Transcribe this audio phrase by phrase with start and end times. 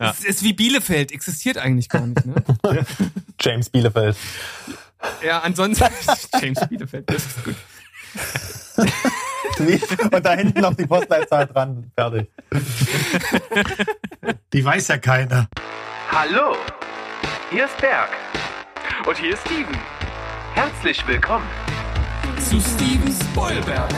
[0.00, 0.10] Ja.
[0.10, 2.34] Es ist wie Bielefeld, existiert eigentlich gar nicht, ne?
[3.40, 4.16] James Bielefeld.
[5.22, 5.84] Ja, ansonsten
[6.40, 7.56] James Bielefeld, das ist gut.
[10.10, 11.90] Und da hinten noch die Postleitzahl dran.
[11.94, 12.30] Fertig.
[14.54, 15.48] Die weiß ja keiner.
[16.10, 16.56] Hallo,
[17.50, 18.08] hier ist Berg.
[19.06, 19.76] Und hier ist Steven.
[20.54, 21.46] Herzlich willkommen
[22.38, 23.90] zu Steven Spoilberg.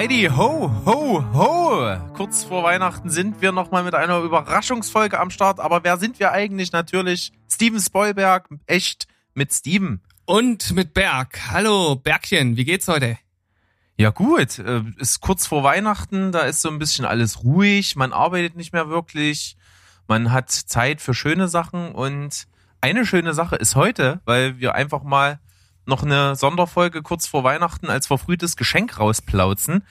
[0.00, 1.96] Heidi, ho, ho, ho!
[2.14, 5.60] Kurz vor Weihnachten sind wir nochmal mit einer Überraschungsfolge am Start.
[5.60, 6.72] Aber wer sind wir eigentlich?
[6.72, 10.00] Natürlich Steven Spoilberg, echt mit Steven.
[10.24, 11.38] Und mit Berg.
[11.50, 13.18] Hallo, Bergchen, wie geht's heute?
[13.98, 18.14] Ja gut, äh, ist kurz vor Weihnachten, da ist so ein bisschen alles ruhig, man
[18.14, 19.58] arbeitet nicht mehr wirklich,
[20.08, 22.46] man hat Zeit für schöne Sachen und
[22.80, 25.40] eine schöne Sache ist heute, weil wir einfach mal
[25.86, 29.82] noch eine Sonderfolge kurz vor Weihnachten als verfrühtes Geschenk rausplauzen.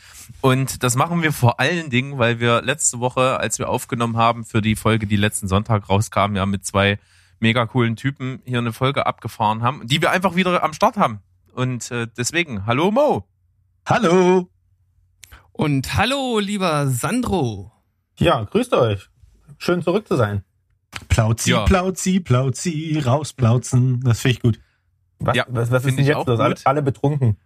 [0.41, 4.45] Und das machen wir vor allen Dingen, weil wir letzte Woche, als wir aufgenommen haben
[4.45, 6.99] für die Folge, die letzten Sonntag rauskam, ja mit zwei
[7.39, 11.19] mega coolen Typen hier eine Folge abgefahren haben, die wir einfach wieder am Start haben.
[11.53, 13.27] Und äh, deswegen, hallo Mo.
[13.85, 14.49] Hallo.
[15.51, 17.71] Und hallo, lieber Sandro.
[18.17, 19.09] Ja, grüßt euch.
[19.57, 20.43] Schön zurück zu sein.
[21.09, 21.65] Plauzi, Ja.
[21.65, 24.01] plauzi, plauzi, rausplauzen.
[24.01, 24.59] Das finde ich gut.
[25.19, 26.39] Was, Ja, was, was ist denn jetzt los?
[26.39, 27.37] Alle, alle betrunken.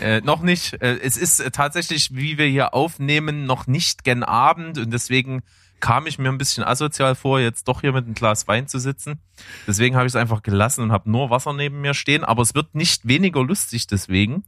[0.00, 0.80] Äh, noch nicht.
[0.82, 5.42] Äh, es ist äh, tatsächlich, wie wir hier aufnehmen, noch nicht gen Abend und deswegen
[5.82, 8.78] kam ich mir ein bisschen asozial vor, jetzt doch hier mit einem Glas Wein zu
[8.78, 9.18] sitzen.
[9.66, 12.54] Deswegen habe ich es einfach gelassen und habe nur Wasser neben mir stehen, aber es
[12.54, 14.44] wird nicht weniger lustig deswegen.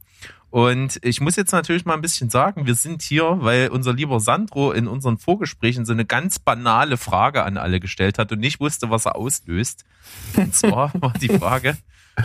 [0.49, 4.21] Und ich muss jetzt natürlich mal ein bisschen sagen, wir sind hier, weil unser lieber
[4.21, 8.61] Sandro in unseren Vorgesprächen so eine ganz banale Frage an alle gestellt hat und nicht
[8.61, 9.83] wusste, was er auslöst.
[10.37, 11.77] Und zwar war die Frage,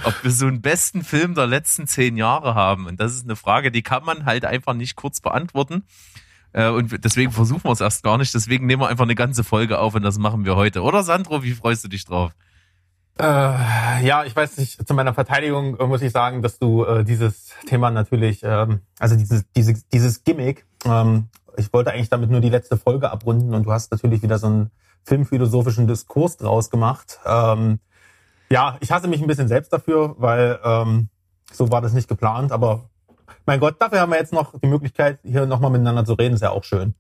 [0.05, 2.87] ob wir so einen besten Film der letzten zehn Jahre haben.
[2.87, 5.85] Und das ist eine Frage, die kann man halt einfach nicht kurz beantworten.
[6.53, 8.35] Äh, Und deswegen versuchen wir es erst gar nicht.
[8.35, 10.83] Deswegen nehmen wir einfach eine ganze Folge auf und das machen wir heute.
[10.83, 12.33] Oder Sandro, wie freust du dich drauf?
[13.19, 13.25] Äh,
[14.07, 17.51] ja, ich weiß nicht, zu meiner Verteidigung äh, muss ich sagen, dass du äh, dieses
[17.67, 22.49] Thema natürlich, ähm, also dieses, dieses, dieses Gimmick, ähm, ich wollte eigentlich damit nur die
[22.49, 24.71] letzte Folge abrunden und du hast natürlich wieder so einen
[25.05, 27.21] filmphilosophischen Diskurs draus gemacht.
[27.27, 27.81] Ähm,
[28.53, 31.09] ja, ich hasse mich ein bisschen selbst dafür, weil ähm,
[31.53, 32.91] so war das nicht geplant, aber
[33.47, 36.43] mein Gott, dafür haben wir jetzt noch die Möglichkeit, hier nochmal miteinander zu reden, ist
[36.43, 36.95] ja auch schön.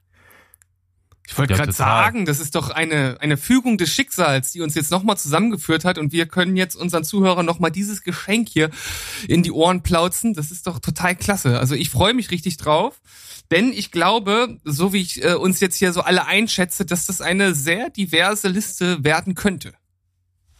[1.29, 4.75] Ich wollte Ja, gerade sagen, das ist doch eine, eine Fügung des Schicksals, die uns
[4.75, 8.71] jetzt nochmal zusammengeführt hat und wir können jetzt unseren Zuhörern nochmal dieses Geschenk hier
[9.29, 10.35] in die Ohren plauzen.
[10.35, 11.61] Das ist doch total klasse.
[11.61, 13.01] Also ich freue mich richtig drauf,
[13.53, 17.21] denn ich glaube, so wie ich äh, uns jetzt hier so alle einschätze, dass das
[17.21, 19.73] eine sehr diverse Liste werden könnte.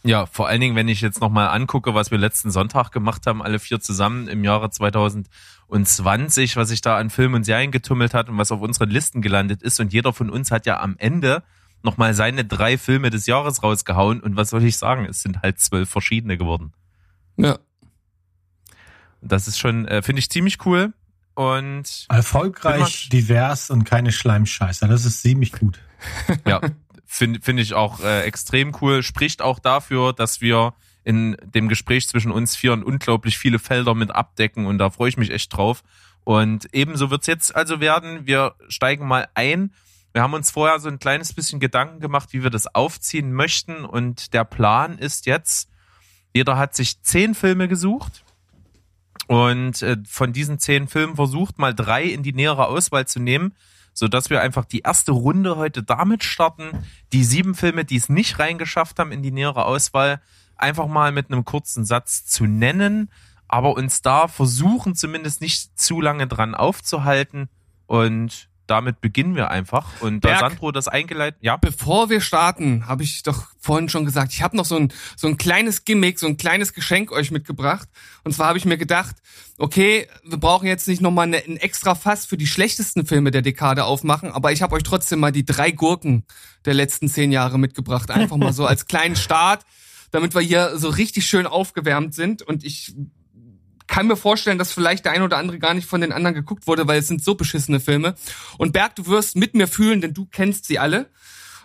[0.03, 3.43] Ja, vor allen Dingen, wenn ich jetzt nochmal angucke, was wir letzten Sonntag gemacht haben,
[3.43, 8.27] alle vier zusammen im Jahre 2020, was sich da an Filmen und Serien getummelt hat
[8.27, 9.79] und was auf unseren Listen gelandet ist.
[9.79, 11.43] Und jeder von uns hat ja am Ende
[11.83, 14.21] nochmal seine drei Filme des Jahres rausgehauen.
[14.21, 15.05] Und was soll ich sagen?
[15.05, 16.73] Es sind halt zwölf verschiedene geworden.
[17.37, 17.59] Ja.
[19.21, 20.93] Das ist schon, äh, finde ich ziemlich cool.
[21.35, 24.87] Und Erfolgreich, divers und keine Schleimscheißer.
[24.87, 25.79] Das ist ziemlich gut.
[26.45, 26.59] ja,
[27.11, 29.03] finde find ich auch äh, extrem cool.
[29.03, 30.73] Spricht auch dafür, dass wir
[31.03, 35.17] in dem Gespräch zwischen uns vieren unglaublich viele Felder mit abdecken und da freue ich
[35.17, 35.83] mich echt drauf.
[36.23, 38.27] Und ebenso wird's jetzt also werden.
[38.27, 39.73] Wir steigen mal ein.
[40.13, 43.83] Wir haben uns vorher so ein kleines bisschen Gedanken gemacht, wie wir das aufziehen möchten.
[43.83, 45.69] Und der Plan ist jetzt,
[46.33, 48.23] jeder hat sich zehn Filme gesucht.
[49.27, 53.53] Und äh, von diesen zehn Filmen versucht mal drei in die nähere Auswahl zu nehmen,
[53.93, 58.09] so dass wir einfach die erste Runde heute damit starten, die sieben Filme, die es
[58.09, 60.21] nicht reingeschafft haben in die nähere Auswahl,
[60.55, 63.09] einfach mal mit einem kurzen Satz zu nennen,
[63.47, 67.49] aber uns da versuchen zumindest nicht zu lange dran aufzuhalten.
[67.85, 70.01] Und damit beginnen wir einfach.
[70.01, 70.39] Und da Berg.
[70.39, 74.55] Sandro das eingeleitet, ja, Bevor wir starten, habe ich doch vorhin schon gesagt, ich habe
[74.55, 77.89] noch so ein, so ein kleines Gimmick, so ein kleines Geschenk euch mitgebracht.
[78.23, 79.17] Und zwar habe ich mir gedacht,
[79.57, 83.41] okay, wir brauchen jetzt nicht nochmal eine, ein extra Fass für die schlechtesten Filme der
[83.41, 86.23] Dekade aufmachen, aber ich habe euch trotzdem mal die drei Gurken
[86.63, 88.09] der letzten zehn Jahre mitgebracht.
[88.09, 89.65] Einfach mal so als kleinen Start,
[90.11, 92.41] damit wir hier so richtig schön aufgewärmt sind.
[92.41, 92.95] Und ich
[93.91, 96.65] kann mir vorstellen, dass vielleicht der ein oder andere gar nicht von den anderen geguckt
[96.65, 98.15] wurde, weil es sind so beschissene Filme.
[98.57, 101.09] Und Berg, du wirst mit mir fühlen, denn du kennst sie alle.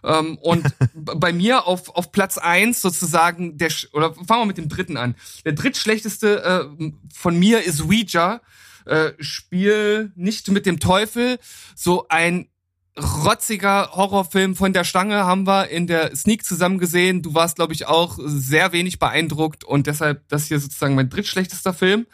[0.02, 4.68] Ähm, und bei mir auf, auf Platz eins sozusagen, der, oder fangen wir mit dem
[4.68, 5.14] dritten an.
[5.44, 8.40] Der drittschlechteste äh, von mir ist Ouija.
[8.86, 11.38] Äh, Spiel nicht mit dem Teufel.
[11.76, 12.48] So ein
[12.98, 17.22] rotziger Horrorfilm von der Stange haben wir in der Sneak zusammen gesehen.
[17.22, 21.74] Du warst, glaube ich, auch sehr wenig beeindruckt und deshalb das hier sozusagen mein drittschlechtester
[21.74, 22.06] Film.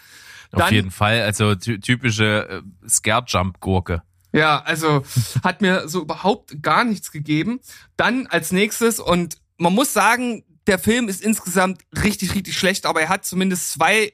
[0.52, 4.02] Auf Dann- jeden Fall, also ty- typische äh, Scare-Jump-Gurke.
[4.34, 5.02] Ja, also
[5.44, 7.60] hat mir so überhaupt gar nichts gegeben.
[7.96, 13.02] Dann als nächstes und man muss sagen, der Film ist insgesamt richtig, richtig schlecht, aber
[13.02, 14.12] er hat zumindest zwei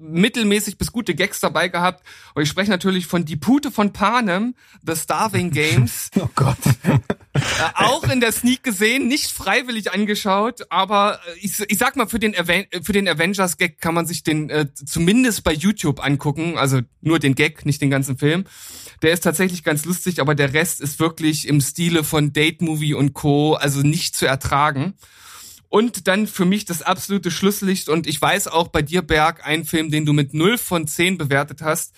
[0.00, 2.04] mittelmäßig bis gute Gags dabei gehabt.
[2.34, 4.54] Und ich spreche natürlich von Die Pute von Panem,
[4.86, 6.10] The Starving Games.
[6.20, 6.58] Oh Gott.
[7.34, 12.08] Äh, auch in der Sneak gesehen, nicht freiwillig angeschaut, aber äh, ich, ich sag mal,
[12.08, 16.58] für den, Aven für den Avengers-Gag kann man sich den äh, zumindest bei YouTube angucken,
[16.58, 18.44] also nur den Gag, nicht den ganzen Film.
[19.02, 22.94] Der ist tatsächlich ganz lustig, aber der Rest ist wirklich im Stile von Date Movie
[22.94, 24.94] und Co., also nicht zu ertragen.
[25.68, 29.64] Und dann für mich das absolute Schlusslicht und ich weiß auch bei dir, Berg, ein
[29.64, 31.94] Film, den du mit 0 von 10 bewertet hast.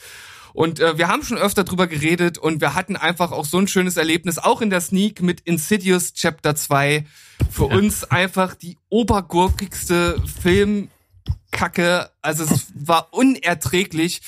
[0.52, 3.69] Und äh, wir haben schon öfter drüber geredet und wir hatten einfach auch so ein
[3.69, 7.06] schönes Erlebnis, auch in der Sneak mit Insidious Chapter 2.
[7.50, 12.11] Für uns einfach die obergurkigste Filmkacke.
[12.23, 14.20] Also es war unerträglich.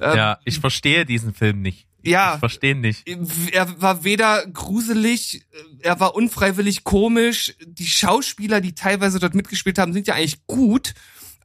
[0.00, 1.87] Ähm, Ja, ich verstehe diesen Film nicht.
[2.02, 3.06] Ja Ich verstehe nicht.
[3.52, 5.44] er war weder gruselig,
[5.80, 7.54] er war unfreiwillig komisch.
[7.64, 10.94] Die Schauspieler, die teilweise dort mitgespielt haben, sind ja eigentlich gut,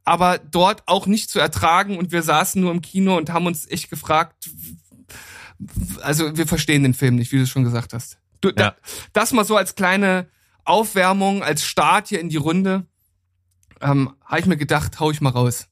[0.04, 1.98] aber dort auch nicht zu ertragen.
[1.98, 4.50] Und wir saßen nur im Kino und haben uns echt gefragt,
[6.02, 8.18] also wir verstehen den Film nicht, wie du schon gesagt hast.
[8.42, 8.76] Du, da, Ja.
[9.14, 10.28] das mal so als kleine
[10.66, 12.86] Aufwärmung, als Start hier in die Runde.
[13.82, 15.68] Ähm, Habe ich mir gedacht, hau ich mal raus.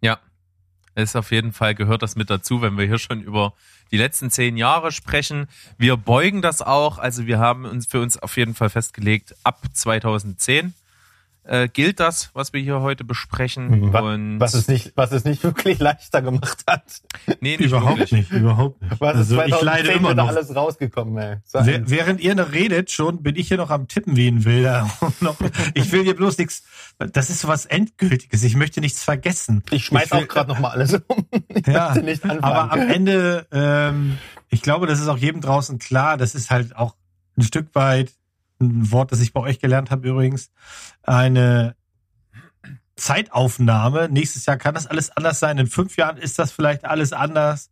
[0.00, 0.18] Ja,
[0.94, 3.54] ist auf jeden Fall gehört das mit dazu, wenn wir hier schon über
[3.92, 5.46] die letzten zehn Jahre sprechen.
[5.78, 9.60] Wir beugen das auch, also wir haben uns für uns auf jeden Fall festgelegt, ab
[9.72, 10.74] 2010
[11.44, 13.92] äh, gilt das, was wir hier heute besprechen.
[13.92, 17.02] Wa- Und Was es nicht, was es nicht wirklich leichter gemacht hat.
[17.40, 18.12] nee, nicht Überhaupt wirklich.
[18.12, 19.00] nicht, überhaupt nicht.
[19.00, 20.28] Was Also ist ich leide 2010 immer noch.
[20.28, 21.36] alles rausgekommen, ey?
[21.44, 24.28] So Wäh- ein- Während ihr noch redet, schon bin ich hier noch am Tippen wie
[24.28, 24.88] ein Wilder.
[25.74, 26.62] Ich will hier bloß nichts.
[26.98, 28.42] Das ist so was Endgültiges.
[28.44, 29.62] Ich möchte nichts vergessen.
[29.70, 31.26] Ich schmeiß will- auch gerade noch mal alles um.
[31.48, 32.44] Ich Ja, nicht anfangen.
[32.44, 34.18] aber am Ende, ähm,
[34.48, 36.16] ich glaube, das ist auch jedem draußen klar.
[36.16, 36.94] Das ist halt auch
[37.36, 38.12] ein Stück weit
[38.62, 40.50] ein Wort, das ich bei euch gelernt habe übrigens.
[41.02, 41.74] Eine
[42.96, 44.08] Zeitaufnahme.
[44.08, 45.58] Nächstes Jahr kann das alles anders sein.
[45.58, 47.70] In fünf Jahren ist das vielleicht alles anders,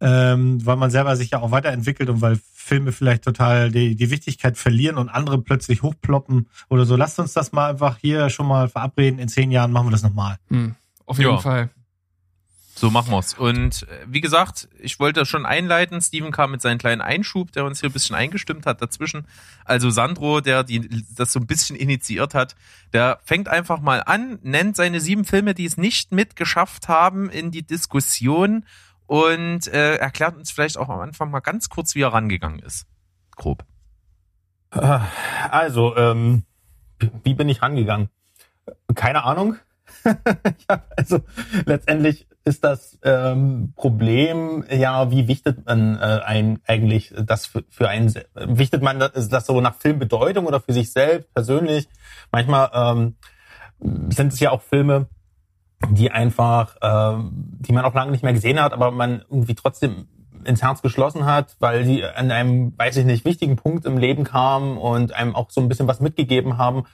[0.00, 4.10] ähm, weil man selber sich ja auch weiterentwickelt und weil Filme vielleicht total die, die
[4.10, 6.96] Wichtigkeit verlieren und andere plötzlich hochploppen oder so.
[6.96, 9.18] Lasst uns das mal einfach hier schon mal verabreden.
[9.18, 10.36] In zehn Jahren machen wir das nochmal.
[10.48, 10.74] Hm,
[11.04, 11.38] auf jeden Ja.
[11.38, 11.70] Fall.
[12.76, 13.34] So machen wir's.
[13.34, 16.00] Und äh, wie gesagt, ich wollte schon einleiten.
[16.00, 19.26] Steven kam mit seinem kleinen Einschub, der uns hier ein bisschen eingestimmt hat dazwischen.
[19.64, 22.56] Also Sandro, der die, das so ein bisschen initiiert hat,
[22.92, 27.52] der fängt einfach mal an, nennt seine sieben Filme, die es nicht mitgeschafft haben in
[27.52, 28.64] die Diskussion
[29.06, 32.86] und äh, erklärt uns vielleicht auch am Anfang mal ganz kurz, wie er rangegangen ist.
[33.36, 33.64] Grob.
[34.70, 36.42] Also, ähm,
[37.22, 38.08] wie bin ich rangegangen?
[38.96, 39.56] Keine Ahnung.
[40.68, 41.20] hab, also
[41.66, 47.88] letztendlich ist das ähm, Problem, ja, wie wichtet man äh, ein, eigentlich das für, für
[47.88, 51.88] einen, wichtet man das, das so nach Filmbedeutung oder für sich selbst persönlich?
[52.32, 53.14] Manchmal ähm,
[54.10, 55.06] sind es ja auch Filme,
[55.90, 60.08] die einfach, ähm, die man auch lange nicht mehr gesehen hat, aber man irgendwie trotzdem
[60.44, 64.24] ins Herz geschlossen hat, weil sie an einem, weiß ich nicht, wichtigen Punkt im Leben
[64.24, 66.84] kamen und einem auch so ein bisschen was mitgegeben haben.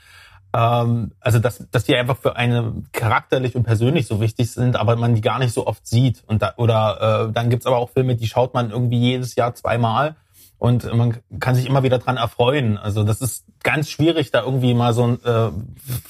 [0.53, 4.97] Ähm, also dass, dass die einfach für eine charakterlich und persönlich so wichtig sind, aber
[4.97, 6.25] man die gar nicht so oft sieht.
[6.27, 9.55] Und da, oder äh, dann gibt's aber auch Filme, die schaut man irgendwie jedes Jahr
[9.55, 10.17] zweimal
[10.59, 12.77] und man kann sich immer wieder dran erfreuen.
[12.79, 15.51] Also das ist ganz schwierig, da irgendwie mal so ein, äh,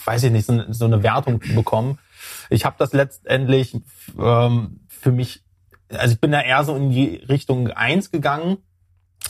[0.07, 1.99] weiß ich nicht, so, eine- so eine Wertung zu bekommen.
[2.49, 3.77] Ich habe das letztendlich
[4.19, 5.43] ähm, für mich,
[5.91, 8.57] also ich bin da eher so in die Richtung eins gegangen,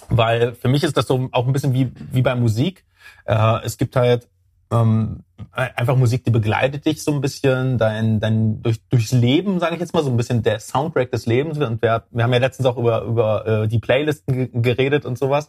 [0.09, 2.85] weil für mich ist das so auch ein bisschen wie, wie bei Musik.
[3.27, 4.29] Äh, es gibt halt
[4.71, 9.75] ähm, einfach Musik, die begleitet dich so ein bisschen, dein, dein durch, durchs Leben, sage
[9.75, 11.59] ich jetzt mal, so ein bisschen der Soundtrack des Lebens.
[11.59, 15.19] Und wir, wir haben ja letztens auch über, über äh, die Playlisten ge- geredet und
[15.19, 15.49] sowas.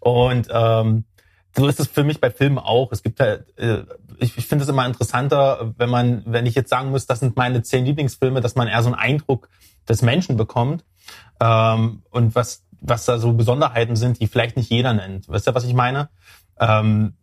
[0.00, 1.04] Und ähm,
[1.54, 2.92] so ist es für mich bei Filmen auch.
[2.92, 3.82] Es gibt halt, äh,
[4.18, 7.36] ich, ich finde es immer interessanter, wenn man, wenn ich jetzt sagen muss, das sind
[7.36, 9.48] meine zehn Lieblingsfilme, dass man eher so einen Eindruck
[9.88, 10.84] des Menschen bekommt
[11.40, 15.28] ähm, und was was da so Besonderheiten sind, die vielleicht nicht jeder nennt.
[15.28, 16.08] Weißt du, was ich meine?
[16.58, 17.14] Ähm,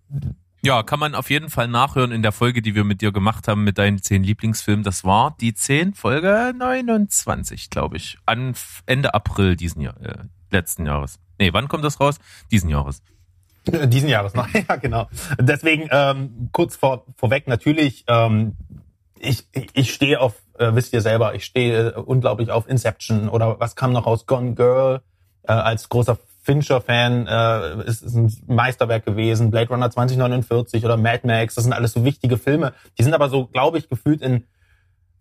[0.62, 3.48] Ja, kann man auf jeden Fall nachhören in der Folge, die wir mit dir gemacht
[3.48, 4.84] haben, mit deinen zehn Lieblingsfilmen.
[4.84, 8.18] Das war die 10, Folge 29, glaube ich.
[8.25, 8.54] An
[8.86, 11.20] Ende April diesen Jahr, äh, letzten Jahres.
[11.39, 12.18] Nee, wann kommt das raus?
[12.51, 13.01] Diesen Jahres.
[13.72, 15.08] Äh, Diesen Jahres noch, ja genau.
[15.39, 18.58] Deswegen ähm, kurz vor, vorweg natürlich, ähm,
[19.18, 23.60] ich, ich stehe auf, äh, wisst ihr selber, ich stehe äh, unglaublich auf Inception oder
[23.60, 25.01] was kam noch raus, Gone Girl,
[25.44, 26.18] äh, als großer
[26.50, 31.74] Fincher-Fan äh, ist, ist ein Meisterwerk gewesen, Blade Runner 2049 oder Mad Max, das sind
[31.74, 32.74] alles so wichtige Filme.
[32.98, 34.46] Die sind aber so, glaube ich, gefühlt in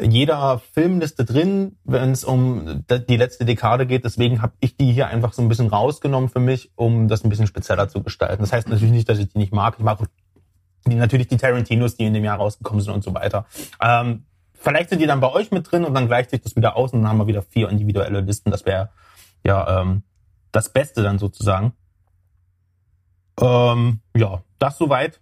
[0.00, 4.04] jeder Filmliste drin, wenn es um die letzte Dekade geht.
[4.04, 7.28] Deswegen habe ich die hier einfach so ein bisschen rausgenommen für mich, um das ein
[7.28, 8.42] bisschen spezieller zu gestalten.
[8.42, 9.74] Das heißt natürlich nicht, dass ich die nicht mag.
[9.76, 9.98] Ich mag
[10.86, 13.44] die, natürlich die Tarantinos, die in dem Jahr rausgekommen sind und so weiter.
[13.82, 16.76] Ähm, vielleicht sind die dann bei euch mit drin und dann gleicht sich das wieder
[16.76, 18.50] aus und dann haben wir wieder vier individuelle Listen.
[18.50, 18.88] Das wäre
[19.44, 20.04] ja ähm,
[20.52, 21.72] das Beste dann sozusagen.
[23.40, 25.20] Ähm, ja, das soweit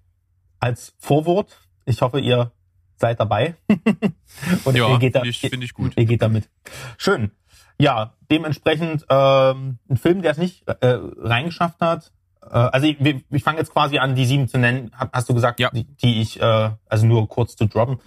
[0.60, 1.58] als Vorwort.
[1.84, 2.52] Ich hoffe, ihr
[2.96, 3.56] seid dabei.
[4.64, 5.92] und Ja, ihr geht da, finde ich, find ich gut.
[5.96, 6.48] Ihr geht damit.
[6.96, 7.30] Schön.
[7.78, 12.10] Ja, dementsprechend ähm, ein Film, der es nicht äh, reingeschafft hat.
[12.42, 12.96] Äh, also ich,
[13.30, 14.90] ich fange jetzt quasi an, die sieben zu nennen.
[15.12, 15.70] Hast du gesagt, Ja.
[15.70, 17.98] die, die ich, äh, also nur kurz zu droppen.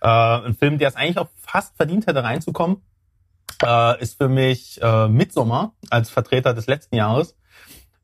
[0.00, 2.82] Äh, ein Film, der es eigentlich auch fast verdient hätte reinzukommen,
[3.64, 7.36] äh, ist für mich äh, Midsommar als Vertreter des letzten Jahres.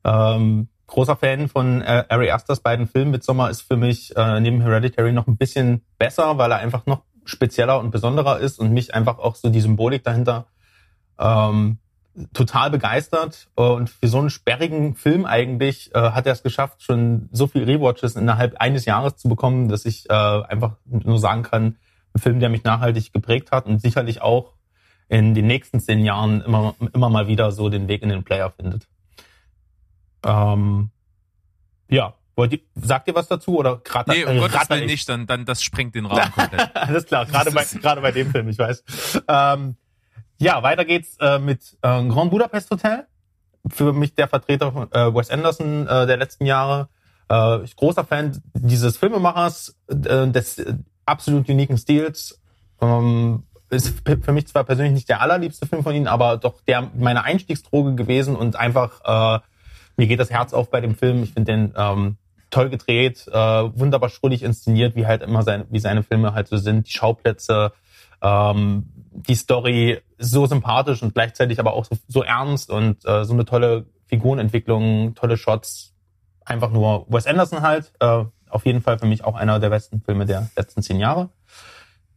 [0.03, 3.11] Ähm, großer Fan von äh, Ari Asters beiden Filmen.
[3.11, 7.03] Midsommar ist für mich äh, neben Hereditary noch ein bisschen besser, weil er einfach noch
[7.25, 10.47] spezieller und besonderer ist und mich einfach auch so die Symbolik dahinter
[11.19, 11.77] ähm,
[12.33, 13.47] total begeistert.
[13.55, 17.63] Und für so einen sperrigen Film eigentlich äh, hat er es geschafft, schon so viel
[17.63, 21.77] Rewatches innerhalb eines Jahres zu bekommen, dass ich äh, einfach nur sagen kann,
[22.13, 24.53] ein Film, der mich nachhaltig geprägt hat und sicherlich auch
[25.09, 28.51] in den nächsten zehn Jahren immer, immer mal wieder so den Weg in den Player
[28.51, 28.87] findet.
[30.25, 30.89] Ähm,
[31.89, 35.27] ja, wollt ihr, sagt ihr was dazu oder gerade Nee, um Gottes Willen nicht, dann,
[35.27, 36.75] dann das sprengt den Rahmen komplett.
[36.75, 38.83] Alles klar, gerade bei, gerade bei dem Film, ich weiß.
[39.27, 39.75] Ähm,
[40.39, 43.07] ja, weiter geht's äh, mit äh, Grand Budapest Hotel.
[43.69, 46.89] Für mich der Vertreter von äh, Wes Anderson äh, der letzten Jahre.
[47.29, 50.73] Äh, ich großer Fan dieses Filmemachers, äh, des äh,
[51.05, 52.41] absolut uniken Stils.
[52.81, 53.43] Ähm,
[53.73, 57.23] ist für mich zwar persönlich nicht der allerliebste Film von ihnen, aber doch der meine
[57.23, 59.01] Einstiegsdroge gewesen und einfach
[59.39, 59.39] äh,
[59.97, 61.23] mir geht das Herz auf bei dem Film.
[61.23, 62.17] Ich finde den ähm,
[62.49, 66.57] toll gedreht, äh, wunderbar schrullig inszeniert, wie halt immer seine, wie seine Filme halt so
[66.57, 66.87] sind.
[66.87, 67.73] Die Schauplätze,
[68.21, 73.33] ähm, die Story so sympathisch und gleichzeitig aber auch so, so ernst und äh, so
[73.33, 75.93] eine tolle Figurenentwicklung, tolle Shots.
[76.45, 77.91] Einfach nur Wes Anderson halt.
[77.99, 81.29] Äh, auf jeden Fall für mich auch einer der besten Filme der letzten zehn Jahre.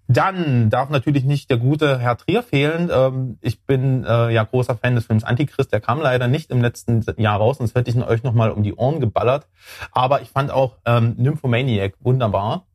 [0.08, 2.90] Dann darf natürlich nicht der gute Herr Trier fehlen.
[2.92, 5.72] Ähm, ich bin äh, ja großer Fan des Films Antichrist.
[5.72, 8.62] Der kam leider nicht im letzten Jahr raus, sonst hätte ich ihn euch nochmal um
[8.62, 9.48] die Ohren geballert.
[9.90, 12.66] Aber ich fand auch ähm, Nymphomaniac wunderbar.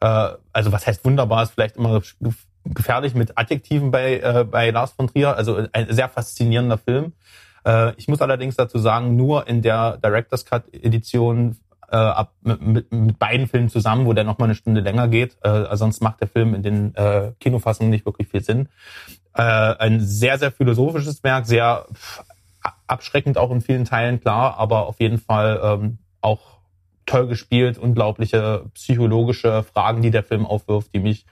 [0.00, 2.00] Äh, also was heißt wunderbar, ist vielleicht immer
[2.64, 5.36] gefährlich mit Adjektiven bei, äh, bei Lars von Trier.
[5.36, 7.12] Also ein sehr faszinierender Film.
[7.98, 11.58] Ich muss allerdings dazu sagen, nur in der Director's Cut Edition
[11.90, 15.36] äh, ab, mit, mit, mit beiden Filmen zusammen, wo der nochmal eine Stunde länger geht.
[15.42, 18.68] Äh, sonst macht der Film in den äh, Kinofassungen nicht wirklich viel Sinn.
[19.34, 22.22] Äh, ein sehr, sehr philosophisches Werk, sehr pff,
[22.86, 26.58] abschreckend auch in vielen Teilen, klar, aber auf jeden Fall ähm, auch
[27.06, 31.24] toll gespielt, unglaubliche psychologische Fragen, die der Film aufwirft, die mich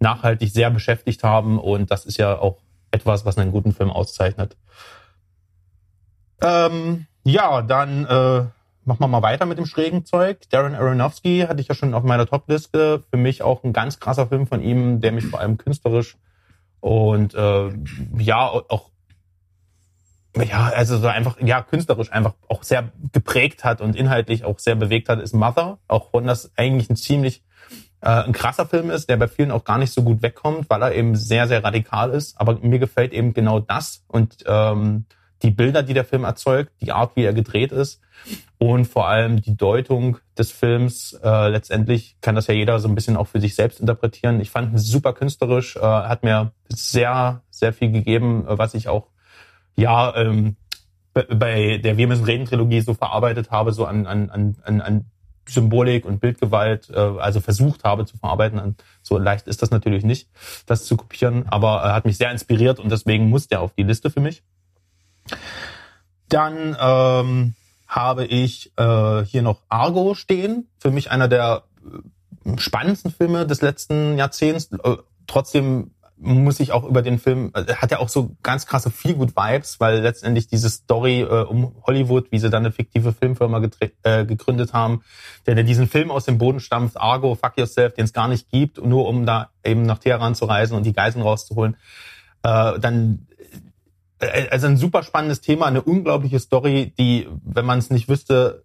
[0.00, 1.58] nachhaltig sehr beschäftigt haben.
[1.58, 2.58] Und das ist ja auch
[2.90, 4.56] etwas, was einen guten Film auszeichnet.
[6.40, 8.44] Ähm, ja, dann äh,
[8.88, 10.48] machen wir mal weiter mit dem schrägen Zeug.
[10.50, 13.04] Darren Aronofsky hatte ich ja schon auf meiner Topliste.
[13.10, 16.16] Für mich auch ein ganz krasser Film von ihm, der mich vor allem künstlerisch
[16.80, 17.70] und äh,
[18.18, 18.90] ja auch
[20.36, 24.76] ja, also so einfach, ja, künstlerisch einfach auch sehr geprägt hat und inhaltlich auch sehr
[24.76, 25.78] bewegt hat, ist Mother.
[25.88, 27.42] Auch wenn das eigentlich ein ziemlich
[28.00, 30.82] äh, ein krasser Film ist, der bei vielen auch gar nicht so gut wegkommt, weil
[30.82, 32.40] er eben sehr, sehr radikal ist.
[32.40, 35.06] Aber mir gefällt eben genau das und ähm,
[35.42, 38.00] die Bilder, die der Film erzeugt, die Art, wie er gedreht ist
[38.58, 41.12] und vor allem die Deutung des Films.
[41.22, 44.40] Äh, letztendlich kann das ja jeder so ein bisschen auch für sich selbst interpretieren.
[44.40, 48.88] Ich fand ihn super künstlerisch, äh, hat mir sehr, sehr viel gegeben, äh, was ich
[48.88, 49.08] auch
[49.76, 50.56] ja ähm,
[51.12, 55.04] bei der Wir müssen reden Trilogie so verarbeitet habe, so an, an, an, an
[55.48, 58.58] Symbolik und Bildgewalt, äh, also versucht habe zu verarbeiten.
[58.58, 60.28] Und so leicht ist das natürlich nicht,
[60.66, 63.82] das zu kopieren, aber er hat mich sehr inspiriert und deswegen muss der auf die
[63.82, 64.42] Liste für mich.
[66.28, 67.54] Dann ähm,
[67.86, 70.68] habe ich äh, hier noch Argo stehen.
[70.78, 71.64] Für mich einer der
[72.44, 74.70] äh, spannendsten Filme des letzten Jahrzehnts.
[74.72, 78.90] Äh, trotzdem muss ich auch über den Film, äh, hat ja auch so ganz krasse
[78.90, 83.62] Feel-Good-Vibes, weil letztendlich diese Story äh, um Hollywood, wie sie dann eine fiktive Filmfirma
[84.02, 85.02] äh, gegründet haben,
[85.46, 88.50] der, der diesen Film aus dem Boden stampft, Argo, Fuck Yourself, den es gar nicht
[88.50, 91.76] gibt, nur um da eben nach Teheran zu reisen und die Geiseln rauszuholen.
[92.42, 93.26] Äh, dann
[94.20, 98.64] also ein super spannendes Thema, eine unglaubliche Story, die, wenn man es nicht wüsste,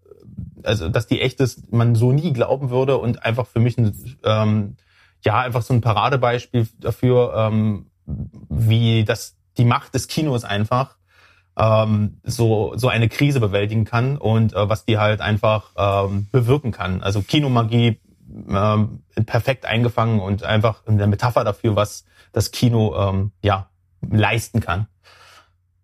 [0.63, 3.93] also dass die echt ist, man so nie glauben würde und einfach für mich ein,
[4.23, 4.75] ähm,
[5.23, 10.97] ja einfach so ein Paradebeispiel dafür, ähm, wie das die Macht des Kinos einfach
[11.57, 16.71] ähm, so so eine Krise bewältigen kann und äh, was die halt einfach ähm, bewirken
[16.71, 17.03] kann.
[17.03, 17.99] Also Kinomagie
[18.49, 23.69] ähm, perfekt eingefangen und einfach eine Metapher dafür, was das Kino ähm, ja
[24.01, 24.87] leisten kann.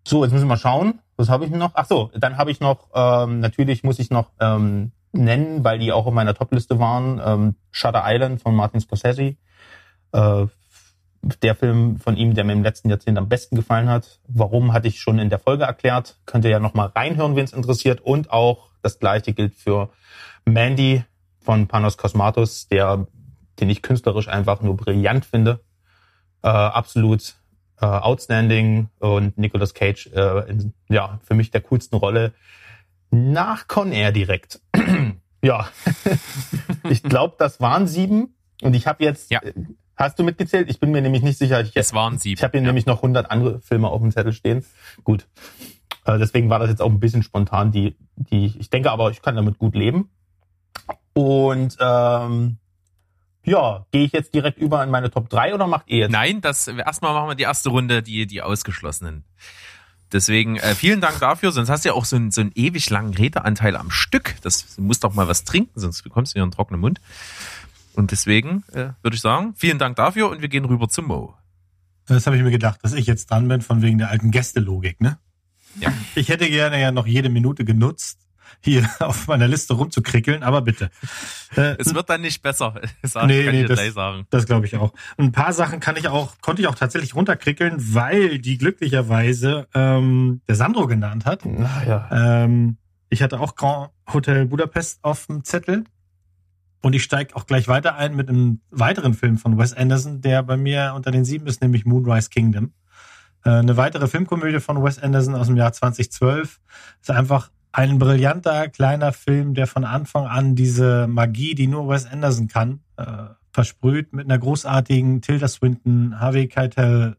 [0.04, 1.00] So, jetzt müssen wir mal schauen.
[1.16, 1.72] Was habe ich noch?
[1.74, 5.92] Ach so, dann habe ich noch, ähm, natürlich muss ich noch ähm, nennen, weil die
[5.92, 9.36] auch auf meiner Topliste waren, ähm, Shutter Island von Martin Scorsese.
[10.12, 10.46] Äh,
[11.42, 14.20] der Film von ihm, der mir im letzten Jahrzehnt am besten gefallen hat.
[14.26, 16.16] Warum, hatte ich schon in der Folge erklärt.
[16.24, 18.00] Könnt ihr ja noch mal reinhören, wen es interessiert.
[18.00, 19.90] Und auch das gleiche gilt für
[20.46, 21.04] Mandy
[21.40, 23.06] von Panos Cosmatos, der,
[23.58, 25.60] den ich künstlerisch einfach nur brillant finde.
[26.42, 27.34] Äh, absolut
[27.80, 32.32] äh, outstanding und Nicolas Cage äh, in, ja für mich der coolsten Rolle
[33.10, 34.60] nach Con Air direkt.
[35.42, 35.68] ja,
[36.88, 39.30] ich glaube, das waren sieben und ich habe jetzt.
[39.30, 39.40] Ja.
[39.42, 39.52] äh,
[39.96, 40.70] Hast du mitgezählt?
[40.70, 41.60] Ich bin mir nämlich nicht sicher.
[41.60, 42.38] Ich, Es waren sieben.
[42.38, 42.68] ich habe hier ja.
[42.68, 44.64] nämlich noch 100 andere Filme auf dem Zettel stehen.
[45.04, 45.26] Gut.
[46.06, 49.20] Äh, deswegen war das jetzt auch ein bisschen spontan, die, die, ich denke aber, ich
[49.20, 50.08] kann damit gut leben.
[51.12, 52.56] Und ähm,
[53.44, 56.12] ja, gehe ich jetzt direkt über in meine Top 3 oder macht ihr jetzt?
[56.12, 59.24] Nein, das erstmal machen wir die erste Runde, die die ausgeschlossenen.
[60.12, 62.90] Deswegen äh, vielen Dank dafür, sonst hast du ja auch so einen, so einen ewig
[62.90, 64.34] langen Redeanteil am Stück.
[64.42, 67.00] Das du musst doch mal was trinken, sonst bekommst du ja einen trockenen Mund.
[67.94, 71.34] Und deswegen äh, würde ich sagen, vielen Dank dafür und wir gehen rüber zum Mo.
[72.06, 75.00] Das habe ich mir gedacht, dass ich jetzt dran bin, von wegen der alten Gästelogik,
[75.00, 75.18] ne?
[75.78, 75.92] Ja.
[76.16, 78.18] Ich hätte gerne ja noch jede Minute genutzt,
[78.60, 80.90] hier auf meiner Liste rumzukrickeln, aber bitte.
[81.56, 84.26] Äh, Es wird dann nicht besser, sag, Nee, kann nee, ich das- gleich sagen.
[84.30, 84.92] Das glaube ich auch.
[85.16, 89.68] Und ein paar Sachen kann ich auch, konnte ich auch tatsächlich runterkrickeln, weil die glücklicherweise
[89.74, 91.44] ähm, der Sandro genannt hat.
[91.46, 92.08] Naja.
[92.12, 92.76] Ähm,
[93.08, 95.84] ich hatte auch Grand Hotel Budapest auf dem Zettel.
[96.82, 100.42] Und ich steige auch gleich weiter ein mit einem weiteren Film von Wes Anderson, der
[100.42, 102.72] bei mir unter den sieben ist, nämlich Moonrise Kingdom.
[103.44, 106.58] Äh, eine weitere Filmkomödie von Wes Anderson aus dem Jahr 2012.
[107.02, 112.06] Ist einfach ein brillanter kleiner Film, der von Anfang an diese Magie, die nur Wes
[112.06, 113.04] Anderson kann, äh,
[113.52, 117.16] versprüht mit einer großartigen Tilda Swinton, Harvey Keitel,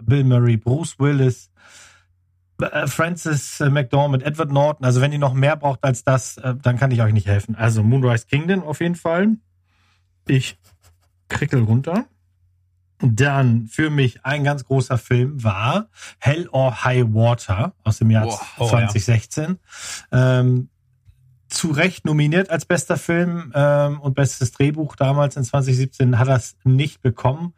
[0.00, 1.50] Bill Murray, Bruce Willis,
[2.60, 4.84] äh, Francis äh, McDormand, Edward Norton.
[4.84, 7.54] Also wenn ihr noch mehr braucht als das, äh, dann kann ich euch nicht helfen.
[7.54, 9.36] Also Moonrise Kingdom auf jeden Fall.
[10.26, 10.58] Ich
[11.28, 12.06] krickel runter.
[13.02, 15.88] Dann für mich ein ganz großer Film war
[16.18, 18.88] Hell or High Water aus dem Jahr Boah, oh ja.
[18.88, 19.58] 2016.
[20.12, 20.68] Ähm,
[21.48, 26.36] zu Recht nominiert als bester Film ähm, und bestes Drehbuch damals in 2017 hat er
[26.36, 27.54] es nicht bekommen.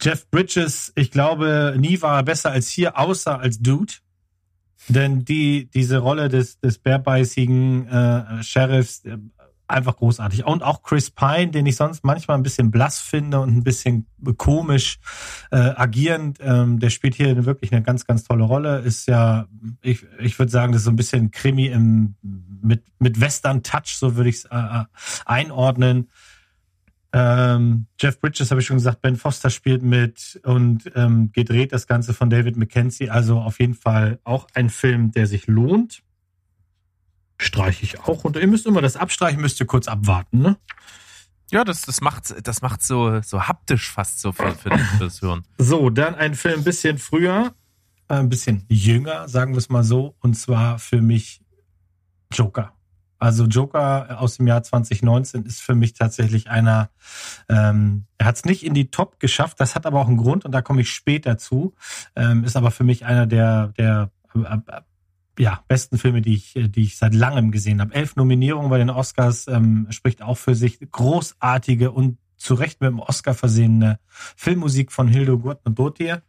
[0.00, 3.94] Jeff Bridges, ich glaube, nie war er besser als hier, außer als Dude.
[4.88, 9.18] Denn die, diese Rolle des, des bärbeißigen äh, Sheriffs, äh,
[9.68, 10.44] einfach großartig.
[10.44, 14.06] Und auch Chris Pine, den ich sonst manchmal ein bisschen blass finde und ein bisschen
[14.36, 14.98] komisch
[15.50, 18.78] äh, agierend, ähm, der spielt hier wirklich eine ganz, ganz tolle Rolle.
[18.78, 19.46] Ist ja,
[19.82, 22.14] ich, ich würde sagen, das ist so ein bisschen Krimi im,
[22.62, 24.84] mit, mit Western-Touch, so würde ich es äh,
[25.26, 26.08] einordnen.
[27.12, 31.86] Ähm, Jeff Bridges habe ich schon gesagt, Ben Foster spielt mit und ähm, gedreht das
[31.86, 33.10] Ganze von David Mackenzie.
[33.10, 36.02] Also auf jeden Fall auch ein Film, der sich lohnt.
[37.40, 38.24] Streiche ich auch.
[38.24, 40.56] Und ihr müsst immer das abstreichen, müsst ihr kurz abwarten, ne?
[41.50, 45.22] Ja, das, das macht, das macht so, so haptisch fast so für, für, den, fürs
[45.22, 45.44] Hören.
[45.56, 47.54] So, dann ein Film ein bisschen früher,
[48.08, 50.14] äh, ein bisschen jünger, sagen wir es mal so.
[50.20, 51.40] Und zwar für mich
[52.32, 52.74] Joker.
[53.18, 56.90] Also Joker aus dem Jahr 2019 ist für mich tatsächlich einer,
[57.48, 60.44] ähm, er hat es nicht in die Top geschafft, das hat aber auch einen Grund
[60.44, 61.74] und da komme ich später zu.
[62.14, 64.10] Ähm, ist aber für mich einer der, der
[65.38, 67.94] ja, besten Filme, die ich, die ich seit langem gesehen habe.
[67.94, 70.78] Elf Nominierungen bei den Oscars ähm, spricht auch für sich.
[70.90, 76.22] Großartige und zu Recht mit dem Oscar versehene Filmmusik von Hildo Gurtner-Dotir.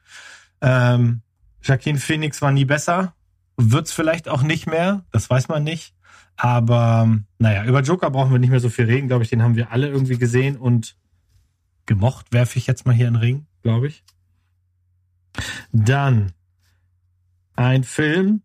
[0.61, 1.21] Ähm,
[1.61, 3.13] Jacqueline Phoenix war nie besser.
[3.57, 5.05] Wird's vielleicht auch nicht mehr.
[5.11, 5.93] Das weiß man nicht.
[6.35, 9.29] Aber ähm, naja, über Joker brauchen wir nicht mehr so viel reden, glaube ich.
[9.29, 10.95] Den haben wir alle irgendwie gesehen und
[11.85, 14.03] gemocht, werfe ich jetzt mal hier in den Ring, glaube ich.
[15.71, 16.31] Dann
[17.55, 18.41] ein Film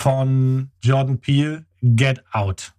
[0.00, 2.72] von Jordan Peele, Get Out.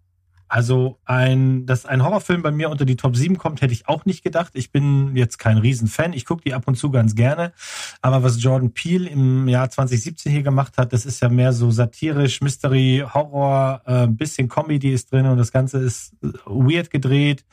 [0.48, 4.06] Also ein, dass ein Horrorfilm bei mir unter die Top 7 kommt, hätte ich auch
[4.06, 4.54] nicht gedacht.
[4.56, 6.14] Ich bin jetzt kein Riesenfan.
[6.14, 7.54] Ich gucke die ab und zu ganz gerne.
[8.02, 11.70] Aber was Jordan Peele im Jahr 2017 hier gemacht hat, das ist ja mehr so
[11.70, 17.46] satirisch, Mystery, Horror, äh, bisschen Comedy ist drin und das Ganze ist äh, weird gedreht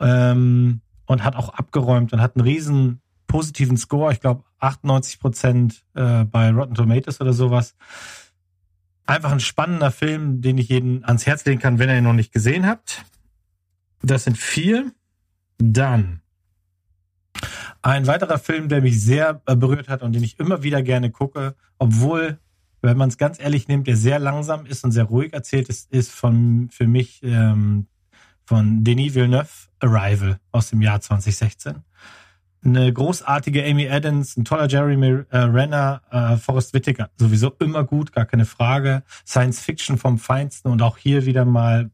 [0.00, 4.12] ähm, und hat auch abgeräumt und hat einen riesen positiven Score.
[4.12, 7.76] Ich glaube 98 Prozent äh, bei Rotten Tomatoes oder sowas
[9.06, 12.12] einfach ein spannender Film, den ich jeden ans Herz legen kann, wenn ihr ihn noch
[12.12, 13.04] nicht gesehen habt.
[14.02, 14.92] Das sind vier.
[15.58, 16.20] Dann
[17.82, 21.10] ein weiterer Film, der mich sehr äh, berührt hat und den ich immer wieder gerne
[21.10, 22.38] gucke, obwohl,
[22.82, 25.90] wenn man es ganz ehrlich nimmt, der sehr langsam ist und sehr ruhig erzählt ist,
[25.92, 27.86] ist von für mich ähm,
[28.44, 29.48] von Denis Villeneuve
[29.80, 31.76] Arrival aus dem Jahr 2016
[32.66, 38.12] eine großartige Amy Adams, ein toller Jeremy äh, Renner, äh, Forrest Whitaker, sowieso immer gut,
[38.12, 39.02] gar keine Frage.
[39.26, 41.90] Science Fiction vom Feinsten und auch hier wieder mal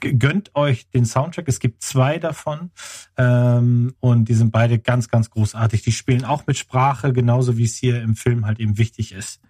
[0.00, 1.48] gönnt euch den Soundtrack.
[1.48, 2.70] Es gibt zwei davon
[3.16, 5.82] ähm, und die sind beide ganz, ganz großartig.
[5.82, 9.40] Die spielen auch mit Sprache, genauso wie es hier im Film halt eben wichtig ist.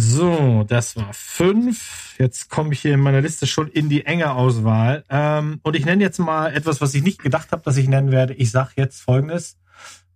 [0.00, 2.14] So, das war fünf.
[2.20, 5.02] Jetzt komme ich hier in meiner Liste schon in die enge Auswahl.
[5.08, 8.12] Ähm, und ich nenne jetzt mal etwas, was ich nicht gedacht habe, dass ich nennen
[8.12, 8.32] werde.
[8.34, 9.58] Ich sage jetzt folgendes.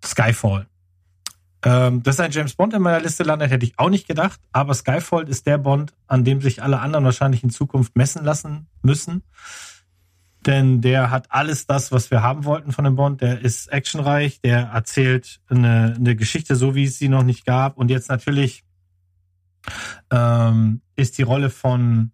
[0.05, 0.67] Skyfall.
[1.65, 4.39] Ähm, dass ein James Bond in meiner Liste landet, hätte ich auch nicht gedacht.
[4.53, 8.69] Aber Skyfall ist der Bond, an dem sich alle anderen wahrscheinlich in Zukunft messen lassen
[8.83, 9.25] müssen.
[10.47, 13.21] Denn der hat alles das, was wir haben wollten von dem Bond.
[13.21, 17.77] Der ist actionreich, der erzählt eine, eine Geschichte, so wie es sie noch nicht gab.
[17.77, 18.63] Und jetzt natürlich
[20.11, 22.11] ähm, ist die Rolle von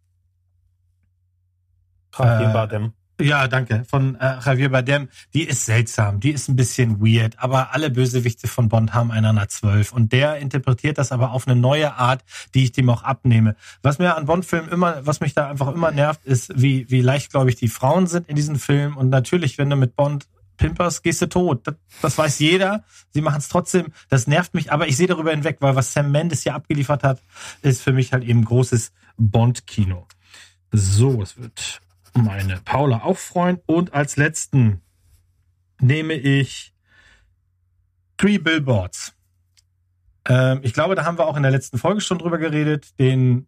[2.17, 2.93] Javier Äh, Bardem.
[3.21, 3.85] ja, danke.
[3.89, 5.09] Von äh, Javier Bardem.
[5.35, 9.49] Die ist seltsam, die ist ein bisschen weird, aber alle Bösewichte von Bond haben einander
[9.49, 9.93] zwölf.
[9.93, 13.57] Und der interpretiert das aber auf eine neue Art, die ich dem auch abnehme.
[13.83, 17.57] Was mir an Bond-Filmen immer, was mich da einfach immer nervt, ist, wie, wie leichtgläubig
[17.57, 18.97] die Frauen sind in diesen Filmen.
[18.97, 20.27] Und natürlich, wenn du mit Bond
[20.59, 21.67] pimperst, gehst du tot.
[21.67, 22.85] Das, das weiß jeder.
[23.11, 23.93] Sie machen es trotzdem.
[24.11, 27.23] Das nervt mich, aber ich sehe darüber hinweg, weil was Sam Mendes hier abgeliefert hat,
[27.63, 30.07] ist für mich halt eben großes Bond-Kino.
[30.71, 31.81] So, es wird
[32.13, 33.61] meine Paula auch freuen.
[33.65, 34.83] Und als letzten
[35.81, 36.75] nehme ich
[38.19, 39.15] Three Billboards.
[40.29, 42.99] Ähm, ich glaube, da haben wir auch in der letzten Folge schon drüber geredet.
[42.99, 43.47] Den,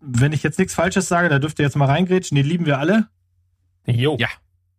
[0.00, 2.36] wenn ich jetzt nichts Falsches sage, da dürft ihr jetzt mal reingrätschen.
[2.36, 3.08] Den lieben wir alle.
[3.86, 4.16] Jo.
[4.20, 4.28] Ja.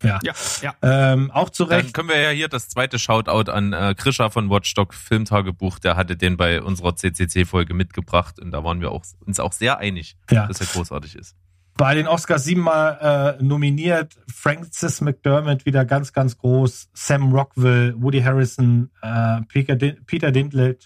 [0.05, 0.19] Ja.
[0.23, 0.73] Ja, ja.
[1.13, 1.93] Ähm, auch zu Dann Recht.
[1.93, 6.15] können wir ja hier das zweite Shoutout an äh, Krischer von Watchdog Filmtagebuch, der hatte
[6.17, 10.47] den bei unserer CCC-Folge mitgebracht und da waren wir auch, uns auch sehr einig, Ja.
[10.47, 11.35] dass er großartig ist.
[11.77, 14.15] Bei den Oscars siebenmal äh, nominiert.
[14.33, 16.87] Francis McDermott wieder ganz, ganz groß.
[16.93, 20.79] Sam Rockwell, Woody Harrison, äh, Peter, Din Peter Dinklage.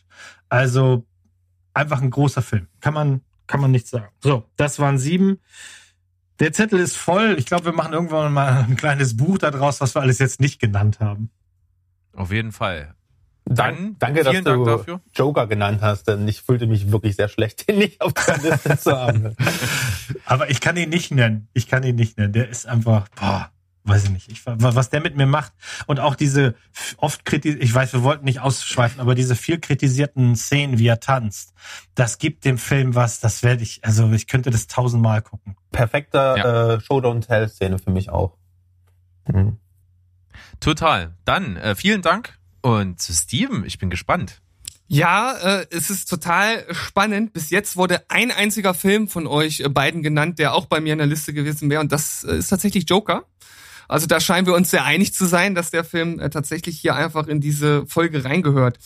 [0.50, 1.06] Also
[1.76, 2.68] einfach ein großer Film.
[2.82, 4.08] Kann man, kann man nichts sagen.
[4.24, 5.40] So, das waren sieben.
[6.40, 7.36] Der Zettel ist voll.
[7.38, 10.60] Ich glaube, wir machen irgendwann mal ein kleines Buch daraus, was wir alles jetzt nicht
[10.60, 11.30] genannt haben.
[12.14, 12.96] Auf jeden Fall.
[13.46, 15.02] Dank, Dann danke, dass Dank du dafür.
[15.14, 18.78] Joker genannt hast, denn ich fühlte mich wirklich sehr schlecht, den nicht auf der Liste
[18.78, 19.36] zu haben.
[20.26, 21.48] Aber ich kann ihn nicht nennen.
[21.54, 22.32] Ich kann ihn nicht nennen.
[22.32, 23.52] Der ist einfach, boah,
[23.90, 24.32] weiß ich nicht.
[24.32, 25.52] Ich, was der mit mir macht
[25.88, 26.56] und auch diese
[26.98, 31.00] oft kritis, ich weiß, wir wollten nicht ausschweifen, aber diese viel kritisierten Szenen, wie er
[31.00, 31.54] tanzt,
[31.96, 35.56] das gibt dem Film was, das werde ich, also ich könnte das tausendmal gucken.
[35.72, 36.74] Perfekter Ja.
[36.76, 38.38] äh, Show-Don't-Tell-Szene für mich auch.
[39.28, 39.58] Mhm.
[40.60, 41.16] Total.
[41.26, 44.42] Dann äh, vielen Dank und zu Steven, ich bin gespannt.
[44.92, 47.32] Ja, äh, es ist total spannend.
[47.32, 50.94] Bis jetzt wurde ein einziger Film von euch äh, beiden genannt, der auch bei mir
[50.94, 51.80] in der Liste gewesen wäre.
[51.80, 53.26] Und das äh, ist tatsächlich Joker.
[53.90, 56.96] Also da scheinen wir uns sehr einig zu sein, dass der Film äh, tatsächlich hier
[56.96, 58.78] einfach in diese Folge reingehört.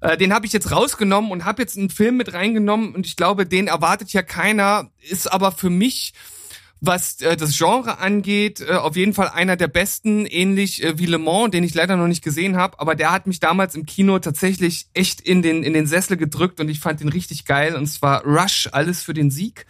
[0.00, 3.16] Äh, den habe ich jetzt rausgenommen und habe jetzt einen Film mit reingenommen und ich
[3.16, 6.14] glaube, den erwartet ja keiner, ist aber für mich
[6.80, 11.18] was äh, das Genre angeht, auf jeden Fall einer der besten, ähnlich äh, wie Le
[11.18, 14.18] Mans, den ich leider noch nicht gesehen habe, aber der hat mich damals im Kino
[14.18, 17.86] tatsächlich echt in den in den Sessel gedrückt und ich fand den richtig geil und
[17.86, 19.66] zwar Rush, alles für den Sieg.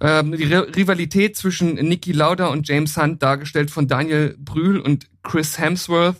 [0.00, 5.06] Ähm, die Ri- Rivalität zwischen Niki Lauda und James Hunt, dargestellt von Daniel Brühl und
[5.22, 6.16] Chris Hemsworth.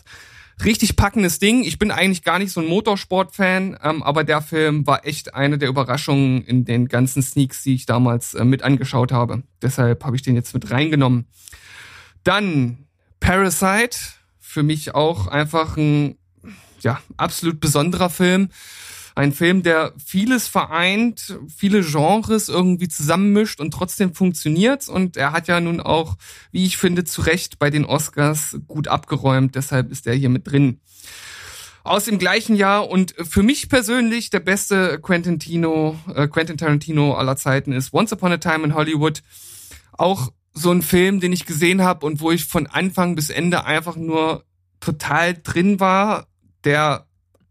[0.62, 1.64] Richtig packendes Ding.
[1.64, 5.56] Ich bin eigentlich gar nicht so ein Motorsport-Fan, ähm, aber der Film war echt eine
[5.56, 9.42] der Überraschungen in den ganzen Sneaks, die ich damals äh, mit angeschaut habe.
[9.62, 11.26] Deshalb habe ich den jetzt mit reingenommen.
[12.24, 12.84] Dann
[13.20, 13.96] Parasite,
[14.38, 16.16] für mich auch einfach ein
[16.82, 18.50] ja, absolut besonderer Film.
[19.14, 24.88] Ein Film, der vieles vereint, viele Genres irgendwie zusammenmischt und trotzdem funktioniert.
[24.88, 26.16] Und er hat ja nun auch,
[26.52, 29.54] wie ich finde, zu Recht bei den Oscars gut abgeräumt.
[29.54, 30.80] Deshalb ist er hier mit drin.
[31.82, 37.14] aus dem gleichen Jahr und für mich persönlich der beste Quentin, Tino, äh, Quentin Tarantino
[37.14, 39.22] aller Zeiten ist Once Upon a Time in Hollywood.
[39.92, 43.64] Auch so ein Film, den ich gesehen habe und wo ich von Anfang bis Ende
[43.64, 44.44] einfach nur
[44.80, 46.26] total drin war,
[46.64, 47.06] der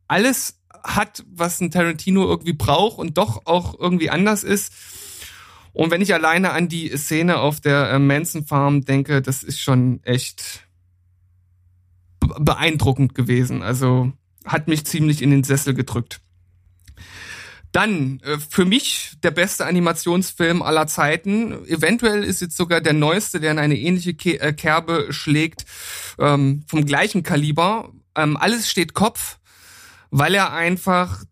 [0.08, 4.74] alles hat, was ein Tarantino irgendwie braucht und doch auch irgendwie anders ist.
[5.74, 9.60] Und wenn ich alleine an die Szene auf der äh, Manson Farm denke, das ist
[9.60, 10.68] schon echt
[12.20, 13.62] be- beeindruckend gewesen.
[13.62, 14.12] Also
[14.46, 16.22] hat mich ziemlich in den Sessel gedrückt.
[17.72, 21.66] Dann äh, für mich der beste Animationsfilm aller Zeiten.
[21.68, 24.12] Eventuell ist jetzt sogar der neueste, der in eine ähnliche
[24.42, 25.66] äh, Kerbe schlägt,
[26.18, 27.94] ähm, vom gleichen Kaliber.
[28.16, 29.39] Ähm, Alles steht Kopf,
[30.12, 31.24] weil er einfach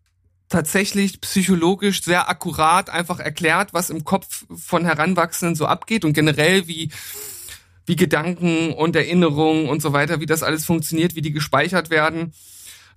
[0.49, 6.67] tatsächlich psychologisch sehr akkurat einfach erklärt, was im Kopf von Heranwachsenden so abgeht und generell
[6.67, 6.91] wie
[7.87, 12.33] wie Gedanken und Erinnerungen und so weiter, wie das alles funktioniert, wie die gespeichert werden.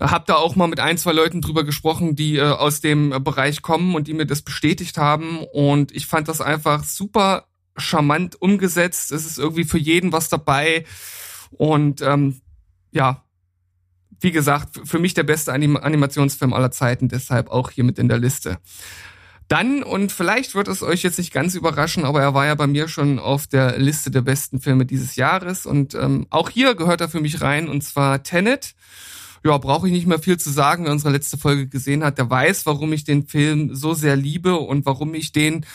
[0.00, 3.62] Hab da auch mal mit ein, zwei Leuten drüber gesprochen, die äh, aus dem Bereich
[3.62, 5.44] kommen und die mir das bestätigt haben.
[5.52, 9.12] Und ich fand das einfach super charmant umgesetzt.
[9.12, 10.84] Es ist irgendwie für jeden was dabei.
[11.50, 12.40] Und ähm,
[12.90, 13.22] ja,
[14.20, 18.08] wie gesagt, für mich der beste Anim Animationsfilm aller Zeiten, deshalb auch hier mit in
[18.08, 18.58] der Liste.
[19.48, 22.68] Dann, und vielleicht wird es euch jetzt nicht ganz überraschen, aber er war ja bei
[22.68, 25.66] mir schon auf der Liste der besten Filme dieses Jahres.
[25.66, 28.74] Und ähm, auch hier gehört er für mich rein, und zwar Tenet.
[29.44, 30.84] Ja, brauche ich nicht mehr viel zu sagen.
[30.84, 34.54] Wer unsere letzte Folge gesehen hat, der weiß, warum ich den Film so sehr liebe
[34.56, 35.66] und warum ich den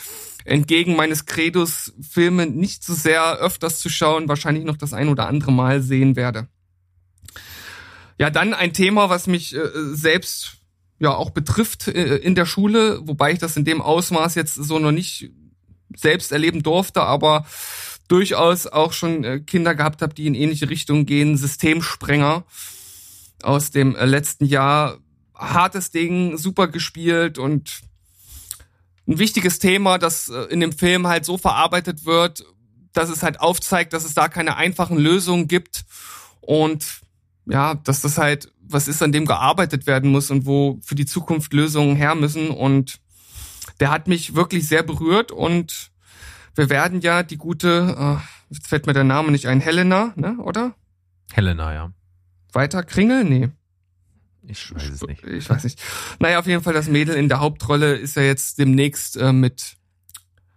[0.46, 5.26] entgegen meines Credos Filme nicht so sehr öfters zu schauen, wahrscheinlich noch das ein oder
[5.26, 6.48] andere Mal sehen werde.
[8.18, 10.56] Ja, dann ein Thema, was mich äh, selbst
[10.98, 14.78] ja auch betrifft äh, in der Schule, wobei ich das in dem Ausmaß jetzt so
[14.78, 15.30] noch nicht
[15.94, 17.46] selbst erleben durfte, aber
[18.08, 21.36] durchaus auch schon äh, Kinder gehabt habe, die in ähnliche Richtungen gehen.
[21.36, 22.44] Systemsprenger
[23.42, 24.98] aus dem äh, letzten Jahr.
[25.34, 27.82] Hartes Ding, super gespielt und
[29.06, 32.44] ein wichtiges Thema, das äh, in dem Film halt so verarbeitet wird,
[32.94, 35.84] dass es halt aufzeigt, dass es da keine einfachen Lösungen gibt
[36.40, 37.02] und
[37.46, 41.06] ja, dass das halt was ist, an dem gearbeitet werden muss und wo für die
[41.06, 42.50] Zukunft Lösungen her müssen.
[42.50, 42.98] Und
[43.80, 45.90] der hat mich wirklich sehr berührt und
[46.54, 50.36] wir werden ja die gute, äh, jetzt fällt mir der Name nicht ein, Helena, ne,
[50.38, 50.74] oder?
[51.32, 51.92] Helena, ja.
[52.52, 53.24] Weiter Kringel?
[53.24, 53.50] Nee.
[54.48, 55.24] Ich weiß es nicht.
[55.24, 55.82] Ich weiß nicht.
[56.20, 59.76] Naja, auf jeden Fall das Mädel in der Hauptrolle ist ja jetzt demnächst äh, mit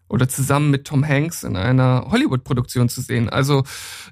[0.10, 3.30] oder zusammen mit Tom Hanks in einer Hollywood-Produktion zu sehen.
[3.30, 3.64] Also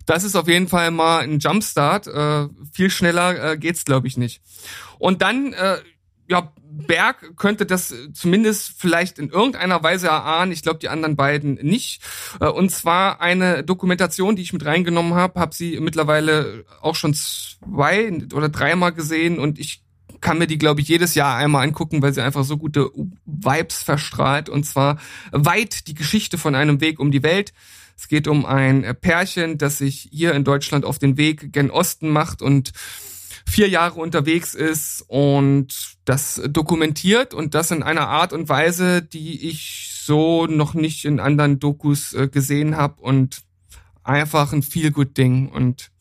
[0.06, 2.08] das ist auf jeden Fall mal ein Jumpstart.
[2.08, 4.42] Äh, viel schneller äh, geht's, glaube ich, nicht.
[5.00, 5.78] Und dann, äh,
[6.30, 10.52] ja, Berg könnte das zumindest vielleicht in irgendeiner Weise erahnen.
[10.52, 12.02] Ich glaube, die anderen beiden nicht.
[12.40, 17.16] Äh, und zwar eine Dokumentation, die ich mit reingenommen habe, habe sie mittlerweile auch schon
[17.16, 19.84] zwei oder dreimal gesehen und ich
[20.22, 22.90] kann mir die, glaube ich, jedes Jahr einmal angucken, weil sie einfach so gute
[23.26, 24.50] Vibes verstrahlt.
[24.50, 24.98] Und zwar
[25.32, 27.54] weit die Geschichte von einem Weg um die Welt.
[27.98, 32.10] Es geht um ein Pärchen, das sich hier in Deutschland auf den Weg gen Osten
[32.10, 32.72] macht und
[33.48, 39.50] vier Jahre unterwegs ist und das dokumentiert und das in einer Art und Weise, die
[39.50, 43.42] ich so noch nicht in anderen Dokus äh, gesehen habe und
[44.04, 45.92] einfach ein feel good Ding und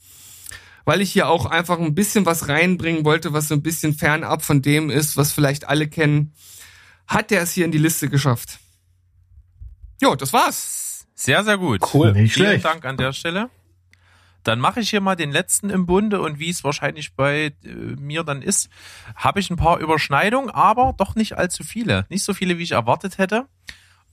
[0.87, 4.43] weil ich hier auch einfach ein bisschen was reinbringen wollte, was so ein bisschen fernab
[4.43, 6.33] von dem ist, was vielleicht alle kennen,
[7.07, 8.61] hat er es hier in die Liste geschafft.
[10.01, 11.07] Jo, das war's.
[11.15, 11.83] Sehr, sehr gut.
[11.93, 12.13] Cool.
[12.13, 12.65] Nicht Vielen schlecht.
[12.65, 13.51] Dank an der Stelle.
[14.45, 17.69] Dann mache ich hier mal den letzten im Bunde und wie es wahrscheinlich bei äh,
[17.69, 18.69] mir dann ist,
[19.17, 22.07] habe ich ein paar Überschneidungen, aber doch nicht allzu viele.
[22.11, 23.49] Nicht so viele, wie ich erwartet hätte.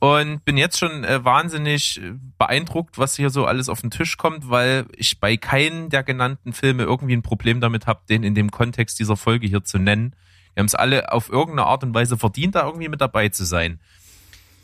[0.04, 4.18] Und bin jetzt schon äh, wahnsinnig äh, beeindruckt, was hier so alles auf den Tisch
[4.18, 8.36] kommt, weil ich bei keinen der genannten Filme irgendwie ein Problem damit habe, den in
[8.36, 10.13] dem Kontext dieser Folge hier zu nennen.
[10.54, 13.46] Wir haben es alle auf irgendeine Art und Weise verdient, da irgendwie mit dabei zu
[13.46, 13.80] sein.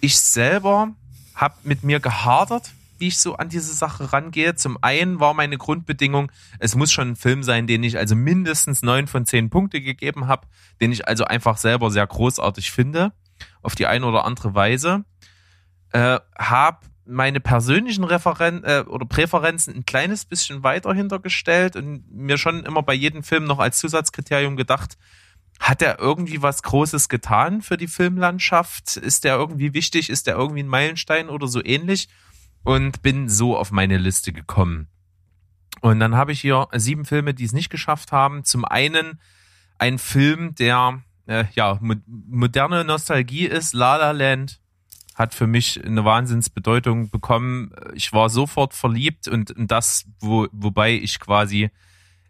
[0.01, 0.89] Ich selber
[1.35, 4.55] habe mit mir gehadert, wie ich so an diese Sache rangehe.
[4.55, 8.81] Zum einen war meine Grundbedingung, es muss schon ein Film sein, den ich also mindestens
[8.81, 10.47] neun von zehn Punkte gegeben habe,
[10.81, 13.13] den ich also einfach selber sehr großartig finde,
[13.61, 15.05] auf die eine oder andere Weise.
[15.91, 22.37] Äh, habe meine persönlichen Referen äh, oder Präferenzen ein kleines bisschen weiter hintergestellt und mir
[22.37, 24.97] schon immer bei jedem Film noch als Zusatzkriterium gedacht,
[25.59, 28.95] hat er irgendwie was Großes getan für die Filmlandschaft?
[28.95, 30.09] Ist der irgendwie wichtig?
[30.09, 32.07] Ist der irgendwie ein Meilenstein oder so ähnlich?
[32.63, 34.87] Und bin so auf meine Liste gekommen.
[35.81, 38.43] Und dann habe ich hier sieben Filme, die es nicht geschafft haben.
[38.43, 39.19] Zum einen
[39.77, 44.59] ein Film, der äh, ja mo moderne Nostalgie ist, La La Land
[45.19, 47.71] hat für mich eine Wahnsinnsbedeutung bekommen.
[47.93, 51.69] Ich war sofort verliebt und, das, wo, wobei ich quasi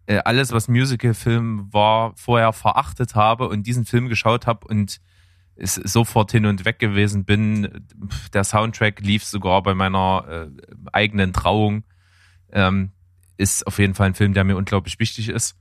[0.08, 5.00] äh, alles, was Musical-Film war, vorher verachtet habe und diesen Film geschaut habe und
[5.56, 7.86] ist sofort hin und weg gewesen bin.
[8.34, 10.48] Der Soundtrack lief sogar bei meiner äh,
[10.92, 11.84] eigenen Trauung.
[12.52, 12.92] Ähm,
[13.38, 15.56] ist auf jeden Fall ein Film, der mir unglaublich wichtig ist.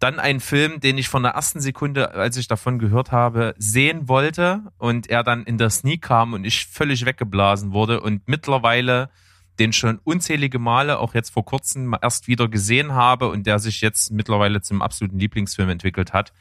[0.00, 4.08] Dann ein Film, den ich von der ersten Sekunde, als ich davon gehört habe, sehen
[4.08, 9.10] wollte und er dann in der Sneak kam und ich völlig weggeblasen wurde und mittlerweile
[9.58, 13.82] den schon unzählige Male, auch jetzt vor kurzem, erst wieder gesehen habe und der sich
[13.82, 16.32] jetzt mittlerweile zum absoluten Lieblingsfilm entwickelt hat.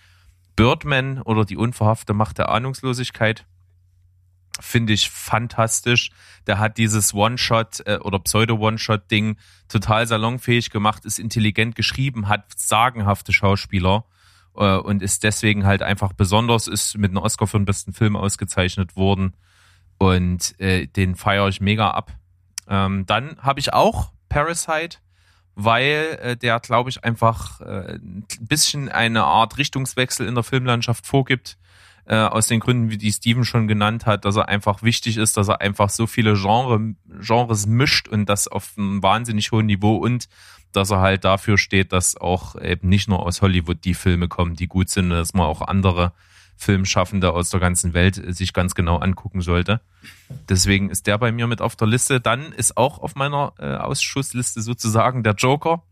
[0.56, 3.46] Birdman oder die unverhafte Macht der Ahnungslosigkeit
[4.60, 6.12] finde ich fantastisch.
[6.48, 13.34] Der hat dieses One-Shot äh, oder Pseudo-One-Shot-Ding total salonfähig gemacht, ist intelligent geschrieben, hat sagenhafte
[13.34, 14.06] Schauspieler
[14.56, 18.16] äh, und ist deswegen halt einfach besonders, ist mit einem Oscar für den besten Film
[18.16, 19.36] ausgezeichnet worden
[20.00, 22.12] und äh, den feiere ich mega ab.
[22.68, 24.98] Ähm, dann habe ich auch Parasite,
[25.56, 31.06] weil äh, der, glaube ich, einfach äh, ein bisschen eine Art Richtungswechsel in der Filmlandschaft
[31.06, 31.59] vorgibt
[32.10, 35.38] äh, aus den Gründen, wie die Steven schon genannt hat, dass er einfach wichtig ist,
[35.38, 39.96] dass er einfach so viele Genre, Genres mischt und das auf einem wahnsinnig hohen Niveau
[39.96, 40.28] und
[40.72, 44.56] dass er halt dafür steht, dass auch eben nicht nur aus Hollywood die Filme kommen,
[44.56, 46.14] die gut sind, dass man auch andere
[46.58, 49.80] Filmschaffende aus der ganzen Welt sich ganz genau angucken sollte.
[50.50, 52.20] Deswegen ist der bei mir mit auf der Liste.
[52.20, 55.84] Dann ist auch auf meiner äh, Ausschussliste sozusagen der Joker,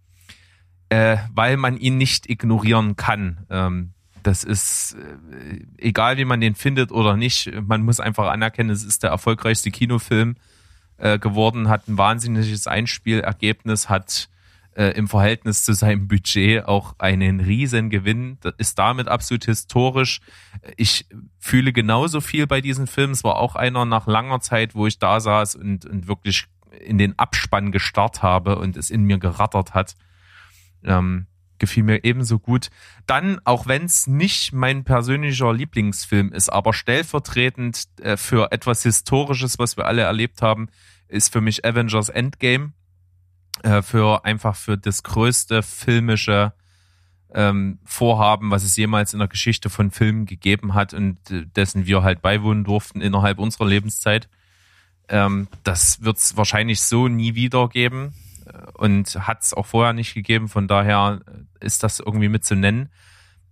[0.89, 3.45] äh, weil man ihn nicht ignorieren kann.
[3.49, 3.93] Ähm,
[4.27, 4.97] das ist
[5.31, 7.49] äh, egal, wie man den findet oder nicht.
[7.65, 10.35] Man muss einfach anerkennen, es ist der erfolgreichste Kinofilm
[10.97, 14.29] äh, geworden, hat ein wahnsinniges Einspielergebnis, hat
[14.75, 18.37] äh, im Verhältnis zu seinem Budget auch einen riesen Gewinn.
[18.57, 20.19] Ist damit absolut historisch.
[20.75, 21.05] Ich
[21.39, 23.13] fühle genauso viel bei diesen Filmen.
[23.13, 26.47] Es war auch einer nach langer Zeit, wo ich da saß und, und wirklich
[26.81, 29.95] in den Abspann gestarrt habe und es in mir gerattert hat.
[30.83, 31.27] Ähm,
[31.59, 32.69] gefiel mir ebenso gut.
[33.05, 39.59] Dann, auch wenn es nicht mein persönlicher Lieblingsfilm ist, aber stellvertretend äh, für etwas Historisches,
[39.59, 40.69] was wir alle erlebt haben,
[41.07, 42.73] ist für mich Avengers Endgame.
[43.63, 46.53] Äh, für einfach für das größte filmische
[47.33, 51.87] ähm, Vorhaben, was es jemals in der Geschichte von Filmen gegeben hat und äh, dessen
[51.87, 54.29] wir halt beiwohnen durften innerhalb unserer Lebenszeit.
[55.09, 58.13] Ähm, das wird es wahrscheinlich so nie wieder geben
[58.73, 60.47] und hat es auch vorher nicht gegeben.
[60.47, 61.21] Von daher
[61.59, 62.89] ist das irgendwie mit zu nennen.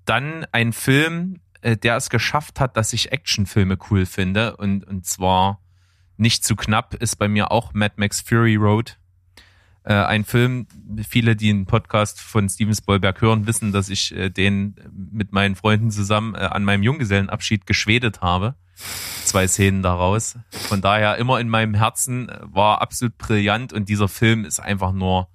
[0.05, 5.05] Dann ein Film, äh, der es geschafft hat, dass ich Actionfilme cool finde und, und
[5.05, 5.62] zwar
[6.17, 8.97] nicht zu knapp ist bei mir auch Mad Max Fury Road.
[9.86, 10.67] Äh, ein Film,
[11.08, 15.56] viele, die einen Podcast von Steven Spielberg hören, wissen, dass ich äh, den mit meinen
[15.56, 18.56] Freunden zusammen an meinem Junggesellenabschied geschwedet habe
[19.26, 20.38] zwei Szenen daraus.
[20.50, 25.28] Von daher immer in meinem Herzen war absolut brillant und dieser Film ist einfach nur,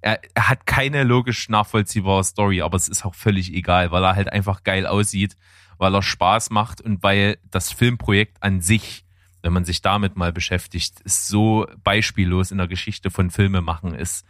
[0.00, 4.16] er, er hat keine logisch nachvollziehbare Story, aber es ist auch völlig egal, weil er
[4.16, 5.36] halt einfach geil aussieht,
[5.78, 9.04] weil er Spaß macht und weil das Filmprojekt an sich,
[9.42, 14.24] wenn man sich damit mal beschäftigt, ist so beispiellos in der Geschichte von Filmemachen ist,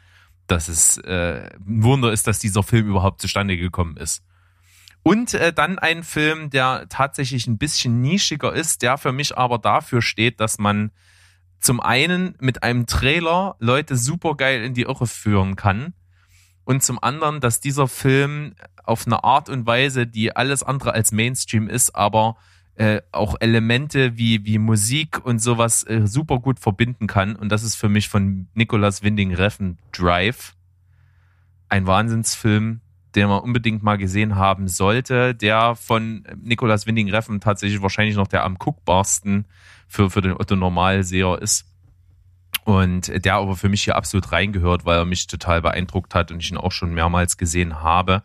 [0.46, 4.24] dass es äh, ein Wunder ist, dass dieser Film überhaupt zustande gekommen ist.
[5.02, 9.58] Und äh, dann ein Film, der tatsächlich ein bisschen nischiger ist, der für mich aber
[9.58, 10.90] dafür steht, dass man
[11.58, 15.94] zum einen mit einem Trailer Leute super geil in die Irre führen kann
[16.64, 21.12] und zum anderen, dass dieser Film auf eine Art und Weise, die alles andere als
[21.12, 22.36] Mainstream ist, aber
[22.76, 27.36] äh, auch Elemente wie, wie Musik und sowas äh, super gut verbinden kann.
[27.36, 30.54] Und das ist für mich von Nicolas Winding Reffen Drive.
[31.68, 32.80] Ein Wahnsinnsfilm,
[33.14, 38.28] den man unbedingt mal gesehen haben sollte, der von Nicolas Winding Reffen tatsächlich wahrscheinlich noch
[38.28, 39.44] der am guckbarsten
[39.86, 41.66] für, für den Otto Normalseher ist.
[42.64, 46.40] Und der aber für mich hier absolut reingehört, weil er mich total beeindruckt hat und
[46.40, 48.22] ich ihn auch schon mehrmals gesehen habe.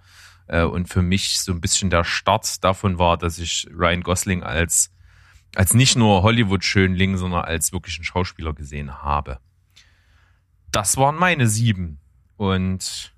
[0.48, 4.44] Äh, und für mich so ein bisschen der Start davon war, dass ich Ryan Gosling
[4.44, 4.92] als,
[5.56, 9.40] als nicht nur Hollywood-Schönling, sondern als wirklichen Schauspieler gesehen habe.
[10.72, 12.00] Das waren meine sieben.
[12.38, 13.14] Und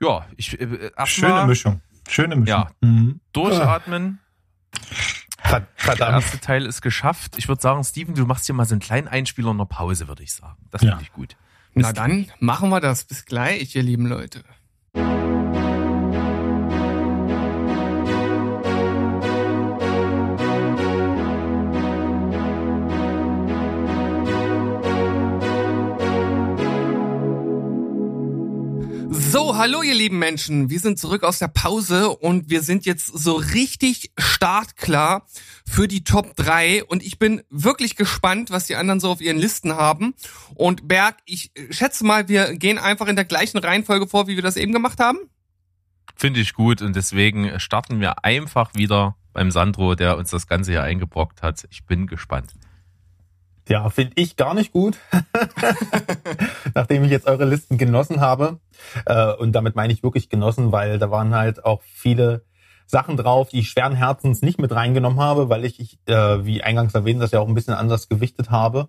[0.00, 1.80] ja, ich äh, Schöne mal, Mischung.
[2.08, 2.46] Schöne Mischung.
[2.48, 3.20] Ja, Mhm.
[3.32, 4.20] durchatmen.
[5.50, 6.12] Der Verdammt.
[6.24, 7.36] erste Teil ist geschafft.
[7.36, 10.08] Ich würde sagen, Steven, du machst hier mal so einen kleinen Einspieler in der Pause,
[10.08, 10.56] würde ich sagen.
[10.70, 10.90] Das Ja.
[10.92, 11.36] finde ich gut.
[11.74, 13.04] Na dann machen wir das.
[13.04, 14.42] Bis gleich, ihr lieben Leute.
[29.54, 30.68] So, hallo ihr lieben Menschen.
[30.68, 35.28] Wir sind zurück aus der Pause und wir sind jetzt so richtig startklar
[35.64, 39.38] für die Top 3 und ich bin wirklich gespannt, was die anderen so auf ihren
[39.38, 40.14] Listen haben.
[40.56, 44.42] Und Berg, ich schätze mal, wir gehen einfach in der gleichen Reihenfolge vor, wie wir
[44.42, 45.18] das eben gemacht haben.
[46.16, 50.72] Finde ich gut und deswegen starten wir einfach wieder beim Sandro, der uns das Ganze
[50.72, 51.64] hier eingebrockt hat.
[51.70, 52.54] Ich bin gespannt.
[53.68, 54.98] Ja, finde ich gar nicht gut.
[56.74, 58.58] Nachdem ich jetzt eure Listen genossen habe.
[59.06, 62.44] Äh, und damit meine ich wirklich genossen, weil da waren halt auch viele
[62.86, 66.62] Sachen drauf, die ich schweren Herzens nicht mit reingenommen habe, weil ich, ich äh, wie
[66.62, 68.88] eingangs erwähnt, das ja auch ein bisschen anders gewichtet habe.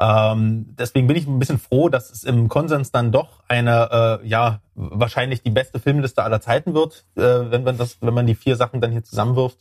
[0.00, 4.26] Ähm, deswegen bin ich ein bisschen froh, dass es im Konsens dann doch eine, äh,
[4.26, 8.54] ja, wahrscheinlich die beste Filmliste aller Zeiten wird, wenn man das, wenn man die vier
[8.54, 9.58] Sachen dann hier zusammenwirft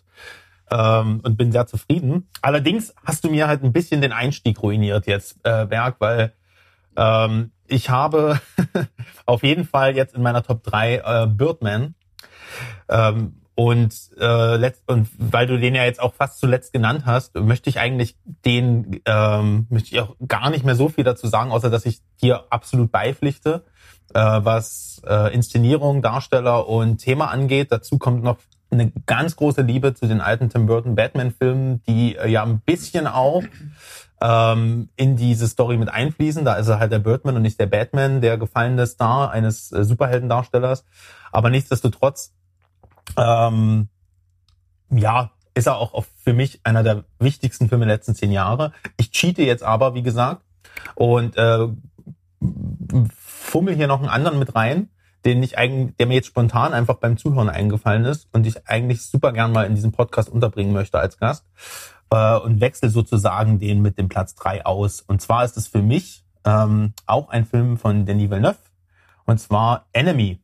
[0.72, 2.28] ähm, und bin sehr zufrieden.
[2.41, 6.34] Allerdings hast du mir halt ein bisschen den Einstieg ruiniert jetzt, äh, Berg, weil
[6.95, 8.39] ähm, ich habe
[9.26, 11.95] auf jeden Fall jetzt in meiner Top 3 äh, Birdman.
[12.89, 17.34] Ähm, und, äh, letzt, und weil du den ja jetzt auch fast zuletzt genannt hast,
[17.34, 18.15] möchte ich eigentlich
[18.45, 22.01] den, ähm, möchte ich auch gar nicht mehr so viel dazu sagen, außer dass ich
[22.22, 23.65] dir absolut beipflichte,
[24.13, 27.72] äh, was äh, Inszenierung, Darsteller und Thema angeht.
[27.72, 28.38] Dazu kommt noch
[28.70, 33.07] eine ganz große Liebe zu den alten Tim Burton Batman-Filmen, die äh, ja ein bisschen
[33.07, 33.43] auch
[34.22, 36.43] ähm, in diese Story mit einfließen.
[36.43, 39.84] Da ist er halt der Birdman und nicht der Batman, der gefallene Star eines äh,
[39.84, 40.86] Superheldendarstellers.
[41.32, 42.34] Aber nichtsdestotrotz,
[43.15, 43.89] ähm,
[44.89, 48.74] ja, ist er auch, auch für mich einer der wichtigsten Filme der letzten zehn Jahre.
[48.97, 50.43] Ich cheate jetzt aber, wie gesagt,
[50.95, 51.68] und äh,
[53.15, 54.89] fummel hier noch einen anderen mit rein
[55.26, 59.01] den ich eigentlich, der mir jetzt spontan einfach beim Zuhören eingefallen ist und ich eigentlich
[59.01, 61.45] super gern mal in diesem Podcast unterbringen möchte als Gast
[62.11, 65.01] äh, und wechsle sozusagen den mit dem Platz drei aus.
[65.01, 68.57] Und zwar ist es für mich ähm, auch ein Film von Denis Villeneuve
[69.26, 70.39] und zwar Enemy.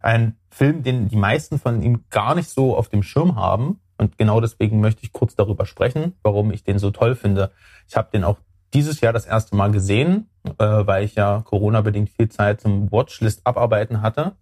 [0.00, 3.80] Ein Film, den die meisten von ihm gar nicht so auf dem Schirm haben.
[3.96, 7.50] Und genau deswegen möchte ich kurz darüber sprechen, warum ich den so toll finde.
[7.88, 8.38] Ich habe den auch
[8.74, 13.46] dieses Jahr das erste Mal gesehen, äh, weil ich ja Corona-bedingt viel Zeit zum Watchlist
[13.46, 14.32] abarbeiten hatte.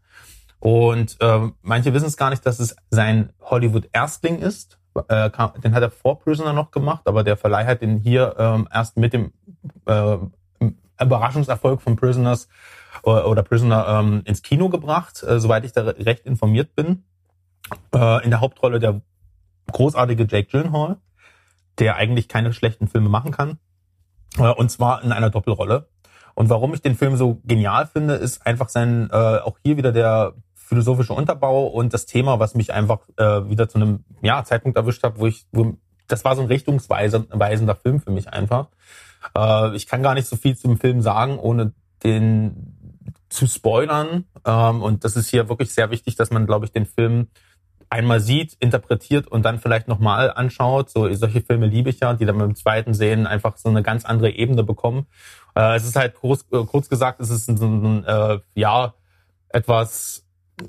[0.58, 4.78] Und äh, manche wissen es gar nicht, dass es sein Hollywood-Erstling ist.
[5.08, 8.34] Äh, kam, den hat er vor Prisoner noch gemacht, aber der Verleih hat den hier
[8.38, 9.32] ähm, erst mit dem
[9.84, 10.16] äh,
[11.00, 12.48] Überraschungserfolg von Prisoners
[13.04, 17.04] äh, oder Prisoner ähm, ins Kino gebracht, äh, soweit ich da recht informiert bin.
[17.94, 19.02] Äh, in der Hauptrolle der
[19.70, 20.96] großartige Jake Gyllenhaal,
[21.78, 23.58] der eigentlich keine schlechten Filme machen kann.
[24.38, 25.88] Äh, und zwar in einer Doppelrolle.
[26.34, 29.92] Und warum ich den Film so genial finde, ist einfach sein, äh, auch hier wieder
[29.92, 34.76] der philosophische Unterbau und das Thema, was mich einfach äh, wieder zu einem ja, Zeitpunkt
[34.76, 35.78] erwischt hat, wo ich, wo,
[36.08, 38.68] das war so ein richtungsweisender Film für mich einfach.
[39.36, 41.72] Äh, ich kann gar nicht so viel zum Film sagen, ohne
[42.04, 42.76] den
[43.28, 44.24] zu spoilern.
[44.44, 47.28] Ähm, und das ist hier wirklich sehr wichtig, dass man, glaube ich, den Film
[47.90, 50.90] einmal sieht, interpretiert und dann vielleicht nochmal anschaut.
[50.90, 54.04] So solche Filme liebe ich ja, die dann beim zweiten Sehen einfach so eine ganz
[54.04, 55.06] andere Ebene bekommen.
[55.54, 58.94] Äh, es ist halt kurz, äh, kurz gesagt, es ist ein, ein äh, ja
[59.48, 60.26] etwas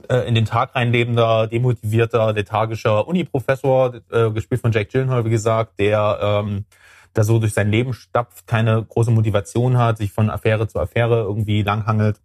[0.10, 5.80] äh, in den Tag reinlebender, demotivierter, lethargischer Uni-Professor, äh, gespielt von Jack Gyllenhaal, wie gesagt,
[5.80, 6.66] der ähm,
[7.14, 11.22] da so durch sein Leben stapft, keine große Motivation hat, sich von Affäre zu Affäre
[11.22, 12.20] irgendwie langhangelt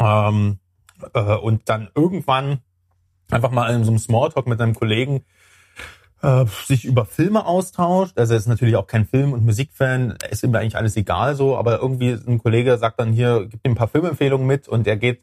[0.00, 0.58] ähm,
[1.12, 2.60] äh, und dann irgendwann
[3.30, 5.24] einfach mal in so einem Smalltalk mit einem Kollegen
[6.22, 8.18] äh, sich über Filme austauscht.
[8.18, 11.56] Also er ist natürlich auch kein Film- und Musikfan, ist ihm eigentlich alles egal so,
[11.56, 14.96] aber irgendwie ein Kollege sagt dann hier, gibt ihm ein paar Filmempfehlungen mit und er
[14.96, 15.22] geht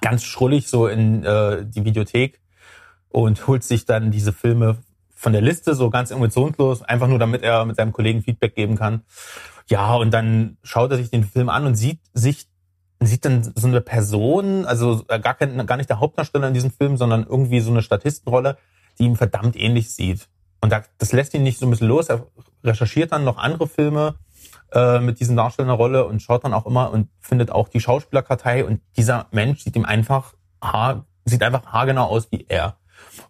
[0.00, 2.40] ganz schrullig so in äh, die Videothek
[3.08, 4.78] und holt sich dann diese Filme
[5.14, 8.76] von der Liste so ganz emotionslos, einfach nur damit er mit seinem Kollegen Feedback geben
[8.76, 9.02] kann.
[9.68, 12.48] Ja, und dann schaut er sich den Film an und sieht sich
[13.06, 16.70] sieht dann so eine Person, also äh, gar, kein, gar nicht der Hauptdarsteller in diesem
[16.70, 18.56] Film, sondern irgendwie so eine Statistenrolle,
[18.98, 20.28] die ihm verdammt ähnlich sieht.
[20.60, 22.08] Und das lässt ihn nicht so ein bisschen los.
[22.08, 22.26] Er
[22.62, 24.14] recherchiert dann noch andere Filme
[24.72, 28.80] äh, mit diesen Darstellerrolle und schaut dann auch immer und findet auch die Schauspielerkartei und
[28.96, 32.76] dieser Mensch sieht ihm einfach haar, sieht einfach haargenau aus wie er.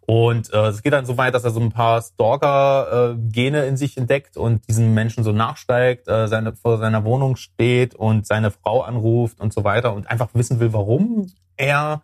[0.07, 3.77] Und äh, es geht dann so weit, dass er so ein paar Stalker-Gene äh, in
[3.77, 8.51] sich entdeckt und diesen Menschen so nachsteigt, äh, seine, vor seiner Wohnung steht und seine
[8.51, 12.03] Frau anruft und so weiter und einfach wissen will, warum er,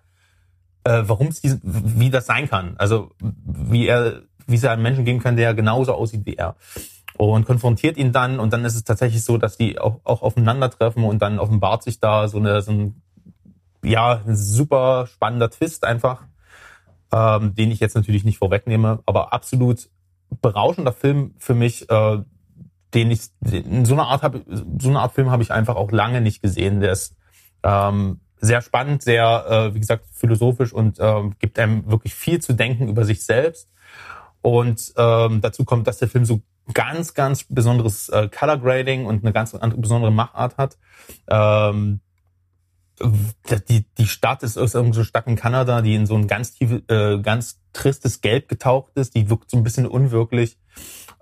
[0.85, 2.75] äh, warum es wie das sein kann.
[2.79, 6.57] Also wie er, wie es einem Menschen geben kann, der genauso aussieht wie er.
[7.17, 11.05] Und konfrontiert ihn dann und dann ist es tatsächlich so, dass die auch, auch aufeinandertreffen
[11.05, 13.03] und dann offenbart sich da so eine, so ein,
[13.85, 16.23] ja, super spannender Twist einfach
[17.13, 19.89] ähm, den ich jetzt natürlich nicht vorwegnehme, aber absolut
[20.41, 22.19] berauschender Film für mich, äh,
[22.95, 24.45] den ich in so einer Art habe,
[24.79, 26.81] so eine Art Film habe ich einfach auch lange nicht gesehen.
[26.81, 27.17] Der ist
[27.63, 32.53] ähm, sehr spannend, sehr, äh, wie gesagt, philosophisch und ähm, gibt einem wirklich viel zu
[32.53, 33.69] denken über sich selbst.
[34.43, 36.41] Und ähm, dazu kommt, dass der Film so
[36.73, 40.79] ganz, ganz besonderes äh, Color Grading und eine ganz andere, besondere Machart hat.
[41.29, 42.01] Ähm,
[43.69, 46.83] die, die Stadt ist aus irgendeiner Stadt in Kanada, die in so ein ganz tief,
[46.89, 49.15] äh, ganz tristes Gelb getaucht ist.
[49.15, 50.59] Die wirkt so ein bisschen unwirklich.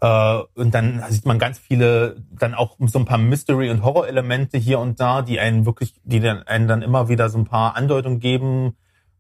[0.01, 4.59] Äh, und dann sieht man ganz viele, dann auch so ein paar Mystery- und Horror-Elemente
[4.59, 7.77] hier und da, die einen wirklich, die dann, einen dann immer wieder so ein paar
[7.77, 8.77] Andeutungen geben,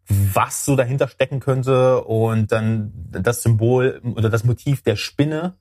[0.08, 2.02] was so dahinter stecken könnte.
[2.04, 5.54] Und dann das Symbol oder das Motiv der Spinne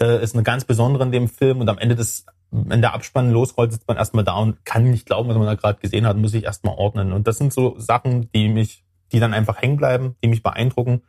[0.00, 1.60] äh, ist eine ganz besondere in dem Film.
[1.60, 2.26] Und am Ende des
[2.64, 5.54] wenn der Abspann losrollt, sitzt man erstmal da und kann nicht glauben, was man da
[5.54, 7.12] gerade gesehen hat, muss ich erstmal ordnen.
[7.12, 11.02] Und das sind so Sachen, die mich, die dann einfach hängen bleiben, die mich beeindrucken.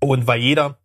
[0.00, 0.78] Und weil jeder,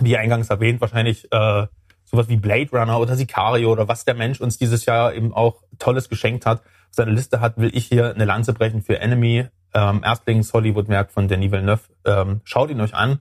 [0.00, 1.66] wie eingangs erwähnt, wahrscheinlich äh,
[2.04, 5.62] sowas wie Blade Runner oder Sicario oder was der Mensch uns dieses Jahr eben auch
[5.78, 9.46] Tolles geschenkt hat, auf seiner Liste hat, will ich hier eine Lanze brechen für Enemy,
[9.74, 11.82] ähm, Erstlings-Hollywood-Werk von Denis Villeneuve.
[12.04, 13.20] Ähm, schaut ihn euch an.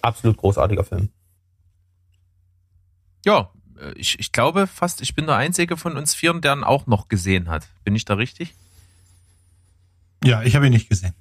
[0.00, 1.10] Absolut großartiger Film.
[3.24, 3.50] Ja,
[3.96, 7.08] ich, ich glaube fast, ich bin der Einzige von uns Vieren, der ihn auch noch
[7.08, 7.68] gesehen hat.
[7.84, 8.54] Bin ich da richtig?
[10.24, 11.14] Ja, ich habe ihn nicht gesehen.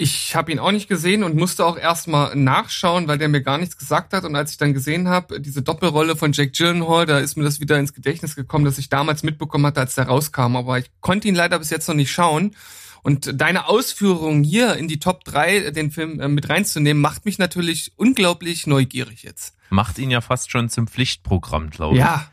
[0.00, 3.58] Ich habe ihn auch nicht gesehen und musste auch erstmal nachschauen, weil der mir gar
[3.58, 4.22] nichts gesagt hat.
[4.24, 7.58] Und als ich dann gesehen habe, diese Doppelrolle von Jake Gyllenhaal, da ist mir das
[7.58, 10.54] wieder ins Gedächtnis gekommen, dass ich damals mitbekommen hatte, als der rauskam.
[10.54, 12.54] Aber ich konnte ihn leider bis jetzt noch nicht schauen.
[13.02, 17.38] Und deine Ausführungen hier in die Top 3, den Film äh, mit reinzunehmen, macht mich
[17.38, 19.54] natürlich unglaublich neugierig jetzt.
[19.70, 22.00] Macht ihn ja fast schon zum Pflichtprogramm, glaube ich.
[22.00, 22.26] Ja,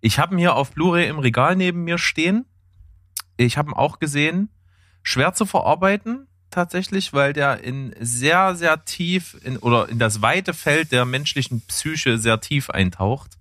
[0.00, 2.46] Ich habe ihn hier auf Blu-ray im Regal neben mir stehen.
[3.36, 4.50] Ich habe ihn auch gesehen.
[5.02, 10.52] Schwer zu verarbeiten tatsächlich, weil der in sehr, sehr tief in, oder in das weite
[10.52, 13.38] Feld der menschlichen Psyche sehr tief eintaucht.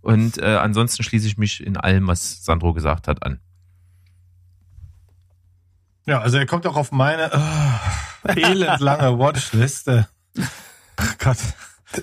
[0.00, 3.40] Und äh, ansonsten schließe ich mich in allem, was Sandro gesagt hat, an.
[6.06, 10.08] Ja, also er kommt auch auf meine oh, elendlange Watchliste.
[11.18, 11.38] Gott.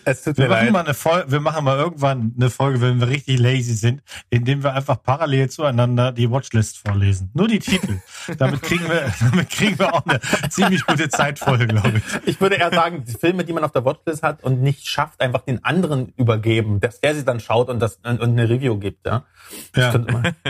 [0.06, 0.74] Es tut Wir mir machen, leid.
[0.74, 4.64] mal eine Folge, wir machen mal irgendwann eine Folge, wenn wir richtig lazy sind, indem
[4.64, 7.32] wir einfach parallel zueinander die Watchlist vorlesen.
[7.34, 8.00] Nur die Titel.
[8.38, 10.20] Damit kriegen wir, damit kriegen wir auch eine
[10.50, 12.04] ziemlich gute Zeit voll, glaube ich.
[12.28, 15.20] Ich würde eher sagen, die Filme, die man auf der Watchlist hat und nicht schafft,
[15.20, 19.08] einfach den anderen übergeben, dass der sie dann schaut und das und eine Review gibt,
[19.08, 19.24] ja.
[19.76, 19.94] Ja.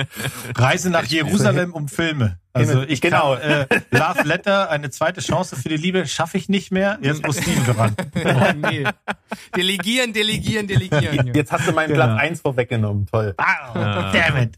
[0.55, 2.37] Reise nach Jerusalem um Filme.
[2.53, 3.35] Also ich Genau.
[3.35, 6.97] kann, äh, Love Letter, eine zweite Chance für die Liebe, schaffe ich nicht mehr.
[7.01, 7.95] Jetzt muss Steven dran.
[8.15, 8.83] oh, nee.
[9.55, 11.31] Delegieren, delegieren, delegieren.
[11.33, 12.05] Jetzt hast du meinen Genau.
[12.05, 13.33] Platz eins vorweggenommen, toll.
[13.37, 14.57] Ah, damn it.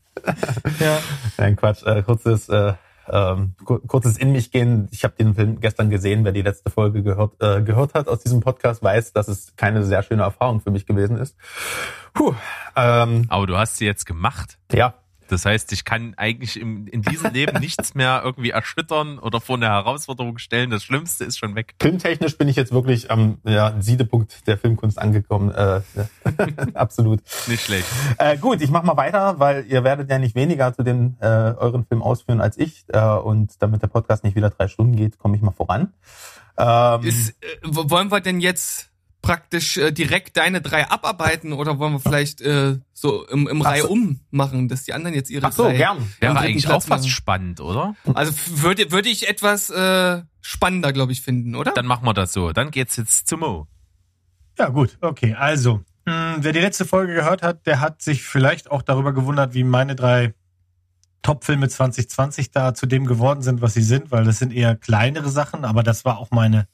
[0.80, 1.00] Ja.
[1.38, 1.84] Nein, Quatsch.
[1.86, 2.74] Äh, kurzes, äh,
[3.10, 4.88] ähm, kur- kurzes in mich gehen.
[4.92, 6.24] Ich habe den Film gestern gesehen.
[6.24, 9.84] Wer die letzte Folge gehört, äh, gehört hat aus diesem Podcast, weiß, dass es keine
[9.84, 11.36] sehr schöne Erfahrung für mich gewesen ist.
[12.14, 12.34] Puh,
[12.76, 14.58] ähm, Aber du hast sie jetzt gemacht.
[14.72, 14.94] ja,
[15.32, 19.55] Das heißt, ich kann eigentlich im, in diesem Leben nichts mehr irgendwie erschüttern oder vor
[19.55, 20.69] eine Herausforderung stellen.
[20.69, 21.75] Das Schlimmste ist schon weg.
[21.82, 25.51] filmtechnisch bin ich jetzt wirklich am ja, Siedepunkt der Filmkunst angekommen.
[25.51, 25.82] Äh,
[26.73, 27.21] absolut.
[27.47, 27.86] Nicht schlecht.
[28.17, 31.25] Äh, gut, ich mach mal weiter, weil ihr werdet ja nicht weniger zu den äh,
[31.25, 32.86] euren Film ausführen als ich.
[32.89, 35.93] Äh, und damit der Podcast nicht wieder drei Stunden geht, komme ich mal voran.
[36.57, 38.91] Ähm, Ist, äh, wo- wollen wir denn jetzt
[39.22, 43.88] praktisch äh, direkt deine drei abarbeiten oder wollen wir vielleicht äh, so im, im Reihe
[43.88, 46.13] um machen, dass die anderen jetzt ihre ach so, drei gern.
[46.19, 47.11] Wäre eigentlich Platz auch fast machen?
[47.11, 47.95] spannend, oder?
[48.13, 51.72] Also würde würde ich etwas äh, spannender, glaube ich, finden, oder?
[51.72, 52.51] Dann machen wir das so.
[52.51, 53.67] Dann geht's jetzt zu Mo.
[54.57, 55.36] Ja, gut, okay.
[55.36, 59.53] Also, mh, wer die letzte Folge gehört hat, der hat sich vielleicht auch darüber gewundert,
[59.53, 60.34] wie meine drei
[61.22, 65.30] Top-Filme 2020 da zu dem geworden sind, was sie sind, weil das sind eher kleinere
[65.30, 66.67] Sachen, aber das war auch meine,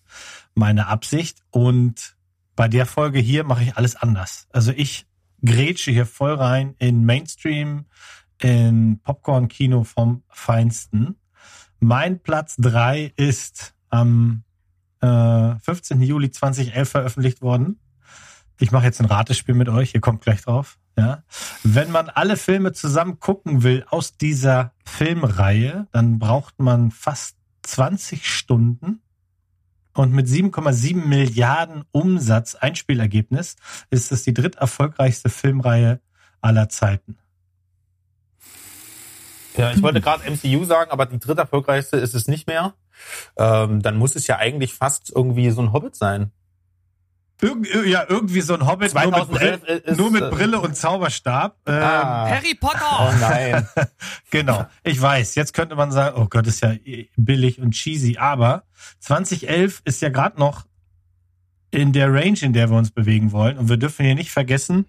[0.56, 1.40] meine Absicht.
[1.52, 2.17] Und
[2.58, 4.48] bei der Folge hier mache ich alles anders.
[4.52, 5.06] Also ich
[5.46, 7.86] grätsche hier voll rein in Mainstream,
[8.42, 11.16] in Popcorn-Kino vom Feinsten.
[11.80, 14.44] Mein Platz drei ist am
[15.02, 16.02] äh, 15.
[16.02, 17.80] Juli 2011 veröffentlicht worden.
[18.60, 20.80] Ich mache jetzt ein Ratespiel mit euch, ihr kommt gleich drauf.
[20.98, 21.24] Ja.
[21.64, 28.28] Wenn man alle Filme zusammen gucken will aus dieser Filmreihe, dann braucht man fast 20
[28.28, 29.04] Stunden.
[29.98, 33.56] Und mit 7,7 Milliarden Umsatz Einspielergebnis
[33.90, 36.02] ist es die dritterfolgreichste Filmreihe
[36.40, 37.18] aller Zeiten.
[39.58, 42.76] Ja, ich wollte gerade MCU sagen, aber die dritte erfolgreichste ist es nicht mehr.
[43.38, 46.32] Ähm, dann muss es ja eigentlich fast irgendwie so ein Hobbit sein.
[47.40, 50.60] Irgend, ja, irgendwie so ein Hobbit nur mit, 2011 Brille, ist, nur mit äh, Brille
[50.60, 51.56] und Zauberstab.
[51.68, 52.30] Ähm, Ah.
[52.30, 53.16] Harry Oh Potter!
[53.20, 53.68] nein.
[54.32, 55.36] Genau, ich weiß.
[55.36, 56.74] Jetzt könnte man sagen, oh Gott, ist ja
[57.16, 58.64] billig und cheesy, aber
[59.00, 60.66] 2011 ist ja gerade noch
[61.70, 63.58] in der Range, in der wir uns bewegen wollen.
[63.58, 64.86] Und wir dürfen hier nicht vergessen,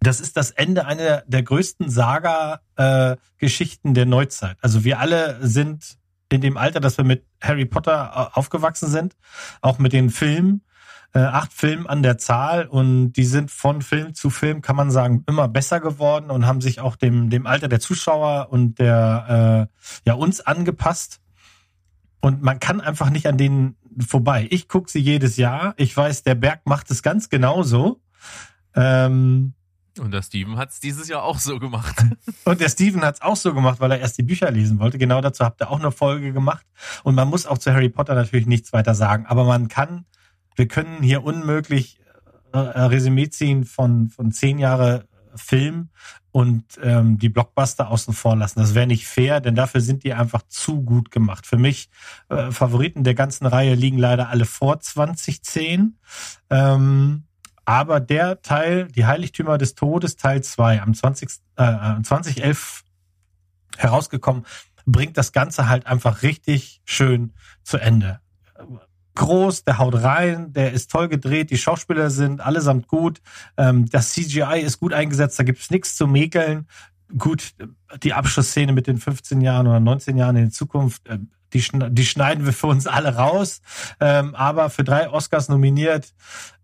[0.00, 4.56] das ist das Ende einer der größten Saga-Geschichten der Neuzeit.
[4.60, 5.98] Also wir alle sind
[6.30, 9.16] in dem Alter, dass wir mit Harry Potter äh, aufgewachsen sind,
[9.60, 10.62] auch mit den Filmen,
[11.12, 14.90] äh, acht Filmen an der Zahl und die sind von Film zu Film, kann man
[14.90, 19.68] sagen, immer besser geworden und haben sich auch dem, dem Alter der Zuschauer und der
[19.68, 21.20] äh, ja uns angepasst.
[22.20, 24.46] Und man kann einfach nicht an denen vorbei.
[24.50, 25.74] Ich gucke sie jedes Jahr.
[25.78, 28.00] Ich weiß, der Berg macht es ganz genauso.
[28.74, 29.54] Ähm,
[29.98, 32.04] Und der Steven hat es dieses Jahr auch so gemacht.
[32.44, 34.98] und der Steven hat es auch so gemacht, weil er erst die Bücher lesen wollte.
[34.98, 36.64] Genau dazu habt ihr auch eine Folge gemacht.
[37.02, 39.26] Und man muss auch zu Harry Potter natürlich nichts weiter sagen.
[39.26, 40.04] Aber man kann,
[40.60, 41.98] wir können hier unmöglich
[42.52, 45.88] äh, ein Resümee ziehen von, von zehn Jahre Film
[46.32, 48.60] und ähm, die Blockbuster außen vor lassen.
[48.60, 51.46] Das wäre nicht fair, denn dafür sind die einfach zu gut gemacht.
[51.46, 51.88] Für mich
[52.28, 55.98] äh, Favoriten der ganzen Reihe liegen leider alle vor 2010.
[56.50, 57.24] Ähm,
[57.64, 62.84] aber der Teil, die Heiligtümer des Todes, Teil 2, am 20, äh, 2011
[63.78, 64.44] herausgekommen,
[64.84, 67.32] bringt das Ganze halt einfach richtig schön
[67.62, 68.20] zu Ende.
[69.20, 73.20] Groß, der haut rein, der ist toll gedreht, die Schauspieler sind allesamt gut,
[73.58, 76.66] ähm, das CGI ist gut eingesetzt, da gibt's nichts zu mäkeln.
[77.18, 77.52] Gut,
[78.02, 81.18] die Abschlussszene mit den 15 Jahren oder 19 Jahren in Zukunft, äh,
[81.52, 83.60] die, schn die schneiden wir für uns alle raus,
[84.00, 86.14] ähm, aber für drei Oscars nominiert,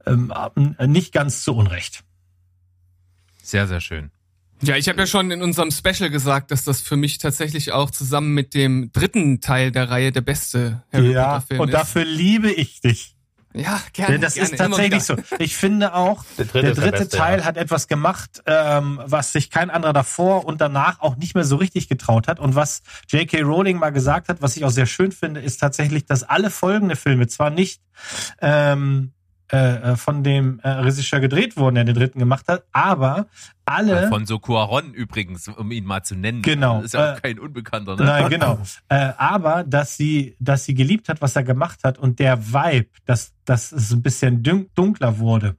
[0.06, 0.32] ähm,
[0.86, 2.04] nicht ganz zu Unrecht.
[3.42, 4.10] Sehr, sehr schön.
[4.62, 7.90] Ja, ich habe ja schon in unserem Special gesagt, dass das für mich tatsächlich auch
[7.90, 11.74] zusammen mit dem dritten Teil der Reihe der beste Harry ja, Potter Film und ist.
[11.74, 13.16] dafür liebe ich dich.
[13.52, 14.14] ja, gerne.
[14.14, 15.16] Denn das gerne, ist tatsächlich so.
[15.38, 17.44] Ich finde auch, Der dritte der ist der dritte beste, Teil ja.
[17.44, 21.56] hat etwas gemacht, ähm, was sich kein anderer davor und danach auch nicht mehr so
[21.56, 22.40] richtig getraut hat.
[22.40, 23.42] Und was J.K.
[23.42, 26.96] Rowling mal gesagt hat, was ich auch sehr schön finde, ist tatsächlich, dass alle folgende
[26.96, 27.82] Filme zwar nicht
[28.40, 29.12] ähm,
[29.52, 33.26] äh, äh, von dem äh, Regisseur gedreht wurden, der den dritten gemacht hat, aber
[33.64, 36.42] alle Alfonso Cuaron übrigens, um ihn mal zu nennen.
[36.42, 36.76] Genau.
[36.76, 38.04] Das ist ja auch Äh, kein Unbekannter, ne?
[38.04, 38.58] Nein, genau.
[38.88, 42.86] Äh, aber dass sie, dass sie geliebt hat, was er gemacht hat und der Vibe,
[43.04, 45.56] dass, dass es ein bisschen dun- dunkler wurde,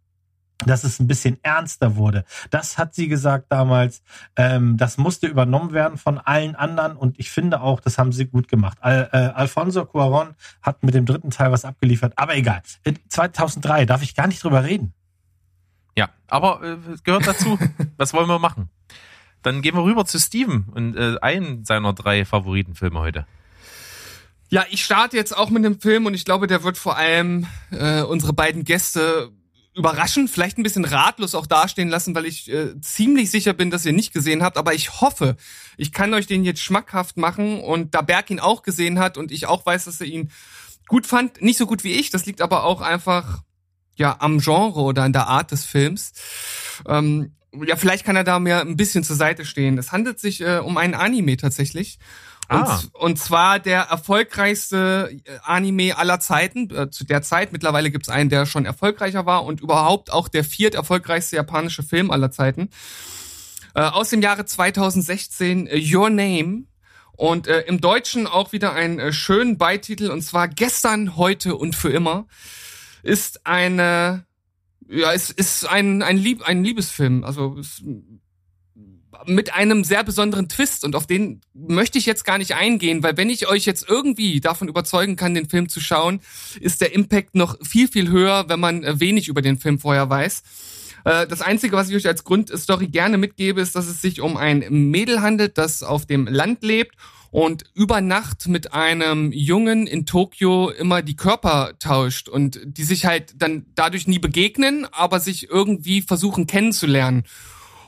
[0.66, 2.26] dass es ein bisschen ernster wurde.
[2.50, 4.02] Das hat sie gesagt damals.
[4.36, 8.26] Ähm, das musste übernommen werden von allen anderen und ich finde auch, das haben sie
[8.26, 8.78] gut gemacht.
[8.82, 12.62] Al, äh, Alfonso Cuaron hat mit dem dritten Teil was abgeliefert, aber egal.
[12.84, 14.94] Äh, 2003 darf ich gar nicht drüber reden.
[15.96, 17.58] Ja, aber äh, es gehört dazu.
[17.98, 18.70] Was wollen wir machen?
[19.42, 23.26] Dann gehen wir rüber zu Steven und äh, einen seiner drei Favoritenfilme heute.
[24.50, 27.48] Ja, ich starte jetzt auch mit dem Film und ich glaube, der wird vor allem
[27.72, 29.32] äh, unsere beiden Gäste
[29.78, 33.86] überraschen, vielleicht ein bisschen ratlos auch dastehen lassen, weil ich äh, ziemlich sicher bin, dass
[33.86, 34.58] ihr nicht gesehen habt.
[34.58, 35.38] Aber ich hoffe,
[35.78, 39.32] ich kann euch den jetzt schmackhaft machen und da Berg ihn auch gesehen hat und
[39.32, 40.32] ich auch weiß, dass er ihn
[40.88, 42.10] gut fand, nicht so gut wie ich.
[42.10, 43.44] Das liegt aber auch einfach
[43.96, 46.14] ja am Genre oder an der Art des Films.
[46.88, 49.78] Ähm, ja, vielleicht kann er da mir ein bisschen zur Seite stehen.
[49.78, 52.00] Es handelt sich äh, um einen Anime tatsächlich.
[52.50, 52.82] Und, Ah.
[52.94, 57.52] und zwar der erfolgreichste äh, Anime aller Zeiten, äh, zu der Zeit.
[57.52, 62.10] Mittlerweile gibt's einen, der schon erfolgreicher war und überhaupt auch der viert erfolgreichste japanische Film
[62.10, 62.70] aller Zeiten.
[63.76, 66.64] Äh, aus dem Jahre 2016, äh, Your Name.
[67.18, 71.76] Und äh, im Deutschen auch wieder einen äh, schönen Beititel, und zwar Gestern, Heute und
[71.76, 72.28] für immer.
[73.04, 74.26] Ist eine,
[74.88, 77.24] ja, es ist ein, ein, Lieb, ein Liebesfilm.
[77.24, 77.84] Also es,
[79.26, 83.18] mit einem sehr besonderen Twist und auf den möchte ich jetzt gar nicht eingehen, weil
[83.18, 86.22] wenn ich euch jetzt irgendwie davon überzeugen kann, den Film zu schauen,
[86.60, 90.10] ist der Impact noch viel, viel höher, wenn man äh, wenig über den Film vorher
[90.10, 90.44] weiß.
[91.06, 94.38] Äh, Das Einzige, was ich euch als Grundstory gerne mitgebe, ist, dass es sich um
[94.38, 96.96] ein Mädel handelt, das auf dem Land lebt
[97.32, 103.06] und über Nacht mit einem Jungen in Tokio immer die Körper tauscht und die sich
[103.06, 107.26] halt dann dadurch nie begegnen, aber sich irgendwie versuchen kennenzulernen.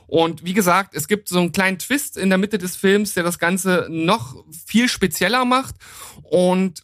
[0.10, 3.24] Und wie gesagt, es gibt so einen kleinen Twist in der Mitte des Films, der
[3.24, 5.76] das Ganze noch viel spezieller macht.
[6.24, 6.84] Und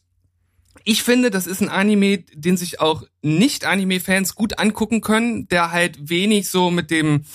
[0.83, 6.09] ich finde, das ist ein Anime, den sich auch Nicht-Anime-Fans gut angucken können, der halt
[6.09, 7.25] wenig so mit dem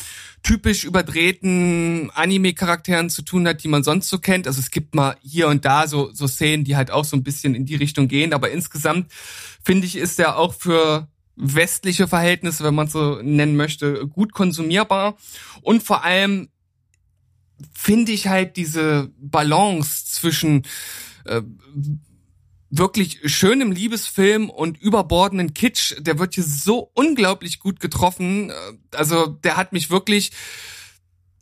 [0.45, 4.47] typisch überdrehten Anime-Charakteren zu tun hat, die man sonst so kennt.
[4.47, 7.25] Also es gibt mal hier und da so, so Szenen, die halt auch so ein
[7.25, 8.33] bisschen in die Richtung gehen.
[8.33, 9.11] Aber insgesamt
[9.65, 15.17] finde ich, ist der auch für westliche Verhältnisse, wenn man so nennen möchte, gut konsumierbar.
[15.63, 16.49] Und vor allem
[17.73, 20.67] finde ich halt diese Balance zwischen
[21.25, 21.43] äh,
[22.71, 28.51] wirklich schönem Liebesfilm und überbordenden Kitsch, der wird hier so unglaublich gut getroffen.
[28.51, 28.55] Äh,
[28.93, 30.33] Also der hat mich wirklich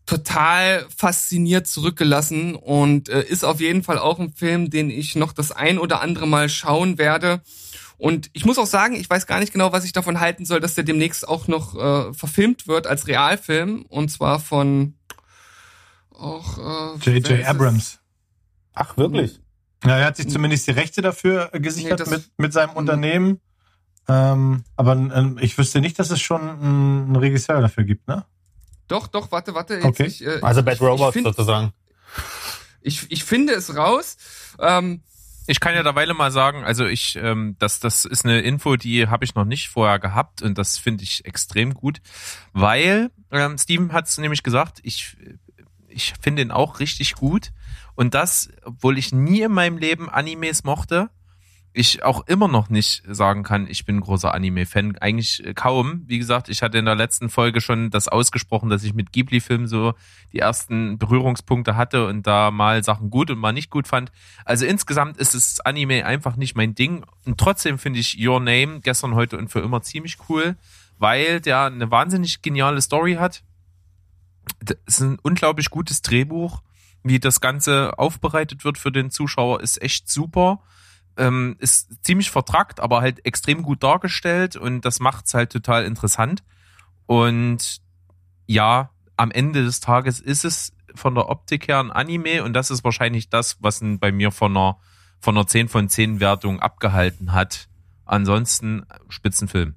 [0.07, 5.32] total fasziniert zurückgelassen und äh, ist auf jeden Fall auch ein Film, den ich noch
[5.32, 7.43] das ein oder andere Mal schauen werde.
[7.99, 10.61] Und ich muss auch sagen, ich weiß gar nicht genau, was ich davon halten soll,
[10.61, 14.95] dass der demnächst auch noch äh, verfilmt wird als Realfilm und zwar von
[16.11, 17.31] auch äh, J.J.
[17.41, 17.47] es?
[17.47, 17.99] Abrams.
[18.73, 19.41] Ach, wirklich?
[19.85, 22.71] Ja, er hat sich zumindest die Rechte dafür äh, Nee, gesichert das- mit, mit seinem
[22.71, 23.41] Unternehmen.
[24.09, 28.25] Ähm, aber ähm, ich wüsste nicht, dass es schon einen Regisseur dafür gibt, ne?
[28.89, 29.75] Doch, doch, warte, warte.
[29.75, 30.05] Jetzt, Okay.
[30.07, 31.73] ich, äh, Also Bad Robot ich, find, sozusagen.
[32.81, 34.17] ich, ich finde es raus.
[34.61, 35.03] Ähm,
[35.51, 39.09] Ich kann ja derweile mal sagen, also ich, ähm, das, das ist eine Info, die
[39.09, 42.03] habe ich noch nicht vorher gehabt und das finde ich extrem gut,
[42.53, 45.17] weil ähm, Steven hat es nämlich gesagt, ich,
[45.89, 47.53] ich finde ihn auch richtig gut
[47.95, 51.09] und das, obwohl ich nie in meinem Leben Animes mochte,
[51.79, 54.99] ich auch immer noch nicht sagen kann, ich bin großer Anime-Fan.
[54.99, 56.03] Eigentlich äh, kaum.
[56.07, 59.68] Wie gesagt, ich hatte in der letzten Folge schon das ausgesprochen, dass ich mit Ghibli-Filmen
[59.68, 59.95] so
[60.33, 64.11] die ersten Berührungspunkte hatte und da mal Sachen gut und mal nicht gut fand.
[64.45, 67.05] Also insgesamt ist es Anime einfach nicht mein Ding.
[67.24, 70.57] Und trotzdem finde ich Your Name gestern, heute und für immer ziemlich cool,
[70.99, 73.45] weil der eine wahnsinnig geniale Story hat.
[74.61, 76.61] Das ist ein unglaublich gutes Drehbuch.
[77.05, 80.61] Wie das Ganze aufbereitet wird für den Zuschauer, ist echt super
[81.19, 86.43] ähm, ist ziemlich vertrackt, aber halt extrem gut dargestellt und das macht's halt total interessant.
[87.07, 87.81] Und
[88.47, 92.71] ja, am Ende des Tages ist es von der Optik her ein Anime und das
[92.71, 94.79] ist wahrscheinlich das, was ihn bei mir von einer,
[95.21, 97.69] von einer 10 von 10 Wertung abgehalten hat.
[98.05, 99.75] Ansonsten Spitzenfilm.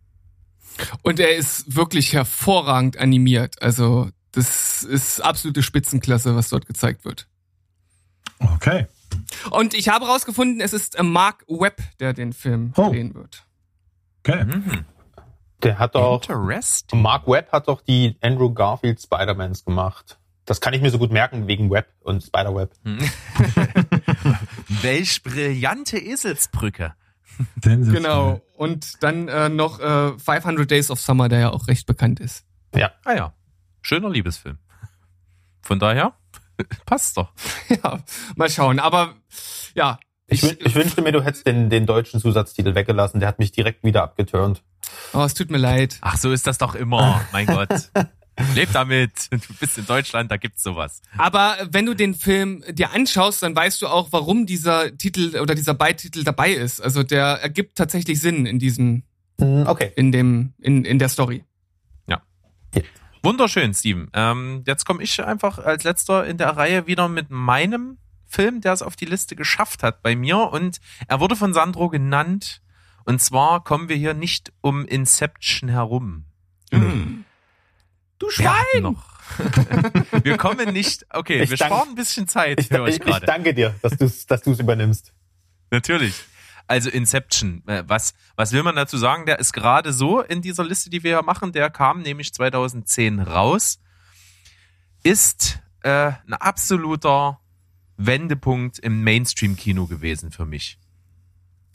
[1.02, 3.62] und er ist wirklich hervorragend animiert.
[3.62, 7.28] Also, das ist absolute Spitzenklasse, was dort gezeigt wird.
[8.39, 8.88] Okay.
[9.49, 12.89] Und ich habe rausgefunden, es ist äh, Mark Webb, der den Film Oh.
[12.89, 13.45] drehen wird.
[14.24, 14.43] Okay.
[14.45, 14.86] Mhm.
[15.64, 16.22] Der hat doch.
[16.93, 20.18] Mark Webb hat doch die Andrew Garfield Spider-Mans gemacht.
[20.45, 22.72] Das kann ich mir so gut merken wegen Webb und Spider-Web.
[24.82, 26.93] Welch brillante Eselsbrücke.
[27.62, 28.41] Genau.
[28.55, 32.45] Und dann äh, noch äh, 500 Days of Summer, der ja auch recht bekannt ist.
[33.03, 33.34] Ah ja,
[33.82, 34.57] schöner Liebesfilm.
[35.62, 36.14] Von daher
[36.86, 37.32] passt doch.
[37.70, 37.99] ja,
[38.36, 38.80] mal schauen.
[38.80, 39.16] Aber
[39.76, 43.20] ja, Ich, wün- ich wünschte mir, du hättest den, den deutschen Zusatztitel weggelassen.
[43.20, 44.64] Der hat mich direkt wieder abgeturnt.
[45.14, 45.97] oh, es tut mir leid.
[46.01, 47.22] Ach, so ist das doch immer.
[47.32, 47.91] Mein Gott.
[48.55, 49.28] Leb damit.
[49.30, 51.01] Du bist in Deutschland, da gibt's sowas.
[51.18, 55.53] Aber wenn du den Film dir anschaust, dann weißt du auch, warum dieser Titel oder
[55.53, 56.80] dieser Beititel dabei ist.
[56.82, 59.03] Also der ergibt tatsächlich Sinn in diesem,
[59.39, 59.91] Hm, Okay.
[59.95, 61.43] in dem, in, in der Story.
[63.24, 64.10] Wunderschön, Steven.
[64.14, 67.98] Ähm, jetzt komme ich einfach als letzter in der Reihe wieder mit meinem
[68.28, 70.38] Film, der es auf die Liste geschafft hat bei mir.
[70.52, 72.62] Und er wurde von Sandro genannt.
[73.06, 76.26] Und zwar kommen wir hier nicht um Inception herum.
[76.72, 77.26] Mhm.
[78.20, 78.96] Du Wir Schwein!
[80.24, 81.06] wir kommen nicht.
[81.10, 83.26] Okay, Ich wir dank- sparen ein bisschen Zeit Ich, für euch ich, ich gerade.
[83.26, 85.14] danke dir, dass du es dass du's übernimmst.
[85.72, 86.16] Natürlich.
[86.68, 87.64] Also Inception.
[87.68, 89.26] Äh, Was, was will man dazu sagen?
[89.26, 91.51] Der ist gerade so in dieser Liste, die wir hier machen.
[91.51, 93.80] Der kam nämlich 2010 raus.
[95.03, 97.39] Ist äh, ein absoluter
[97.97, 100.80] Wendepunkt im Mainstream-Kino gewesen für mich.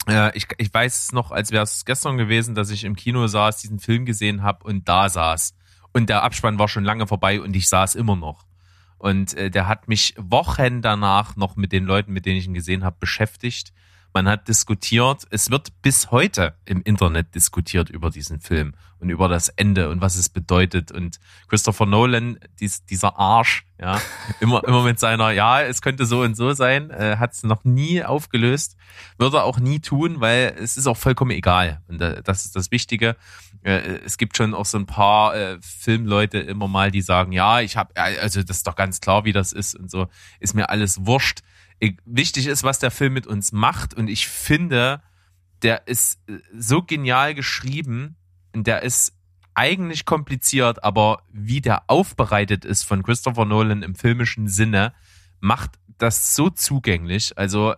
[0.07, 3.27] Äh, ich, ich weiß es noch, als wäre es gestern gewesen, dass ich im Kino
[3.27, 5.55] saß, diesen Film gesehen habe und da saß.
[5.93, 8.45] Und der Abspann war schon lange vorbei und ich saß immer noch.
[8.97, 12.53] Und äh, der hat mich Wochen danach noch mit den Leuten, mit denen ich ihn
[12.53, 13.73] gesehen habe, beschäftigt.
[14.17, 19.27] Man hat diskutiert, es wird bis heute im Internet diskutiert über diesen Film und über
[19.27, 20.91] das Ende und was es bedeutet.
[20.91, 24.01] Und Christopher Nolan, dies, dieser Arsch, ja,
[24.39, 27.63] immer, immer mit seiner, ja, es könnte so und so sein, äh, hat es noch
[27.63, 28.75] nie aufgelöst,
[29.19, 31.83] wird er auch nie tun, weil es ist auch vollkommen egal.
[31.87, 33.17] Und äh, das ist das Wichtige.
[33.61, 37.59] Äh, es gibt schon auch so ein paar äh, Filmleute immer mal, die sagen, ja,
[37.61, 40.07] ich habe, also das ist doch ganz klar, wie das ist und so,
[40.39, 41.43] ist mir alles wurscht.
[41.79, 43.93] Ich, wichtig ist, was der Film mit uns macht.
[43.93, 45.01] Und ich finde,
[45.61, 48.15] der ist äh, so genial geschrieben.
[48.53, 49.13] Der ist
[49.53, 54.93] eigentlich kompliziert, aber wie der aufbereitet ist von Christopher Nolan im filmischen Sinne,
[55.39, 57.37] macht das so zugänglich.
[57.37, 57.73] Also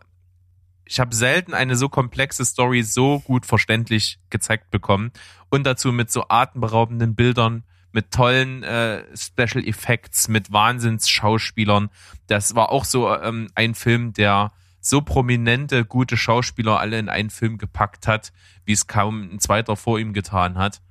[0.83, 5.11] ich habe selten eine so komplexe Story so gut verständlich gezeigt bekommen.
[5.49, 11.89] Und dazu mit so atemberaubenden Bildern, mit tollen äh, Special Effects, mit Wahnsinns-Schauspielern.
[12.27, 17.29] Das war auch so ähm, ein Film, der so prominente, gute Schauspieler alle in einen
[17.29, 18.31] Film gepackt hat,
[18.65, 20.81] wie es kaum ein zweiter vor ihm getan hat.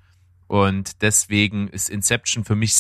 [0.47, 2.75] Und deswegen ist Inception für mich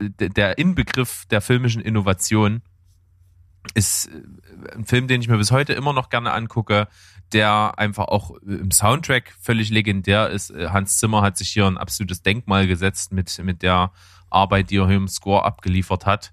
[0.00, 2.62] der Inbegriff der filmischen Innovation.
[3.74, 6.88] Ist äh, ein Film, den ich mir bis heute immer noch gerne angucke,
[7.32, 10.50] der einfach auch im Soundtrack völlig legendär ist.
[10.50, 13.92] Äh, Hans Zimmer hat sich hier ein absolutes Denkmal gesetzt mit, mit der
[14.30, 16.32] Arbeit, die er hier im Score abgeliefert hat.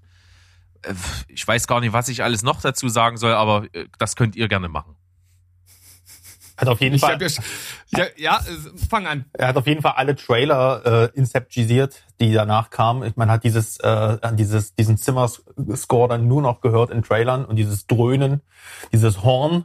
[0.82, 0.94] Äh,
[1.28, 4.36] Ich weiß gar nicht, was ich alles noch dazu sagen soll, aber äh, das könnt
[4.36, 4.96] ihr gerne machen.
[6.56, 9.24] Hat auf jeden Ich Fall, ja, ja, ja, äh, fang an.
[9.32, 13.12] er hat auf jeden Fall alle Trailer äh, inceptisiert, die danach kamen.
[13.16, 17.88] Man hat dieses, äh, dieses, diesen Zimmer-Score dann nur noch gehört in Trailern und dieses
[17.88, 18.40] Dröhnen,
[18.92, 19.64] dieses Horn.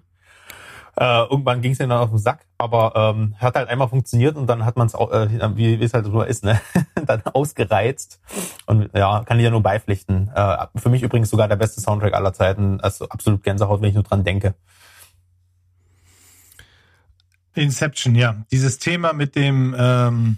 [0.99, 4.47] Äh, irgendwann ging es dann auf den Sack, aber ähm, hat halt einmal funktioniert und
[4.47, 6.59] dann hat man es auch, äh, wie es halt so ist, ne,
[7.05, 8.19] dann ausgereizt.
[8.65, 10.29] Und ja, kann ich ja nur beipflichten.
[10.35, 12.81] Äh, für mich übrigens sogar der beste Soundtrack aller Zeiten.
[12.81, 14.55] Also absolut Gänsehaut, wenn ich nur dran denke.
[17.55, 18.43] Inception, ja.
[18.51, 20.37] Dieses Thema mit dem, ähm,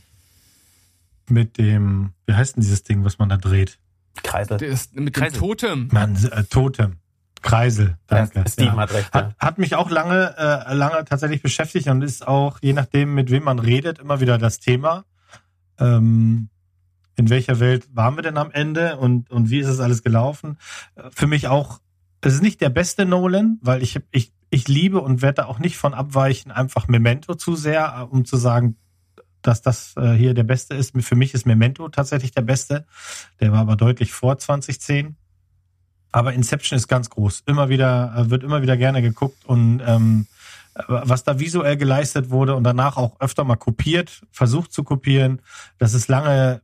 [1.28, 3.80] mit dem, wie heißt denn dieses Ding, was man da dreht?
[4.22, 4.58] Kreisel.
[4.58, 5.40] Der ist mit dem Kreisel.
[5.40, 5.90] Totem.
[5.92, 6.98] Man, äh, Totem.
[7.42, 8.40] Kreisel, danke.
[8.40, 8.82] Ja, Steven ja.
[8.82, 9.14] hat recht.
[9.14, 13.32] Hat, hat mich auch lange, äh, lange tatsächlich beschäftigt und ist auch, je nachdem, mit
[13.32, 15.06] wem man redet, immer wieder das Thema.
[15.80, 16.50] Ähm,
[17.16, 20.58] in welcher Welt waren wir denn am Ende und, und wie ist es alles gelaufen?
[20.96, 21.80] Äh, Für mich auch,
[22.22, 25.60] es ist nicht der beste Nolan, weil ich, ich, ich liebe und werde da auch
[25.60, 28.78] nicht von abweichen, einfach Memento zu sehr, äh, um zu sagen,
[29.42, 30.94] dass das äh, hier der beste ist.
[31.02, 32.86] Für mich ist Memento tatsächlich der beste.
[33.40, 35.16] Der war aber deutlich vor 2010.
[36.12, 37.44] Aber Inception ist ganz groß.
[37.46, 40.28] Immer wieder, äh, wird immer wieder gerne geguckt und ähm,
[40.88, 45.42] was da visuell geleistet wurde und danach auch öfter mal kopiert, versucht zu kopieren,
[45.78, 46.62] das ist lange,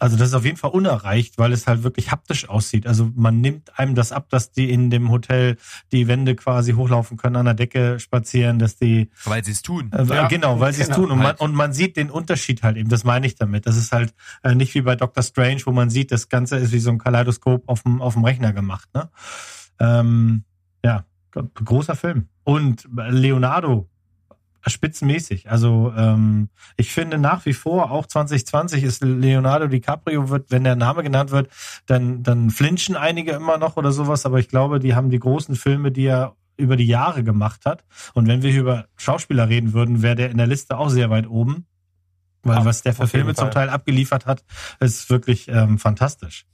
[0.00, 2.86] also das ist auf jeden Fall unerreicht, weil es halt wirklich haptisch aussieht.
[2.86, 5.56] Also man nimmt einem das ab, dass die in dem Hotel
[5.92, 9.90] die Wände quasi hochlaufen können, an der Decke spazieren, dass die Weil sie es tun.
[9.92, 11.10] äh, Ja, genau, weil sie es genau, tun.
[11.12, 11.40] Und man, halt.
[11.40, 12.88] und man sieht den Unterschied halt eben.
[12.88, 13.66] Das meine ich damit.
[13.66, 16.72] Das ist halt äh, nicht wie bei Doctor Strange, wo man sieht, das Ganze ist
[16.72, 18.88] wie so ein Kaleidoskop auf dem, auf dem Rechner gemacht.
[18.94, 19.10] Ne?
[19.78, 20.44] Ähm,
[20.84, 22.28] ja, großer Film.
[22.44, 23.88] Und Leonardo,
[24.66, 25.50] spitzenmäßig.
[25.50, 30.76] Also ähm, ich finde nach wie vor, auch 2020 ist Leonardo DiCaprio, wird, wenn der
[30.76, 31.50] Name genannt wird,
[31.86, 34.26] dann, dann flinchen einige immer noch oder sowas.
[34.26, 37.84] Aber ich glaube, die haben die großen Filme, die er über die Jahre gemacht hat.
[38.14, 41.10] Und wenn wir hier über Schauspieler reden würden, wäre der in der Liste auch sehr
[41.10, 41.66] weit oben.
[42.42, 43.50] Weil Ja, was der für Filme zum.
[43.50, 44.44] Teil abgeliefert hat,
[44.78, 46.46] ist wirklich ähm, fantastisch.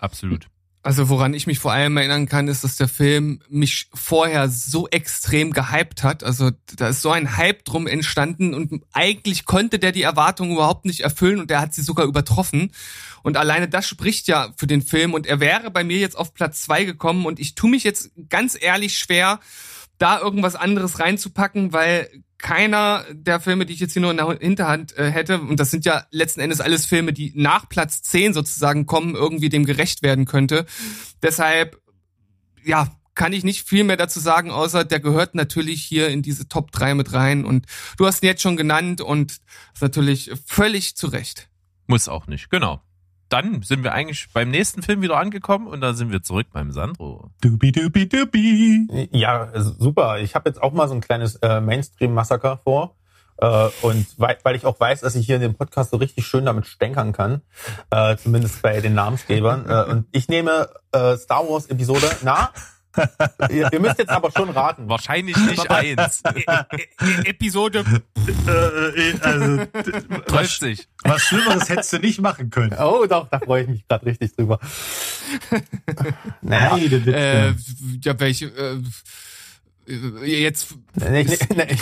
[0.00, 0.48] Absolut.
[0.82, 4.88] Also woran ich mich vor allem erinnern kann, ist, dass der Film mich vorher so
[4.88, 6.22] extrem gehypt hat.
[6.22, 10.84] Also da ist so ein Hype drum entstanden und eigentlich konnte der die Erwartungen überhaupt
[10.84, 12.70] nicht erfüllen und er hat sie sogar übertroffen.
[13.22, 16.32] Und alleine das spricht ja für den Film und er wäre bei mir jetzt auf
[16.32, 19.40] Platz zwei gekommen und ich tue mich jetzt ganz ehrlich schwer,
[19.98, 24.38] da irgendwas anderes reinzupacken, weil keiner der Filme, die ich jetzt hier nur in der
[24.40, 28.32] Hinterhand äh, hätte, und das sind ja letzten Endes alles Filme, die nach Platz 10
[28.32, 30.64] sozusagen kommen, irgendwie dem gerecht werden könnte.
[31.20, 31.80] Deshalb,
[32.64, 36.48] ja, kann ich nicht viel mehr dazu sagen, außer der gehört natürlich hier in diese
[36.48, 37.44] Top 3 mit rein.
[37.44, 39.32] Und du hast ihn jetzt schon genannt und
[39.74, 41.48] ist natürlich völlig zu Recht.
[41.88, 42.80] Muss auch nicht, genau.
[43.28, 46.72] Dann sind wir eigentlich beim nächsten Film wieder angekommen und da sind wir zurück beim
[46.72, 47.30] Sandro.
[47.42, 49.08] Dubi, dubi, dubi.
[49.12, 50.18] Ja, super.
[50.18, 52.94] Ich habe jetzt auch mal so ein kleines äh, Mainstream-Massaker vor.
[53.40, 56.26] Äh, und weil, weil ich auch weiß, dass ich hier in dem Podcast so richtig
[56.26, 57.42] schön damit stänkern kann,
[57.90, 59.66] äh, zumindest bei den Namensgebern.
[59.68, 62.50] äh, und ich nehme äh, Star Wars Episode, na,
[63.50, 64.88] ihr, ihr müsst jetzt aber schon raten.
[64.88, 66.22] Wahrscheinlich nicht eins.
[67.00, 67.84] E Episode.
[68.46, 69.66] Äh, äh, also,
[70.26, 70.88] Trifft sich.
[71.04, 72.76] was Schlimmeres hättest du nicht machen können.
[72.78, 74.58] Oh, doch, da freue ich mich gerade richtig drüber.
[76.42, 77.14] naja, bitte.
[77.14, 77.54] Äh,
[78.02, 78.80] ja, welche, äh,
[79.92, 81.76] äh, jetzt, nee, nee, nee.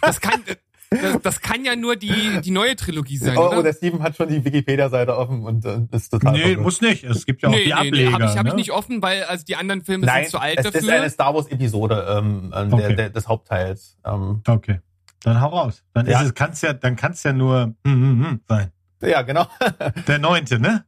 [0.00, 0.42] das kann,
[0.90, 3.62] das, das kann ja nur die, die neue Trilogie sein, Oh, oder?
[3.62, 6.60] der Steven hat schon die Wikipedia-Seite offen und äh, ist total nee, verwirrt.
[6.60, 7.04] muss nicht.
[7.04, 8.12] Es gibt ja auch die Ableger.
[8.12, 8.56] habe ich, hab ich ne?
[8.56, 10.80] nicht offen, weil also die anderen Filme Nein, sind zu alt es dafür.
[10.80, 12.76] ist eine Star Wars-Episode ähm, äh, Okay.
[12.88, 13.96] der, der, des Hauptteils.
[14.04, 14.80] Ähm, Okay.
[15.24, 15.82] Dann hau raus.
[15.94, 16.20] Dann Ja.
[16.20, 18.70] ist es, kann's ja, dann kann's ja nur hm, hm, hm sein.
[19.02, 19.46] ja, genau.
[20.06, 20.84] Der neunte, ne?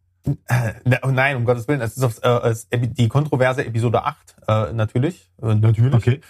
[0.85, 4.17] Ne, oh Nein, um Gottes Willen, es ist auf, äh, es, die kontroverse Episode 8,
[4.47, 5.31] äh, natürlich.
[5.43, 5.95] Äh, natürlich.
[5.95, 6.21] Okay.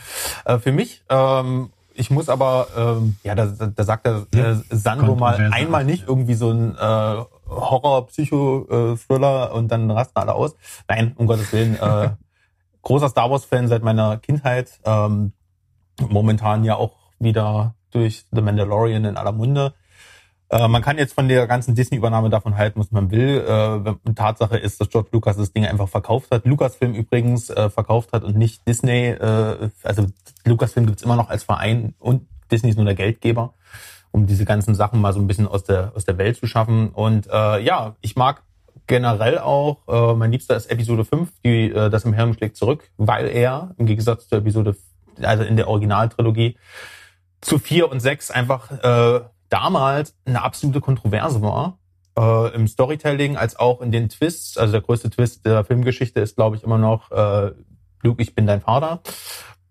[0.45, 5.17] Äh, für mich, ähm, ich muss aber, ähm, ja, da, da sagt der äh, Sandro
[5.17, 10.57] mal einmal nicht irgendwie so ein äh, Horror-Psycho-Thriller und dann rasten alle aus.
[10.89, 12.11] Nein, um Gottes Willen, äh,
[12.83, 14.81] großer Star Wars-Fan seit meiner Kindheit.
[14.85, 15.33] Ähm,
[16.01, 19.75] momentan ja auch wieder durch The Mandalorian in aller Munde.
[20.51, 23.39] Äh, man kann jetzt von der ganzen Disney-Übernahme davon halten, was man will.
[23.39, 26.45] Äh, Tatsache ist, dass George Lucas das Ding einfach verkauft hat.
[26.45, 29.09] Lucasfilm übrigens äh, verkauft hat und nicht Disney.
[29.09, 30.07] Äh, also
[30.45, 33.55] Lucasfilm gibt's immer noch als Verein und Disney ist nur der Geldgeber,
[34.11, 36.89] um diese ganzen Sachen mal so ein bisschen aus der aus der Welt zu schaffen.
[36.89, 38.43] Und äh, ja, ich mag
[38.89, 42.91] generell auch, äh, mein Liebster ist Episode 5, die äh, das im Hirn schlägt zurück,
[42.97, 44.77] weil er im Gegensatz zur Episode,
[45.23, 46.57] also in der Originaltrilogie,
[47.41, 49.21] zu 4 und 6 einfach äh,
[49.51, 51.79] damals eine absolute Kontroverse war.
[52.19, 54.57] Äh, Im Storytelling als auch in den Twists.
[54.57, 57.53] Also der größte Twist der Filmgeschichte ist, glaube ich, immer noch äh,
[58.03, 59.01] Luke, ich bin dein Vater.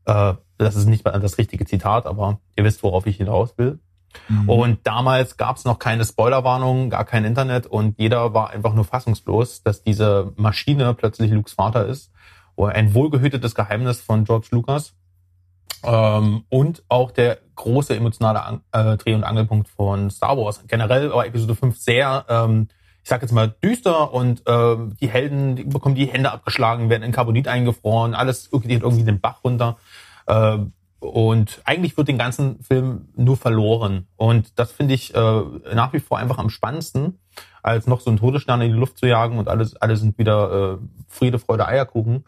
[0.06, 3.80] Äh, das ist nicht das richtige Zitat, aber ihr wisst, worauf ich hinaus will.
[4.28, 4.50] Mhm.
[4.50, 8.86] Und damals gab es noch keine Spoilerwarnung, gar kein Internet und jeder war einfach nur
[8.86, 12.12] fassungslos, dass diese Maschine plötzlich Lukes Vater ist.
[12.58, 14.94] Ein wohlgehütetes Geheimnis von George Lucas.
[15.84, 20.64] Ähm, und auch der große emotionale An äh, Dreh- und Angelpunkt von Star Wars.
[20.68, 22.68] Generell war Episode 5 sehr, ähm,
[23.04, 27.04] ich sag jetzt mal, düster und ähm, die Helden die bekommen die Hände abgeschlagen, werden
[27.04, 29.78] in Carbonit eingefroren, alles geht irgendwie den Bach runter.
[30.28, 34.08] Ähm, und eigentlich wird den ganzen Film nur verloren.
[34.18, 35.42] Und das finde ich äh,
[35.74, 37.20] nach wie vor einfach am spannendsten,
[37.64, 40.74] als noch so einen Todesstern in die Luft zu jagen und alles, alle sind wieder
[40.74, 40.78] äh,
[41.08, 42.26] Friede, Freude, Eierkuchen.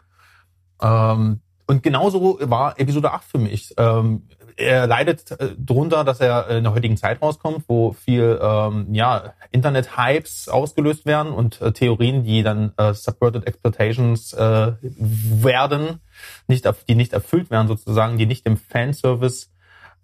[0.80, 3.74] Ähm, und genauso war Episode 8 für mich.
[3.76, 4.22] Ähm,
[4.56, 9.34] er leidet äh, drunter, dass er in der heutigen Zeit rauskommt, wo viel ähm, ja,
[9.50, 16.00] Internet-Hypes ausgelöst werden und äh, Theorien, die dann äh, Subverted Exploitations äh, werden,
[16.48, 19.51] nicht, die nicht erfüllt werden sozusagen, die nicht dem Fanservice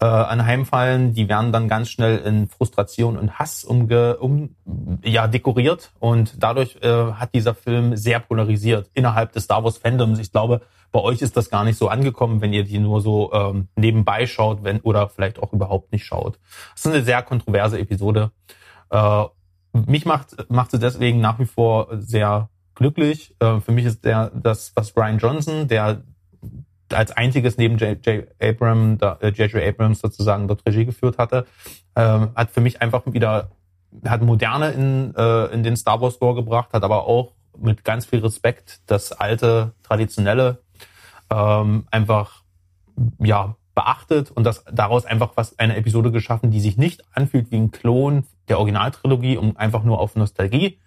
[0.01, 4.55] äh, anheimfallen, die werden dann ganz schnell in Frustration und Hass umge, um,
[5.03, 10.21] ja, dekoriert und dadurch äh, hat dieser Film sehr polarisiert innerhalb des Star Wars Fandoms.
[10.21, 13.33] Ich glaube, bei euch ist das gar nicht so angekommen, wenn ihr die nur so
[13.33, 16.39] ähm, nebenbei schaut, wenn oder vielleicht auch überhaupt nicht schaut.
[16.75, 18.31] Das ist eine sehr kontroverse Episode.
[18.91, 19.25] Äh,
[19.73, 23.35] mich macht macht sie deswegen nach wie vor sehr glücklich.
[23.41, 26.03] Äh, für mich ist der das was Brian Johnson, der
[26.93, 28.29] als einziges neben J.J.
[28.41, 29.63] Abram, äh, J.J.
[29.63, 31.47] Abrams sozusagen dort Regie geführt hatte,
[31.97, 33.51] ähm, hat für mich einfach wieder
[34.05, 38.07] hat Moderne in, äh, in den Star Wars Lore gebracht, hat aber auch mit ganz
[38.07, 40.63] viel Respekt das alte, traditionelle
[41.31, 42.43] ähm, einfach
[43.19, 47.57] ja beachtet und das daraus einfach was eine Episode geschaffen, die sich nicht anfühlt wie
[47.57, 50.81] ein Klon der Originaltrilogie, um einfach nur auf Nostalgie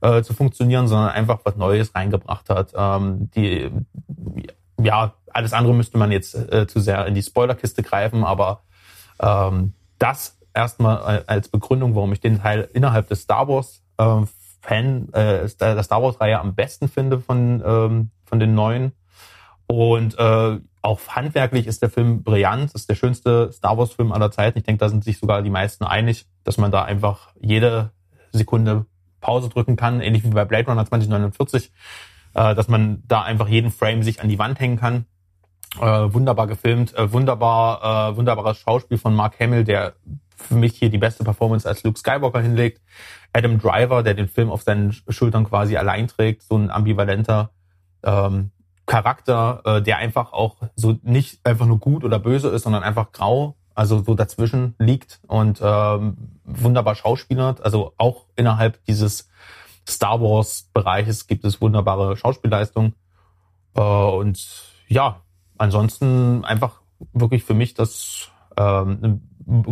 [0.00, 2.72] äh, zu funktionieren, sondern einfach was Neues reingebracht hat.
[2.74, 3.70] Ähm, die
[4.80, 8.62] ja alles andere müsste man jetzt äh, zu sehr in die Spoilerkiste greifen, aber
[9.20, 14.22] ähm, das erstmal als Begründung, warum ich den Teil innerhalb des Star Wars äh,
[14.60, 18.92] Fan äh, der Star Wars Reihe am besten finde von ähm, von den neuen
[19.68, 22.72] und äh, auch handwerklich ist der Film brillant.
[22.74, 24.58] Ist der schönste Star Wars-Film aller Zeiten.
[24.58, 27.90] Ich denke, da sind sich sogar die meisten einig, dass man da einfach jede
[28.32, 28.86] Sekunde
[29.20, 31.72] Pause drücken kann, ähnlich wie bei Blade Runner 2049,
[32.34, 35.04] äh, dass man da einfach jeden Frame sich an die Wand hängen kann.
[35.76, 39.94] Äh, wunderbar gefilmt, äh, wunderbar, äh, wunderbares Schauspiel von Mark Hamill, der
[40.34, 42.80] für mich hier die beste Performance als Luke Skywalker hinlegt.
[43.32, 47.50] Adam Driver, der den Film auf seinen Schultern quasi allein trägt, so ein ambivalenter
[48.02, 48.50] ähm,
[48.86, 53.12] Charakter, äh, der einfach auch so nicht einfach nur gut oder böse ist, sondern einfach
[53.12, 57.62] grau, also so dazwischen liegt und ähm, wunderbar schauspielert.
[57.62, 59.28] Also auch innerhalb dieses
[59.86, 62.94] Star Wars Bereiches gibt es wunderbare Schauspielleistung.
[63.74, 64.38] Äh, und
[64.88, 65.20] ja,
[65.58, 66.80] ansonsten einfach
[67.12, 69.22] wirklich für mich das ähm,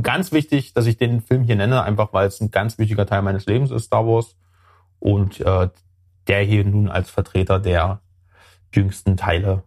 [0.02, 3.22] ganz wichtig, dass ich den Film hier nenne, einfach weil es ein ganz wichtiger Teil
[3.22, 4.36] meines Lebens ist, Star Wars.
[4.98, 5.68] Und äh,
[6.26, 8.00] der hier nun als Vertreter der
[8.74, 9.62] jüngsten Teile.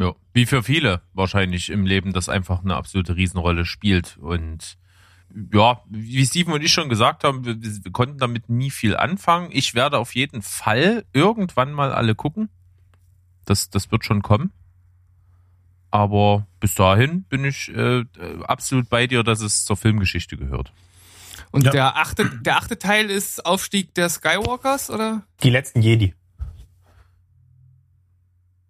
[0.00, 4.16] Ja, wie für viele wahrscheinlich im Leben das einfach eine absolute Riesenrolle spielt.
[4.18, 4.78] Und
[5.52, 9.50] ja, wie Steven und ich schon gesagt haben, wir, wir konnten damit nie viel anfangen.
[9.52, 12.48] Ich werde auf jeden Fall irgendwann mal alle gucken.
[13.48, 14.52] Das, das wird schon kommen.
[15.90, 18.04] Aber bis dahin bin ich äh,
[18.42, 20.72] absolut bei dir, dass es zur Filmgeschichte gehört.
[21.50, 21.70] Und Ja.
[21.70, 25.22] der achte, der achte Teil ist Aufstieg der Skywalkers, oder?
[25.42, 26.14] Die letzten Jedi.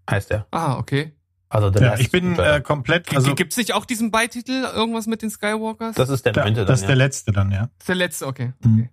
[0.08, 0.46] Heißt er.
[0.52, 1.12] Ah, okay.
[1.48, 5.22] Also The Ja, ich bin äh, komplett, also Gibt's nicht auch diesen Beititel, irgendwas mit
[5.22, 5.96] den Skywalkers?
[5.96, 7.04] das ist der da, neunte das ist dann, der ja.
[7.04, 7.58] letzte dann, ja.
[7.62, 8.52] Das ist der letzte, okay.
[8.62, 8.74] Mhm.
[8.74, 8.90] okay.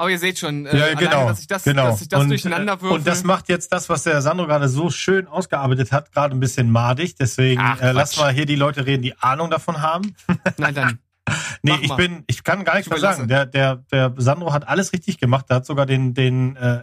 [0.00, 1.28] Aber ihr seht schon, äh, Ja, alleine, genau.
[1.28, 1.90] dass ich das, genau.
[1.90, 2.98] dass ich das und, durcheinander äh, würfel.
[2.98, 6.40] und das macht jetzt das, was der Sandro gerade so schön ausgearbeitet hat, gerade ein
[6.40, 7.16] bisschen madig.
[7.16, 10.14] Deswegen Ach, äh, lass mal hier die Leute reden, die Ahnung davon haben.
[10.56, 10.98] Nein, dann.
[11.62, 13.28] Nee, ich bin, ich kann gar nichts Ich mehr sagen.
[13.28, 15.50] Der, der, der Sandro hat alles richtig gemacht.
[15.50, 16.82] Der hat sogar den, den, äh,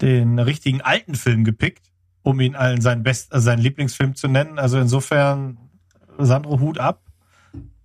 [0.00, 1.84] den richtigen alten Film gepickt,
[2.22, 4.58] um ihn allen seinen Best, äh, seinen Lieblingsfilm zu nennen.
[4.58, 5.58] Also insofern,
[6.18, 7.02] Sandro, Hut ab.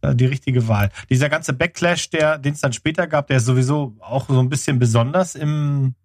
[0.06, 0.92] Äh, Die richtige Wahl.
[1.10, 4.50] Dieser ganze Backlash, der, den es dann später gab, der ist sowieso auch so ein
[4.50, 5.96] bisschen besonders im,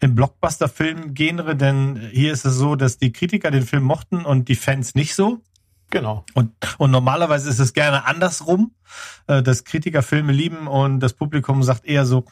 [0.00, 4.56] im Blockbuster-Film-Genre, denn hier ist es so, dass die Kritiker den Film mochten und die
[4.56, 5.40] Fans nicht so.
[5.90, 6.24] Genau.
[6.34, 8.72] Und, und normalerweise ist es gerne andersrum,
[9.26, 12.24] äh, dass Kritiker Filme lieben und das Publikum sagt eher so.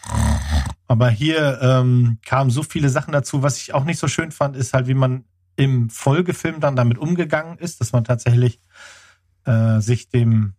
[0.87, 3.43] Aber hier ähm, kamen so viele Sachen dazu.
[3.43, 5.25] Was ich auch nicht so schön fand, ist halt, wie man
[5.57, 8.61] im Folgefilm dann damit umgegangen ist, dass man tatsächlich
[9.45, 10.55] äh, sich dem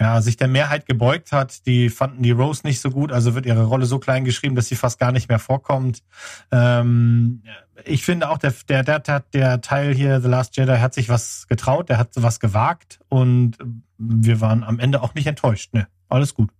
[0.00, 1.66] ja, sich der Mehrheit gebeugt hat.
[1.66, 4.66] Die fanden die Rose nicht so gut, also wird ihre Rolle so klein geschrieben, dass
[4.66, 6.02] sie fast gar nicht mehr vorkommt.
[6.50, 7.42] Ähm,
[7.84, 11.46] ich finde auch, der, der, der, der, Teil hier, The Last Jedi, hat sich was
[11.48, 13.58] getraut, der hat was gewagt und
[13.98, 15.74] wir waren am Ende auch nicht enttäuscht.
[15.74, 16.50] Ne, alles gut.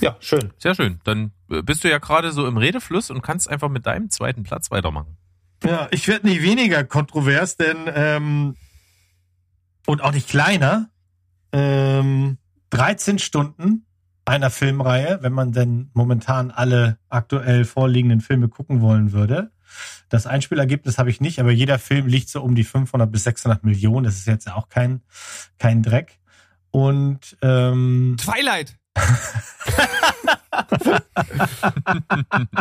[0.00, 0.52] Ja, schön.
[0.58, 1.00] Sehr schön.
[1.04, 4.42] Dann äh, bist du ja gerade so im Redefluss und kannst einfach mit deinem zweiten
[4.42, 5.18] Platz weitermachen.
[5.62, 8.56] Ja, ich werde nicht weniger kontrovers, denn ähm,
[9.86, 10.88] und auch nicht kleiner.
[11.54, 12.38] Ähm,
[12.70, 13.86] 13 Stunden
[14.24, 19.52] einer Filmreihe, wenn man denn momentan alle aktuell vorliegenden Filme gucken wollen würde.
[20.08, 23.62] Das Einspielergebnis habe ich nicht, aber jeder Film liegt so um die 500 bis 600
[23.64, 24.04] Millionen.
[24.04, 25.02] Das ist jetzt auch kein
[25.58, 26.18] kein Dreck.
[26.70, 28.76] Und ähm, Twilight.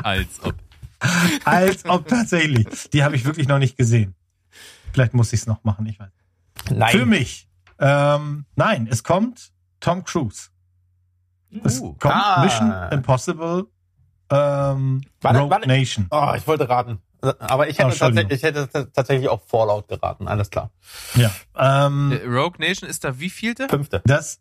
[0.03, 0.55] Als ob.
[1.45, 2.67] als ob tatsächlich.
[2.91, 4.15] Die habe ich wirklich noch nicht gesehen.
[4.93, 6.11] Vielleicht muss ich es noch machen, ich weiß.
[6.71, 6.97] Nein.
[6.97, 7.47] Für mich.
[7.79, 10.49] Ähm, nein, es kommt Tom Cruise.
[11.63, 11.93] Es Uh.
[11.93, 12.43] kommt Ah.
[12.43, 13.65] Mission Impossible
[14.31, 15.67] ähm, Warte, Rogue warte.
[15.67, 16.07] Nation.
[16.09, 16.99] Oh, ich wollte raten.
[17.39, 20.71] Aber ich Oh, hätte, tatsächlich, ich hätte tatsächlich auch Fallout geraten, alles klar.
[21.15, 21.31] Ja.
[21.55, 23.69] Ähm, Äh, Rogue Nation ist da wievielte?
[23.69, 24.01] Fünfte.
[24.05, 24.39] das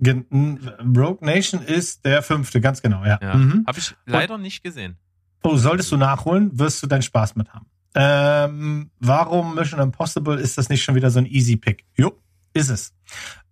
[0.00, 3.18] Rogue Nation ist der fünfte, ganz genau, ja.
[3.22, 3.34] Ja.
[3.34, 3.64] Mhm.
[3.66, 4.96] Habe ich leider nicht gesehen.
[5.42, 7.66] Oh, solltest du nachholen, wirst du deinen Spaß mit haben.
[7.94, 11.84] Ähm, warum Mission Impossible ist das nicht schon wieder so ein Easy Pick?
[11.96, 12.12] Jo,
[12.56, 12.92] ist es.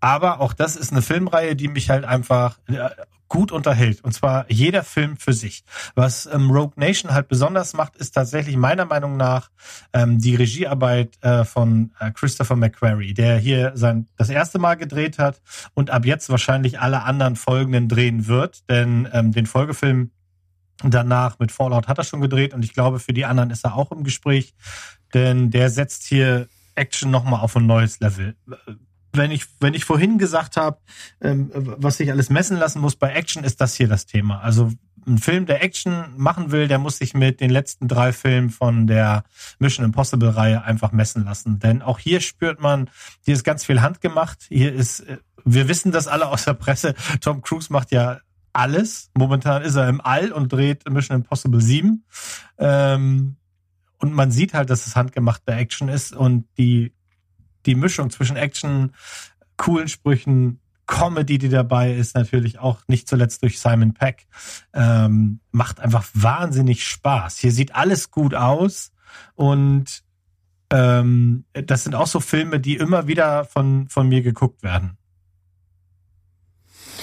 [0.01, 2.91] Aber auch das ist eine Filmreihe, die mich halt einfach äh,
[3.29, 4.03] gut unterhält.
[4.05, 5.65] Und zwar jeder Film für sich.
[5.95, 9.51] Was ähm, Rogue Nation halt besonders macht, ist tatsächlich meiner Meinung nach
[9.93, 15.19] ähm, die Regiearbeit äh, von äh, Christopher McQuarrie, der hier sein das erste Mal gedreht
[15.19, 15.41] hat
[15.75, 18.69] und ab jetzt wahrscheinlich alle anderen folgenden drehen wird.
[18.69, 20.11] Denn ähm, den Folgefilm
[20.83, 23.75] danach mit Fallout hat er schon gedreht und ich glaube, für die anderen ist er
[23.75, 24.55] auch im Gespräch,
[25.13, 28.37] denn der setzt hier Action nochmal auf ein neues Level.
[29.15, 30.79] Wenn ich, wenn ich vorhin gesagt habe,
[31.21, 34.41] ähm, was sich alles messen lassen muss bei Action, ist das hier das Thema.
[34.41, 34.71] Also
[35.07, 38.87] ein Film, der Action machen will, der muss sich mit den letzten drei Filmen von
[38.87, 39.25] der
[39.59, 41.59] Mission Impossible Reihe einfach messen lassen.
[41.59, 42.91] Denn auch hier spürt man,
[43.25, 44.45] hier ist ganz viel handgemacht.
[44.49, 46.95] Hier ist, äh, wir wissen das alle aus der Presse.
[47.21, 48.21] Tom Cruise macht ja
[48.53, 49.11] alles.
[49.15, 52.05] Momentan ist er im All und dreht Mission Impossible 7.
[52.59, 53.37] Ähm,
[53.99, 56.93] und man sieht halt, dass es handgemachte Action ist und die,
[57.67, 58.93] die Mischung zwischen Action,
[59.57, 64.27] coolen Sprüchen, Comedy, die dabei ist, natürlich auch nicht zuletzt durch Simon Peck,
[64.75, 67.39] ähm, macht einfach wahnsinnig Spaß.
[67.39, 68.93] Hier sieht alles gut aus
[69.35, 70.03] und
[70.71, 74.99] ähm, das sind auch so Filme, die immer wieder von, von mir geguckt werden.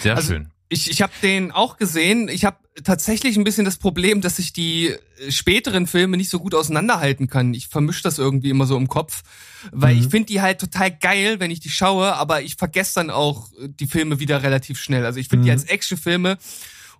[0.02, 0.52] Sehr Also- schön.
[0.74, 2.30] Ich, ich habe den auch gesehen.
[2.30, 6.40] Ich habe tatsächlich ein bisschen das Problem, dass ich die äh, späteren Filme nicht so
[6.40, 7.54] gut auseinanderhalten kann.
[7.54, 9.24] Ich vermische das irgendwie immer so im Kopf,
[9.74, 10.02] weil Mhm.
[10.02, 13.52] ich finde die halt total geil, wenn ich die schaue, aber ich vergesse dann auch
[13.62, 15.06] äh, die Filme wieder relativ schnell.
[15.06, 15.58] Also ich finde die Mhm.
[15.58, 16.38] als Actionfilme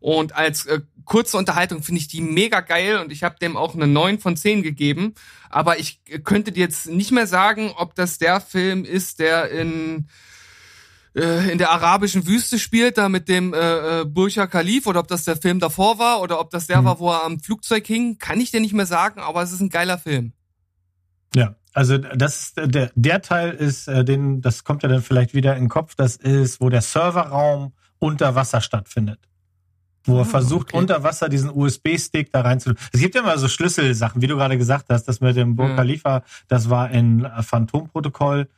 [0.02, 3.74] und als äh, kurze Unterhaltung finde ich die mega geil und ich habe dem auch
[3.74, 5.14] eine 9 von 10 gegeben.
[5.50, 9.50] Aber ich äh, könnte dir jetzt nicht mehr sagen, ob das der Film ist, der
[9.52, 10.10] in
[11.14, 15.26] in der arabischen Wüste spielt, da mit dem äh, äh, Burj Khalif, oder ob das
[15.26, 16.86] der Film davor war, oder ob das der Mhm.
[16.86, 19.60] war, wo er am Flugzeug hing, kann ich dir nicht mehr sagen, aber es ist
[19.60, 20.32] ein geiler Film.
[21.36, 25.34] Ja, also das ist der der Teil ist äh, den das kommt ja dann vielleicht
[25.34, 29.20] wieder in den Kopf, das ist wo der Serverraum unter Wasser stattfindet.
[30.06, 30.78] Wo er Ah, versucht okay.
[30.78, 32.74] unter Wasser diesen USB-Stick da rein zu.
[32.92, 35.70] Es gibt ja immer so Schlüsselsachen, wie du gerade gesagt hast, das mit dem Burj
[35.70, 35.76] Ja.
[35.76, 38.50] Khalifa, das war in äh, Phantom-Protokoll.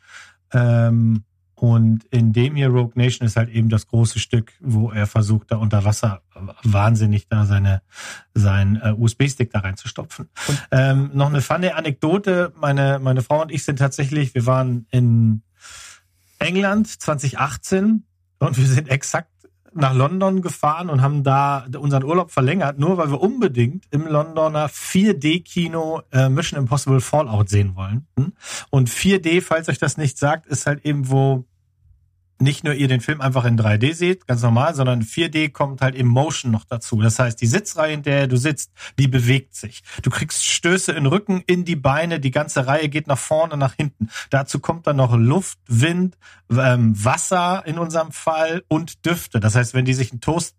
[0.54, 1.24] Ähm,
[1.56, 5.52] und in dem hier Rogue Nation ist halt eben das große Stück, wo er versucht,
[5.52, 6.22] da unter Wasser
[6.64, 7.82] wahnsinnig da seine,
[8.34, 10.30] seinen äh, USB-Stick da reinzustopfen.
[10.72, 12.54] Ähm, noch eine funny Anekdote.
[12.60, 15.44] Meine, meine Frau und ich sind tatsächlich, wir waren in
[16.40, 18.04] England 2018
[18.40, 19.33] und wir sind exakt
[19.76, 24.70] nach London gefahren und haben da unseren Urlaub verlängert, nur weil wir unbedingt im Londoner
[24.70, 28.08] 4D-Kino äh, Mission Impossible Fallout sehen wollen.
[28.18, 28.34] Hm?
[28.70, 31.46] Und 4D, falls euch das nicht sagt, ist halt eben, wo
[32.44, 35.96] nicht nur ihr den Film einfach in 3D seht, ganz normal, sondern 4D kommt halt
[35.96, 37.02] im Motion noch dazu.
[37.02, 39.84] Das heißt, die Sitzreihe, in der du sitzt, die bewegt sich.
[40.02, 43.58] Du kriegst Stöße in den Rücken, in die Beine, die ganze Reihe geht nach vorne,
[43.58, 44.10] nach hinten.
[44.30, 46.18] Dazu kommt dann noch Luft, Wind,
[46.52, 49.40] ähm, Wasser in unserem Fall und Düfte.
[49.40, 50.56] Das heißt, wenn die sich einen Toast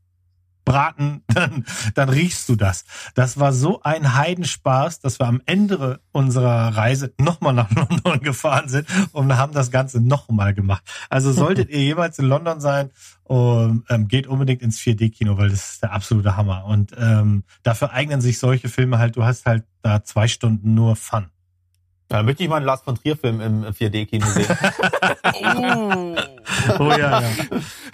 [0.65, 2.85] braten, dann, dann riechst du das.
[3.15, 8.69] Das war so ein Heidenspaß, dass wir am Ende unserer Reise nochmal nach London gefahren
[8.69, 10.83] sind und haben das Ganze nochmal gemacht.
[11.11, 12.91] Also solltet ihr jemals in London sein,
[13.25, 16.65] um, ähm, geht unbedingt ins 4D-Kino, weil das ist der absolute Hammer.
[16.67, 20.97] Und ähm, dafür eignen sich solche Filme halt, du hast halt da zwei Stunden nur
[20.97, 21.27] Fun.
[22.15, 24.47] Da möchte ich mal einen Lars von Trier Film im 4D-Kino sehen.
[25.35, 26.17] Oh.
[26.79, 27.23] Oh ja, ja.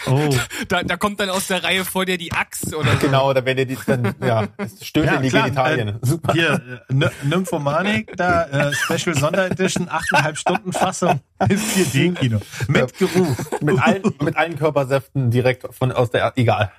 [0.07, 0.29] Oh.
[0.69, 2.99] Da, da kommt dann aus der Reihe vor dir die Axt oder so.
[2.99, 5.89] Genau, da werdet ihr dann, ja, es stöhnt Ja, in die klar, Genitalien.
[5.89, 6.33] äh, Super.
[6.35, 12.41] Hier, äh, Ny- Nymphomanik, da äh, Special Sonderedition, 8,5 Stunden Fassung im 4D-Kino.
[12.69, 13.37] Mit Geruch.
[13.63, 16.71] Mit allen, mit allen Körpersäften direkt von aus der, egal.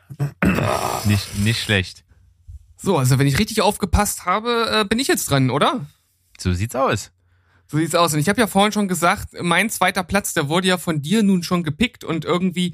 [1.06, 2.04] Nicht, nicht schlecht.
[2.78, 5.82] So, also wenn ich richtig aufgepasst habe, äh, bin ich jetzt dran, oder?
[6.40, 7.12] So sieht's aus.
[7.72, 8.14] So sieht's aus.
[8.14, 11.24] Und ich habe ja vorhin schon gesagt, mein zweiter Platz, der wurde ja von dir
[11.24, 12.74] nun schon gepickt und irgendwie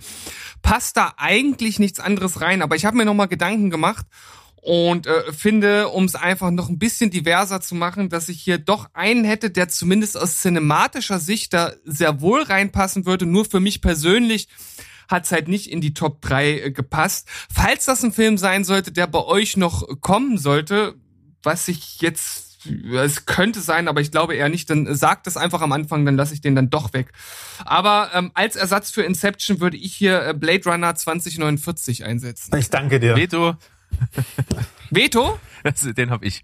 [0.64, 2.64] passt da eigentlich nichts anderes rein.
[2.64, 4.07] Aber ich habe mir nochmal Gedanken gemacht
[4.56, 8.57] und äh, finde, um es einfach noch ein bisschen diverser zu machen, dass ich hier
[8.57, 13.28] doch einen hätte, der zumindest aus cinematischer Sicht da sehr wohl reinpassen würde.
[13.28, 14.48] Nur für mich persönlich
[15.07, 17.28] hat's halt nicht in die Top 3 äh, gepasst.
[17.53, 20.95] Falls das ein Film sein sollte, der bei euch noch kommen sollte,
[21.44, 22.47] was ich jetzt
[22.94, 26.15] es könnte sein, aber ich glaube eher nicht, dann sagt es einfach am Anfang, dann
[26.15, 27.11] lasse ich den dann doch weg.
[27.65, 32.56] Aber ähm, als Ersatz für Inception würde ich hier äh, Blade Runner 2049 einsetzen.
[32.57, 33.15] Ich danke dir.
[33.15, 33.56] Veto,
[34.89, 35.39] Veto?
[35.64, 36.44] das, den hab ich.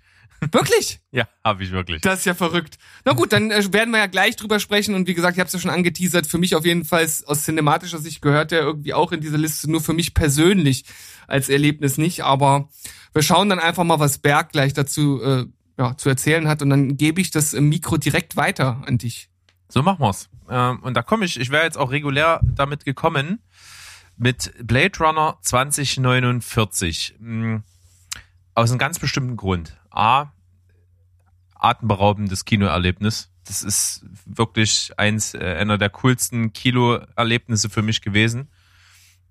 [0.51, 0.99] Wirklich?
[1.11, 2.01] Ja, hab ich wirklich.
[2.01, 2.79] Das ist ja verrückt.
[3.05, 5.45] Na gut, dann äh, werden wir ja gleich drüber sprechen und wie gesagt, ich habe
[5.45, 8.95] es ja schon angeteasert, für mich auf jeden Fall aus cinematischer Sicht gehört der irgendwie
[8.95, 10.85] auch in diese Liste, nur für mich persönlich
[11.27, 12.67] als Erlebnis nicht, aber
[13.13, 15.45] wir schauen dann einfach mal, was Berg gleich dazu äh,
[15.77, 19.29] ja, zu erzählen hat und dann gebe ich das Mikro direkt weiter an dich.
[19.69, 20.29] So machen wir's.
[20.49, 23.39] Ähm, und da komme ich, ich wäre jetzt auch regulär damit gekommen,
[24.17, 27.15] mit Blade Runner 2049.
[27.17, 27.63] Hm,
[28.53, 29.77] Aus einem ganz bestimmten Grund.
[29.89, 30.27] A,
[31.55, 33.31] atemberaubendes Kinoerlebnis.
[33.45, 38.49] Das ist wirklich eins, äh, einer der coolsten Kinoerlebnisse für mich gewesen.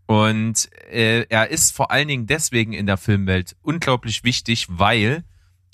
[0.07, 5.25] Und äh, er ist vor allen Dingen deswegen in der Filmwelt unglaublich wichtig, weil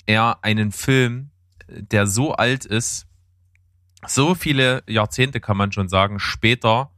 [0.09, 1.29] er einen Film,
[1.67, 3.05] der so alt ist,
[4.07, 6.89] so viele Jahrzehnte kann man schon sagen, später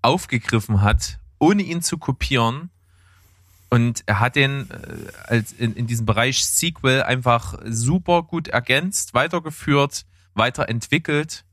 [0.00, 2.70] aufgegriffen hat, ohne ihn zu kopieren.
[3.68, 9.12] Und er hat den äh, als in, in diesem Bereich Sequel einfach super gut ergänzt,
[9.12, 11.44] weitergeführt, weiterentwickelt.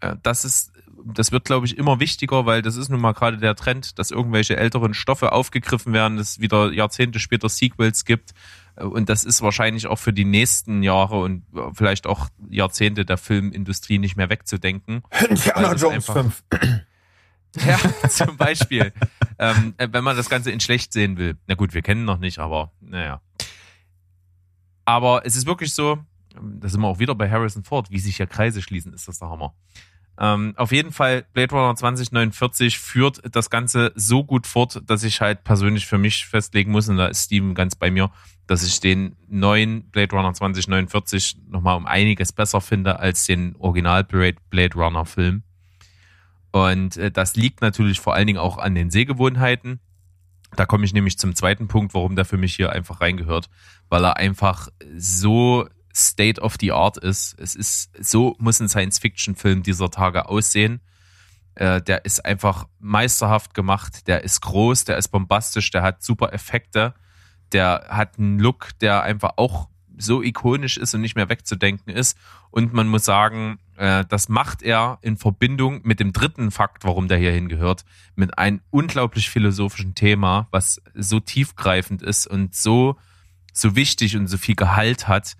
[0.00, 0.72] Äh, das ist,
[1.04, 4.10] das wird, glaube ich, immer wichtiger, weil das ist nun mal gerade der Trend, dass
[4.10, 8.32] irgendwelche älteren Stoffe aufgegriffen werden, dass es wieder Jahrzehnte später Sequels gibt.
[8.76, 13.04] Äh, Und das ist wahrscheinlich auch für die nächsten Jahre und äh, vielleicht auch Jahrzehnte
[13.04, 15.02] der Filmindustrie nicht mehr wegzudenken.
[15.28, 16.42] Indiana Jones einfach- 5.
[17.66, 17.78] Ja,
[18.10, 18.92] zum Beispiel.
[19.38, 21.36] ähm, äh, wenn man das Ganze in schlecht sehen will.
[21.46, 23.20] Na gut, wir kennen noch nicht, aber naja.
[24.84, 25.98] Aber es ist wirklich so,
[26.36, 29.08] ähm, da sind wir auch wieder bei Harrison Ford, wie sich hier Kreise schließen, ist
[29.08, 29.54] das der Hammer.
[30.20, 35.20] Ähm, auf jeden Fall, Blade Runner 2049 führt das Ganze so gut fort, dass ich
[35.20, 38.10] halt persönlich für mich festlegen muss, und da ist Steven ganz bei mir,
[38.48, 44.02] dass ich den neuen Blade Runner 2049 nochmal um einiges besser finde als den Original
[44.02, 45.42] Blade Runner Film.
[46.50, 49.80] Und äh, das liegt natürlich vor allen Dingen auch an den Sehgewohnheiten.
[50.56, 53.50] Da komme ich nämlich zum zweiten Punkt, warum der für mich hier einfach reingehört,
[53.90, 55.68] weil er einfach so
[55.98, 57.38] State of the Art ist.
[57.38, 60.80] Es ist so muss ein Science-Fiction-Film dieser Tage aussehen.
[61.54, 64.06] Äh, der ist einfach meisterhaft gemacht.
[64.06, 66.94] Der ist groß, der ist bombastisch, der hat super Effekte,
[67.52, 72.16] der hat einen Look, der einfach auch so ikonisch ist und nicht mehr wegzudenken ist.
[72.50, 77.08] Und man muss sagen, äh, das macht er in Verbindung mit dem dritten Fakt, warum
[77.08, 77.84] der hier hingehört,
[78.14, 82.96] mit einem unglaublich philosophischen Thema, was so tiefgreifend ist und so,
[83.52, 85.36] so wichtig und so viel Gehalt hat,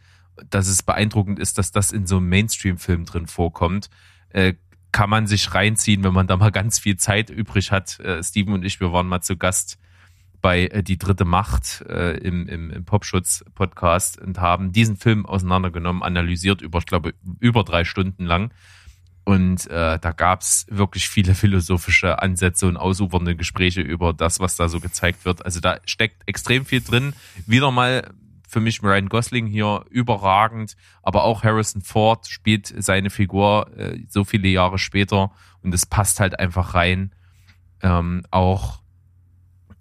[0.49, 3.91] dass es beeindruckend ist, dass das in so einem Mainstream-Film drin vorkommt.
[4.31, 4.55] Äh,
[4.93, 8.01] kann man sich reinziehen, wenn man da mal ganz viel Zeit übrig hat.
[8.01, 9.79] Äh, Steven und ich, wir waren mal zu Gast
[10.41, 16.03] bei äh, Die dritte Macht äh, im, im, im Popschutz-Podcast und haben diesen Film auseinandergenommen,
[16.03, 18.53] analysiert über, ich glaube, über drei Stunden lang.
[19.25, 24.71] Und äh, da gab's wirklich viele philosophische Ansätze und ausufernde Gespräche über das, was da
[24.71, 25.45] so gezeigt wird.
[25.45, 27.13] Also da steckt extrem viel drin.
[27.47, 28.11] Wieder mal
[28.49, 34.25] für mich Ryan Gosling hier überragend, aber auch Harrison Ford spielt seine Figur äh, so
[34.25, 35.31] viele Jahre später
[35.63, 37.15] und es passt halt einfach rein.
[37.83, 38.81] Ähm, auch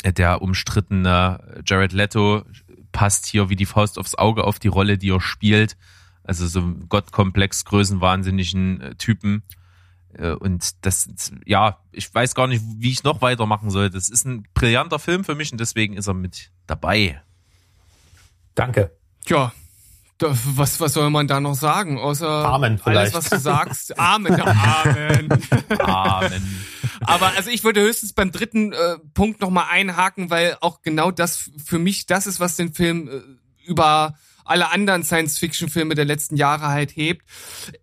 [0.04, 2.44] der umstrittene Jared Leto
[2.92, 5.78] passt hier wie die Faust aufs Auge auf die Rolle, die er spielt.
[6.24, 9.44] Also so einen Gottkomplex, größenwahnsinnigen äh, Typen.
[10.14, 11.10] Äh, Und das,
[11.46, 13.90] ja, ich weiß gar nicht, wie ich noch weitermachen soll.
[13.90, 17.22] Das ist ein brillanter Film für mich und deswegen ist er mit dabei.
[18.58, 18.92] Danke.
[19.28, 19.54] Ja,
[20.20, 22.00] was, was soll man da noch sagen?
[22.00, 24.00] Außer Amen alles, was du sagst.
[24.00, 25.30] Amen, Amen.
[25.80, 26.66] Amen.
[27.02, 31.52] Aber also ich würde höchstens beim dritten äh, Punkt nochmal einhaken, weil auch genau das
[31.64, 36.70] für mich das ist, was den Film äh, über alle anderen Science-Fiction-Filme der letzten Jahre
[36.70, 37.24] halt hebt.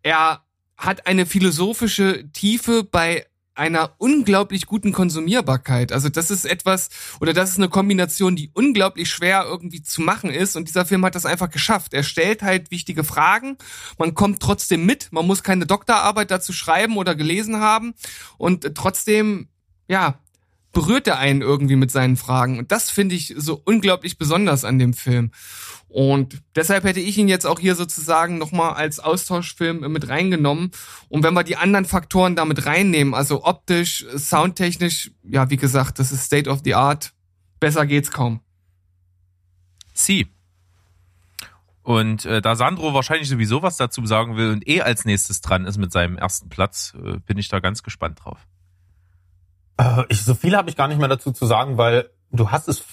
[0.03, 0.43] Er
[0.77, 5.93] hat eine philosophische Tiefe bei einer unglaublich guten Konsumierbarkeit.
[5.93, 6.91] Also das ist etwas,
[7.21, 10.57] oder das ist eine Kombination, die unglaublich schwer irgendwie zu machen ist.
[10.57, 11.95] Und dieser Film hat das einfach geschafft.
[11.95, 13.57] Er stellt halt wichtige Fragen.
[13.99, 15.09] Man kommt trotzdem mit.
[15.13, 17.95] Man muss keine Doktorarbeit dazu schreiben oder gelesen haben.
[18.39, 19.49] Und trotzdem,
[19.89, 20.19] ja,
[20.75, 22.59] berührt er einen irgendwie mit seinen Fragen.
[22.59, 25.31] Und das finde ich so unglaublich besonders an dem Film.
[25.89, 30.73] Und deshalb hätte ich ihn jetzt auch hier sozusagen nochmal als Austauschfilm mit reingenommen.
[31.09, 36.11] Und wenn wir die anderen Faktoren damit reinnehmen, also optisch, soundtechnisch, ja, wie gesagt, das
[36.11, 37.13] ist State of the Art.
[37.61, 38.41] Besser geht's kaum.
[39.93, 40.27] Sie.
[41.85, 45.67] Und äh, da Sandro wahrscheinlich sowieso was dazu sagen will und eh als nächstes dran
[45.67, 48.39] ist mit seinem ersten Platz, äh, bin ich da ganz gespannt drauf.
[49.79, 52.69] Äh, ich, so viel habe ich gar nicht mehr dazu zu sagen, weil du hast
[52.69, 52.85] es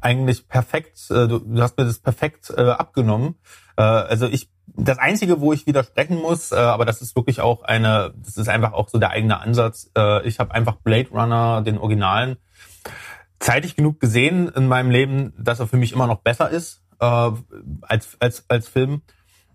[0.00, 3.36] eigentlich perfekt, äh, du, du hast mir das perfekt äh, abgenommen.
[3.76, 7.62] Äh, also ich, das Einzige, wo ich widersprechen muss, äh, aber das ist wirklich auch
[7.62, 9.90] eine, das ist einfach auch so der eigene Ansatz.
[9.96, 12.36] Äh, ich habe einfach Blade Runner, den Originalen,
[13.38, 18.16] zeitig genug gesehen in meinem Leben, dass er für mich immer noch besser ist als,
[18.20, 19.02] als, als Film.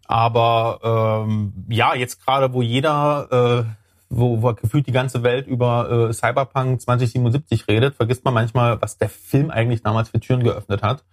[0.06, 6.10] Aber ähm, ja, jetzt gerade, wo jeder äh, wo, wo gefühlt die ganze Welt über
[6.10, 10.82] äh, Cyberpunk 2077 redet, vergisst man manchmal, was der Film eigentlich damals für Türen geöffnet
[10.82, 11.04] hat.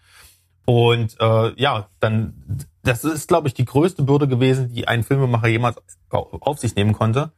[0.65, 5.47] Und äh, ja, dann, das ist, glaube ich, die größte Bürde gewesen, die ein Filmemacher
[5.47, 5.77] jemals
[6.11, 7.33] auf sich nehmen konnte,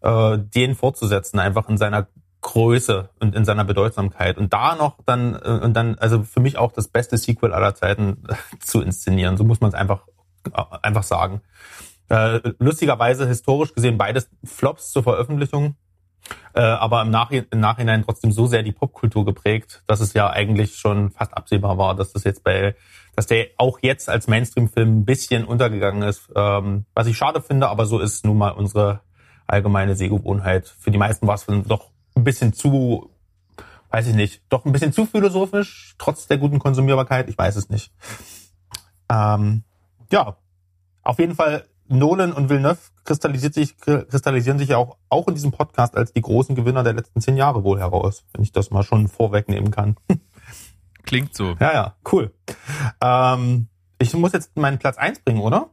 [0.00, 2.06] äh, den fortzusetzen, einfach in seiner
[2.40, 4.38] Größe und in seiner Bedeutsamkeit.
[4.38, 7.74] Und da noch dann, äh, und dann, also für mich auch das beste Sequel aller
[7.74, 8.22] Zeiten
[8.60, 9.36] zu inszenieren.
[9.36, 10.06] So muss man es einfach,
[10.52, 11.42] äh, einfach sagen.
[12.14, 15.74] Äh, lustigerweise historisch gesehen beides Flops zur Veröffentlichung,
[16.54, 20.30] äh, aber im, Nachhinein, im Nachhinein trotzdem so sehr die Popkultur geprägt, dass es ja
[20.30, 22.76] eigentlich schon fast absehbar war, dass das jetzt bei,
[23.16, 26.30] dass der auch jetzt als Mainstream-Film ein bisschen untergegangen ist.
[26.36, 29.00] Ähm, was ich schade finde, aber so ist nun mal unsere
[29.48, 30.68] allgemeine Sehgewohnheit.
[30.68, 33.10] Für die meisten war es doch ein bisschen zu,
[33.90, 37.28] weiß ich nicht, doch ein bisschen zu philosophisch, trotz der guten Konsumierbarkeit.
[37.28, 37.92] Ich weiß es nicht.
[39.10, 39.64] Ähm,
[40.12, 40.36] ja,
[41.02, 45.52] auf jeden Fall Nolan und Villeneuve kristallisiert sich, kristallisieren sich ja auch, auch in diesem
[45.52, 48.82] Podcast als die großen Gewinner der letzten zehn Jahre wohl heraus, wenn ich das mal
[48.82, 49.96] schon vorwegnehmen kann.
[51.04, 51.54] Klingt so.
[51.60, 52.32] Ja, ja, cool.
[53.00, 55.70] Ähm, ich muss jetzt meinen Platz eins bringen, oder?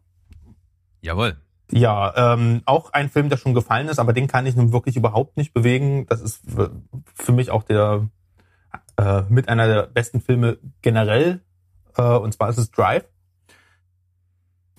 [1.01, 1.37] Jawohl.
[1.71, 4.97] Ja, ähm, auch ein Film, der schon gefallen ist, aber den kann ich nun wirklich
[4.97, 6.05] überhaupt nicht bewegen.
[6.07, 6.41] Das ist
[7.15, 8.09] für mich auch der
[8.97, 11.41] äh, mit einer der besten Filme generell.
[11.95, 13.05] Äh, und zwar ist es Drive.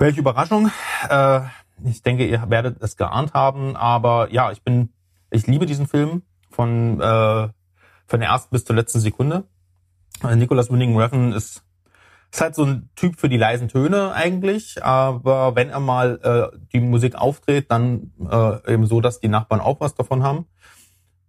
[0.03, 0.69] Welche Überraschung.
[1.09, 1.43] Äh,
[1.85, 4.93] ich denke, ihr werdet es geahnt haben, aber ja, ich bin,
[5.31, 7.49] ich liebe diesen Film von, äh,
[8.09, 9.45] von der ersten bis zur letzten Sekunde.
[10.25, 11.63] Äh, Nicholas Winning Refn ist,
[12.33, 16.19] ist halt so ein Typ für die leisen Töne eigentlich, aber wenn er mal
[16.53, 20.47] äh, die Musik aufdreht, dann äh, eben so, dass die Nachbarn auch was davon haben.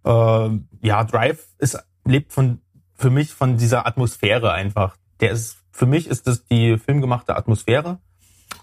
[0.04, 2.60] Äh, ja, Drive ist, lebt von,
[2.94, 4.96] für mich von dieser Atmosphäre einfach.
[5.20, 8.00] Der ist, für mich ist das die filmgemachte Atmosphäre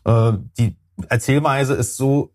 [0.05, 0.75] äh, die
[1.07, 2.31] Erzählweise ist so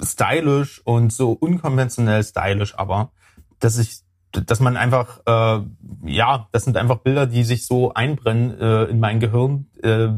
[0.00, 3.10] stylisch und so unkonventionell stylisch, aber
[3.58, 4.00] dass ich,
[4.32, 5.62] dass man einfach, äh,
[6.04, 10.08] ja, das sind einfach Bilder, die sich so einbrennen äh, in mein Gehirn, äh,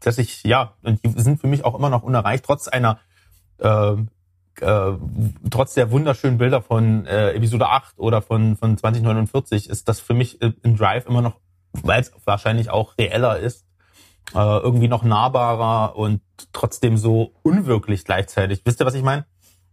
[0.00, 2.98] dass ich, ja, und die sind für mich auch immer noch unerreicht, trotz einer
[3.58, 3.96] äh,
[4.60, 4.92] äh,
[5.50, 10.14] trotz der wunderschönen Bilder von äh, Episode 8 oder von, von 2049 ist das für
[10.14, 11.40] mich in Drive immer noch,
[11.72, 13.64] weil es wahrscheinlich auch reeller ist,
[14.34, 16.20] äh, irgendwie noch nahbarer und
[16.52, 18.62] trotzdem so unwirklich gleichzeitig.
[18.64, 19.26] Wisst ihr, was ich meine?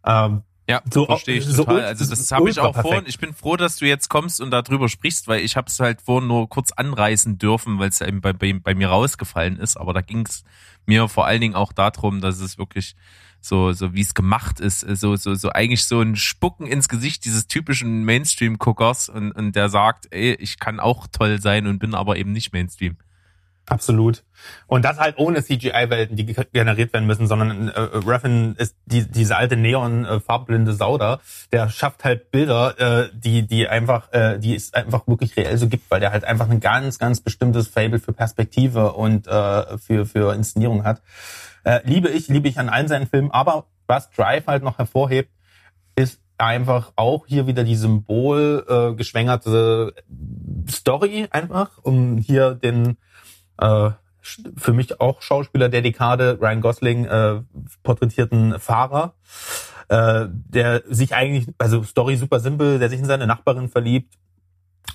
[0.06, 1.86] Ähm, ja, so, verstehe ich so total.
[1.86, 3.06] Also das habe ich auch vorhin.
[3.07, 6.02] Ich bin froh, dass du jetzt kommst und darüber sprichst, weil ich habe es halt
[6.02, 9.78] vorhin nur kurz anreißen dürfen, weil es eben bei, bei, bei mir rausgefallen ist.
[9.78, 10.44] Aber da ging es
[10.86, 12.95] mir vor allen Dingen auch darum, dass es wirklich
[13.40, 17.24] so, so wie es gemacht ist, so, so, so eigentlich so ein Spucken ins Gesicht
[17.24, 21.95] dieses typischen Mainstream-Guckers und, und der sagt, ey, ich kann auch toll sein und bin
[21.95, 22.98] aber eben nicht Mainstream.
[23.69, 24.23] Absolut.
[24.68, 29.35] Und das halt ohne CGI-Welten, die generiert werden müssen, sondern äh, Raffin ist die, diese
[29.35, 31.19] alte neon-farbblinde äh, Sauder,
[31.52, 35.68] der schafft halt Bilder, äh, die, die einfach, äh, die es einfach wirklich reell so
[35.68, 40.06] gibt, weil der halt einfach ein ganz, ganz bestimmtes Fable für Perspektive und äh, für,
[40.06, 41.02] für Inszenierung hat.
[41.65, 45.31] Äh, liebe ich, liebe ich an allen seinen Filmen, aber was Drive halt noch hervorhebt,
[45.95, 49.94] ist einfach auch hier wieder die Symbol äh, geschwängerte
[50.69, 52.98] Story einfach, um hier den
[53.60, 53.92] äh,
[54.58, 57.42] für mich auch Schauspieler der Dekade, Ryan Gosling, äh,
[57.84, 59.14] porträtierten Fahrer,
[59.90, 64.14] äh, der sich eigentlich, also Story super simpel, der sich in seine Nachbarin verliebt,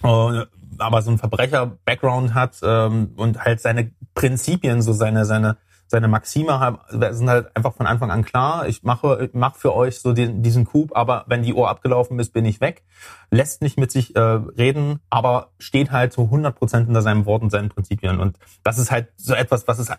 [0.03, 0.45] äh,
[0.79, 5.57] aber so ein Verbrecher-Background hat ähm, und halt seine Prinzipien, so seine, seine,
[5.93, 8.67] seine Maxime sind halt einfach von Anfang an klar.
[8.67, 12.33] Ich mache, mache für euch so den, diesen Coup, aber wenn die Uhr abgelaufen ist,
[12.33, 12.83] bin ich weg.
[13.31, 17.43] Lässt nicht mit sich äh, reden, aber steht halt zu 100 Prozent hinter seinem Wort
[17.43, 18.21] und seinen Prinzipien.
[18.21, 19.91] Und das ist halt so etwas, was es,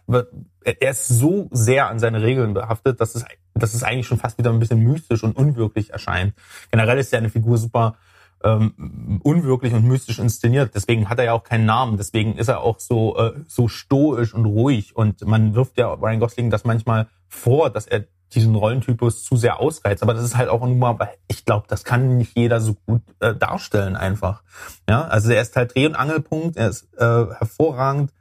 [0.64, 4.40] er ist so sehr an seine Regeln behaftet, dass es, dass es eigentlich schon fast
[4.40, 6.34] wieder ein bisschen mystisch und unwirklich erscheint.
[6.72, 7.98] Generell ist ja eine Figur super
[8.44, 10.76] ähm, unwirklich und mystisch inszeniert.
[10.76, 11.98] Deswegen hat er ja auch keinen Namen.
[11.98, 14.96] Deswegen ist er auch so äh, so stoisch und ruhig.
[14.96, 19.60] Und man wirft ja Ryan Gosling das manchmal vor, dass er diesen Rollentypus zu sehr
[19.60, 20.04] ausreizt.
[20.04, 23.02] Aber das ist halt auch nur mal, ich glaube, das kann nicht jeder so gut
[23.20, 24.44] äh, darstellen einfach.
[24.90, 26.58] Ja, also er ist halt Dreh- und Angelpunkt.
[26.58, 28.12] Er ist äh, hervorragend.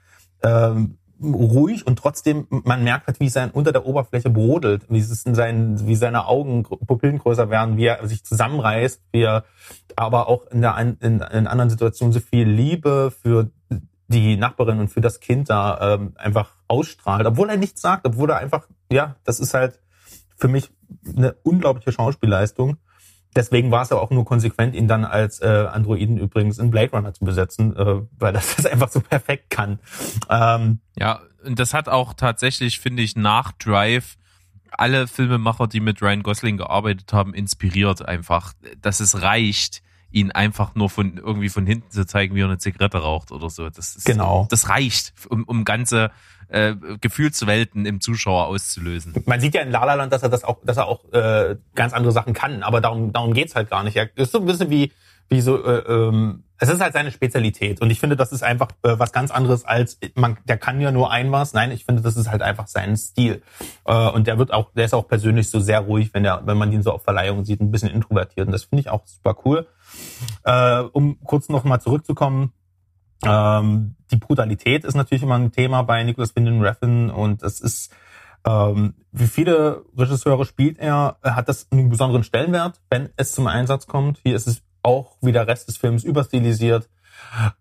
[0.43, 5.25] Ähm, ruhig und trotzdem, man merkt halt, wie sein unter der Oberfläche brodelt, wie es
[5.25, 9.45] in seinen, wie seine Augen Pupillen größer werden, wie er sich zusammenreißt, wie er
[9.97, 13.51] aber auch in der in, in anderen Situationen so viel Liebe für
[14.09, 18.31] die Nachbarin und für das Kind da ähm, einfach ausstrahlt, obwohl er nichts sagt, obwohl
[18.31, 19.81] er einfach, ja, das ist halt
[20.37, 20.71] für mich
[21.17, 22.77] eine unglaubliche Schauspielleistung.
[23.35, 26.91] Deswegen war es ja auch nur konsequent, ihn dann als äh, Androiden übrigens in Blade
[26.93, 29.79] Runner zu besetzen, äh, weil das das einfach so perfekt kann.
[30.29, 34.17] Ähm, ja, und das hat auch tatsächlich, finde ich, nach Drive
[34.71, 40.75] alle Filmemacher, die mit Ryan Gosling gearbeitet haben, inspiriert einfach, dass es reicht, ihn einfach
[40.75, 43.69] nur von irgendwie von hinten zu zeigen, wie er eine Zigarette raucht oder so.
[43.69, 44.47] Das ist, genau.
[44.51, 46.11] Das reicht, um, um ganze
[46.53, 49.15] äh, Gefühlswelten im Zuschauer auszulösen.
[49.27, 51.57] Man sieht ja in La La Land, dass er das auch, dass er auch äh,
[51.75, 53.97] ganz andere Sachen kann, aber darum darum geht's halt gar nicht.
[53.97, 54.93] Er ist so ein bisschen wie
[55.29, 58.69] wie so äh, ähm, es ist halt seine Spezialität und ich finde, das ist einfach
[58.83, 61.55] äh, was ganz anderes als man der kann ja nur ein was.
[61.55, 63.43] Nein, ich finde, das ist halt einfach sein Stil.
[63.87, 66.59] Äh, und der wird auch der ist auch persönlich so sehr ruhig, wenn der wenn
[66.59, 69.37] man ihn so auf Verleihungen sieht, ein bisschen introvertiert und das finde ich auch super
[69.45, 69.67] cool.
[70.45, 72.53] Äh, um kurz noch mal zurückzukommen,
[73.25, 77.93] ähm, die Brutalität ist natürlich immer ein Thema bei Nicholas Winding Refn und es ist,
[78.47, 83.87] ähm, wie viele Regisseure spielt er, hat das einen besonderen Stellenwert, wenn es zum Einsatz
[83.87, 84.19] kommt.
[84.23, 86.89] Hier ist es auch wie der Rest des Films überstilisiert,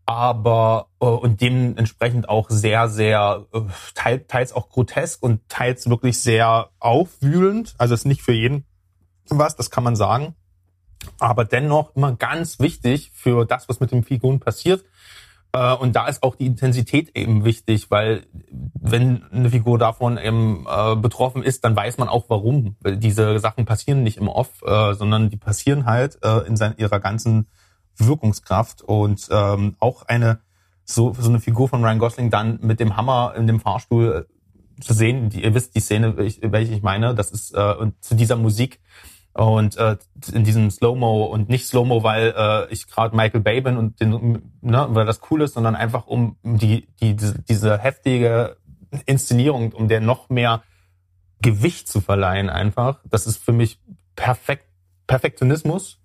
[0.05, 3.61] aber äh, und dementsprechend auch sehr, sehr äh,
[4.27, 7.75] teils, auch grotesk und teils wirklich sehr aufwühlend.
[7.77, 8.65] Also es ist nicht für jeden
[9.29, 10.35] was, das kann man sagen.
[11.19, 14.83] Aber dennoch immer ganz wichtig für das, was mit den Figuren passiert,
[15.53, 18.25] und da ist auch die Intensität eben wichtig, weil
[18.73, 22.77] wenn eine Figur davon eben äh, betroffen ist, dann weiß man auch warum.
[22.85, 26.99] Diese Sachen passieren nicht im Off, äh, sondern die passieren halt äh, in sein, ihrer
[26.99, 27.47] ganzen
[27.97, 28.81] Wirkungskraft.
[28.81, 30.39] Und ähm, auch eine
[30.85, 34.81] so, so eine Figur von Ryan Gosling dann mit dem Hammer in dem Fahrstuhl äh,
[34.81, 38.15] zu sehen, die, ihr wisst die Szene, welche ich meine, das ist äh, und zu
[38.15, 38.79] dieser Musik
[39.33, 39.97] und äh,
[40.33, 44.41] in diesem Slow-Mo und nicht Slow-Mo, weil äh, ich gerade Michael Bay bin und den,
[44.61, 48.57] ne, weil das cool ist, sondern einfach um die, die diese, diese heftige
[49.05, 50.63] Inszenierung, um der noch mehr
[51.41, 52.99] Gewicht zu verleihen einfach.
[53.05, 53.79] Das ist für mich
[54.15, 54.65] perfekt
[55.07, 55.99] Perfektionismus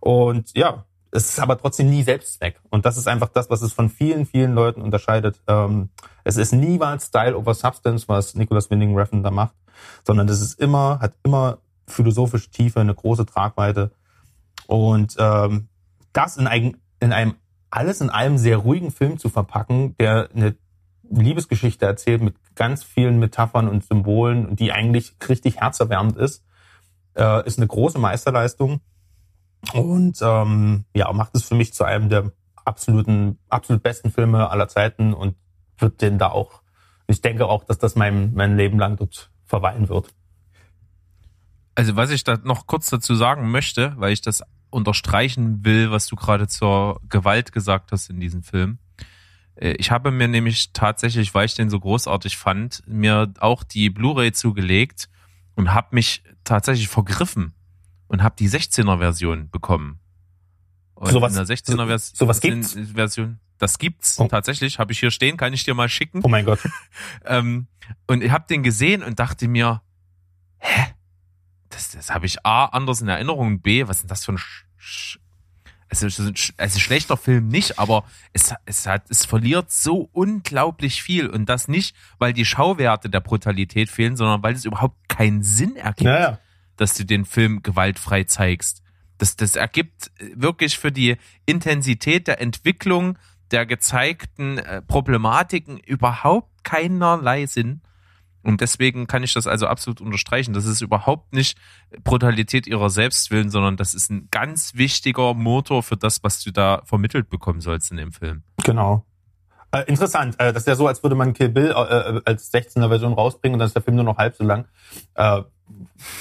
[0.00, 2.60] und ja, es ist aber trotzdem nie Selbstzweck.
[2.70, 5.40] Und das ist einfach das, was es von vielen, vielen Leuten unterscheidet.
[5.46, 5.88] Ähm,
[6.24, 9.54] es ist niemals Style over Substance, was Nicholas Winding Refn da macht,
[10.04, 11.58] sondern das ist immer, hat immer
[11.90, 13.92] philosophische Tiefe, eine große Tragweite.
[14.66, 15.68] Und ähm,
[16.12, 17.34] das in, ein, in einem
[17.70, 20.56] alles in einem sehr ruhigen Film zu verpacken, der eine
[21.10, 26.44] Liebesgeschichte erzählt mit ganz vielen Metaphern und Symbolen, die eigentlich richtig herzerwärmend ist,
[27.14, 28.80] äh, ist eine große Meisterleistung
[29.72, 32.32] und ähm, ja macht es für mich zu einem der
[32.64, 35.34] absoluten absolut besten Filme aller Zeiten und
[35.78, 36.62] wird den da auch
[37.06, 40.14] ich denke auch, dass das mein mein Leben lang dort verweilen wird.
[41.78, 46.08] Also was ich da noch kurz dazu sagen möchte, weil ich das unterstreichen will, was
[46.08, 48.78] du gerade zur Gewalt gesagt hast in diesem Film.
[49.54, 53.90] Äh, ich habe mir nämlich tatsächlich, weil ich den so großartig fand, mir auch die
[53.90, 55.08] Blu-ray zugelegt
[55.54, 57.54] und habe mich tatsächlich vergriffen
[58.08, 60.00] und habe die 16er Version bekommen.
[60.94, 62.76] Und Sowas- in der 16er Vers sowas gibt's?
[62.94, 63.38] Version.
[63.58, 64.26] Das gibt's Oh.
[64.26, 66.20] tatsächlich, habe ich hier stehen, kann ich dir mal schicken.
[66.24, 66.58] Oh mein Gott.
[67.24, 67.68] Ähm,
[68.08, 69.80] und ich habe den gesehen und dachte mir,
[70.58, 70.86] hä?
[71.78, 74.32] Das, das habe ich A, anders in Erinnerung und B, was ist denn das für
[74.32, 75.18] ein Sch Sch
[75.90, 79.70] also, es ist ein sch- also schlechter Film nicht, aber es, es hat, es verliert
[79.70, 84.64] so unglaublich viel und das nicht, weil die Schauwerte der Brutalität fehlen, sondern weil es
[84.64, 86.38] überhaupt keinen Sinn ergibt Ja, ja.
[86.76, 88.82] dass du den Film gewaltfrei zeigst.
[89.16, 93.16] Das, das ergibt wirklich für die Intensität der Entwicklung
[93.50, 97.80] der gezeigten äh, Problematiken überhaupt keinerlei Sinn.
[98.48, 100.54] Und deswegen kann ich das also absolut unterstreichen.
[100.54, 101.58] Das ist überhaupt nicht
[102.02, 106.50] Brutalität ihrer selbst willen, sondern das ist ein ganz wichtiger Motor für das, was du
[106.50, 108.42] da vermittelt bekommen sollst in dem Film.
[108.64, 109.04] Genau.
[109.70, 110.34] Äh, interessant.
[110.38, 113.54] Äh, das ist ja so, als würde man Kill Bill äh, als 16er Version rausbringen
[113.54, 114.66] und dann ist der Film nur noch halb so lang.
[115.14, 115.42] Äh,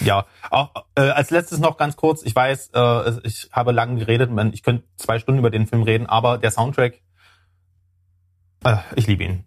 [0.01, 2.23] ja, auch äh, als letztes noch ganz kurz.
[2.23, 4.29] Ich weiß, äh, ich habe lange geredet.
[4.31, 6.99] man- Ich könnte zwei Stunden über den Film reden, aber der Soundtrack,
[8.65, 9.45] äh, ich liebe ihn.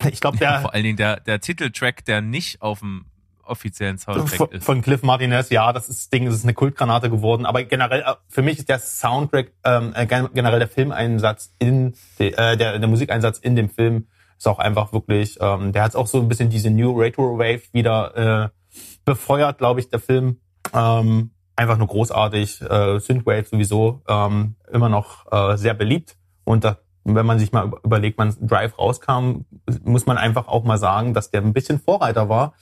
[0.12, 3.06] Ich glaube, der Vor allen Dingen der, der Titeltrack, der nicht auf dem
[3.42, 4.64] offiziellen Soundtrack ist.
[4.64, 7.46] von Cliff Martinez, ja, das ist Ding, ist eine Kultgranate geworden.
[7.46, 11.94] Aber generell, äh, für mich ist der Soundtrack, ähm, äh, gen- generell der Filmeinsatz in,
[12.18, 14.06] de, äh, der, der Musikeinsatz in dem Film
[14.36, 17.62] ist auch einfach wirklich, ähm, der hat auch so ein bisschen diese New Retro Wave
[17.72, 20.40] wieder äh, befeuert, glaube ich, der Film.
[20.74, 22.60] Ähm, einfach nur großartig.
[22.62, 26.16] Äh, Synthwave sowieso ähm, immer noch äh, sehr beliebt.
[26.44, 26.78] Und da,
[27.14, 29.44] wenn man sich mal über- überlegt, wann Drive rauskam,
[29.84, 32.54] muss man einfach auch mal sagen, dass der ein bisschen Vorreiter war,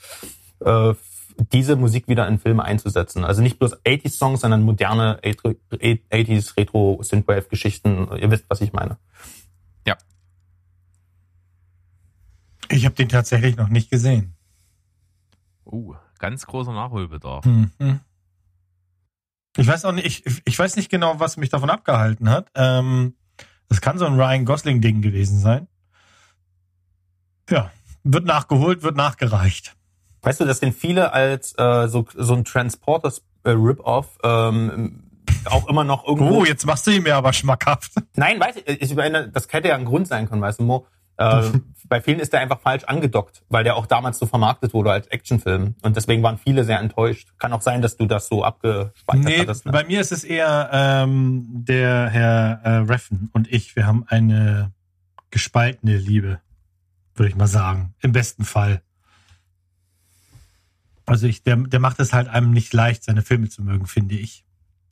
[0.61, 0.95] äh,
[1.53, 3.25] diese Musik wieder in Filme einzusetzen.
[3.25, 8.09] Also nicht bloß 80s-Songs, sondern moderne 80s Retro Synthwave-Geschichten.
[8.19, 8.99] Ihr wisst, was ich meine.
[12.69, 14.35] Ich habe den tatsächlich noch nicht gesehen.
[15.65, 17.45] Uh, ganz großer Nachholbedarf.
[17.45, 18.01] Mhm.
[19.57, 22.51] Ich weiß auch nicht, ich, ich weiß nicht genau, was mich davon abgehalten hat.
[22.55, 23.15] Ähm,
[23.69, 25.69] das kann so ein Ryan Gosling-Ding gewesen sein.
[27.51, 27.71] Ja,
[28.05, 29.77] wird nachgeholt, wird nachgereicht.
[30.23, 35.05] Weißt du, dass den viele als äh, so, so ein Transporters äh, Rip-Off ähm,
[35.45, 37.93] auch immer noch irgendwo Oh, jetzt machst du ihn mir aber schmackhaft.
[38.17, 40.87] Nein, weiß ich, ich meine, das hätte ja ein Grund sein können, weißt du, Mo.
[41.17, 41.51] Äh,
[41.89, 45.07] bei vielen ist der einfach falsch angedockt, weil der auch damals so vermarktet wurde als
[45.09, 45.75] Actionfilm.
[45.83, 47.33] Und deswegen waren viele sehr enttäuscht.
[47.39, 49.67] Kann auch sein, dass du das so abgespeichert Nee, hattest.
[49.67, 49.73] Ne?
[49.73, 53.77] bei mir ist es eher ähm, der Herr äh, Reffen und ich.
[53.77, 54.73] Wir haben eine
[55.31, 56.41] gespaltene Liebe,
[57.15, 57.95] würde ich mal sagen.
[58.01, 58.83] Im besten Fall.
[61.05, 64.17] Also ich, der, der macht es halt einem nicht leicht, seine Filme zu mögen, finde
[64.17, 64.45] ich.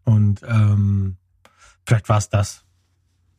[0.05, 1.17] Und ähm,
[1.85, 2.64] vielleicht war es das.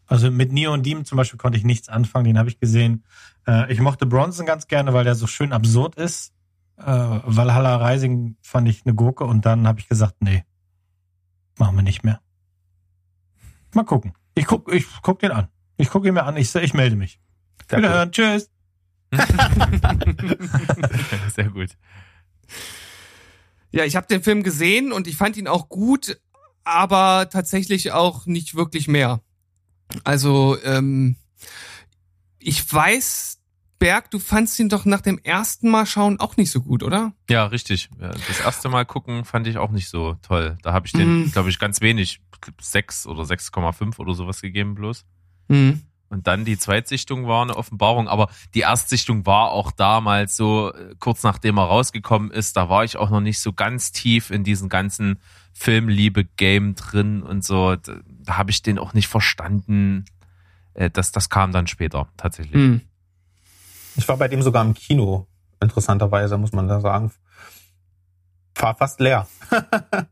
[0.07, 3.03] Also mit Neon Demon zum Beispiel konnte ich nichts anfangen, den habe ich gesehen.
[3.48, 6.34] Äh, ich mochte Bronson ganz gerne, weil der so schön absurd ist.
[6.77, 10.44] Äh, Valhalla Rising fand ich eine Gurke und dann habe ich gesagt, nee,
[11.57, 12.19] machen wir nicht mehr.
[13.73, 14.14] Mal gucken.
[14.36, 15.48] Ich guck, ich guck den an.
[15.77, 16.38] Ich gucke ihn mir an.
[16.38, 17.19] Ich, ich melde mich.
[17.69, 17.80] Sehr.
[17.80, 18.11] Wiederhören.
[18.11, 18.49] Tschüss.
[21.36, 21.77] Sehr gut.
[23.72, 26.19] Ja, ich habe den Film gesehen und ich fand ihn auch gut,
[26.64, 29.22] aber tatsächlich auch nicht wirklich mehr.
[30.04, 31.16] Also, ähm,
[32.40, 33.40] ich weiß,
[33.80, 37.14] Berg, du fandst ihn doch nach dem ersten Mal schauen auch nicht so gut, oder?
[37.30, 37.90] Ja, richtig.
[38.00, 40.58] Das erste Mal gucken fand ich auch nicht so toll.
[40.62, 41.32] Da habe ich den, Mhm.
[41.32, 42.22] glaube ich, ganz wenig,
[42.62, 45.04] 6 oder 6,5 oder sowas gegeben bloß.
[45.50, 45.82] Hm.
[46.10, 50.95] Und dann die Zweitsichtung war eine Offenbarung, aber die Erstsichtung war auch damals so, äh,
[50.99, 54.44] kurz nachdem er rausgekommen ist, da war ich auch noch nicht so ganz tief in
[54.44, 55.19] diesen ganzen
[55.53, 57.76] Filmliebe-Game drin und so.
[57.76, 60.06] Da, da habe ich den auch nicht verstanden.
[60.73, 62.53] Äh, Das, das kam dann später tatsächlich.
[62.53, 62.82] Hm.
[63.95, 65.26] Ich war bei dem sogar im Kino,
[65.60, 67.11] interessanterweise, muss man da sagen.
[68.56, 69.27] War fast leer.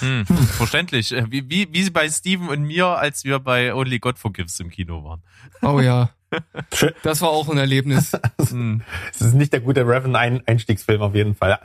[0.00, 1.12] Hm, verständlich.
[1.12, 4.70] Äh, Wie, wie, wie bei Steven und mir, als wir bei Only God Forgives im
[4.70, 5.22] Kino waren.
[5.62, 6.10] Oh ja.
[7.04, 8.12] Das war auch ein Erlebnis.
[8.48, 8.82] Hm,
[9.12, 11.58] Es ist nicht der gute Revan-Einstiegsfilm auf jeden Fall.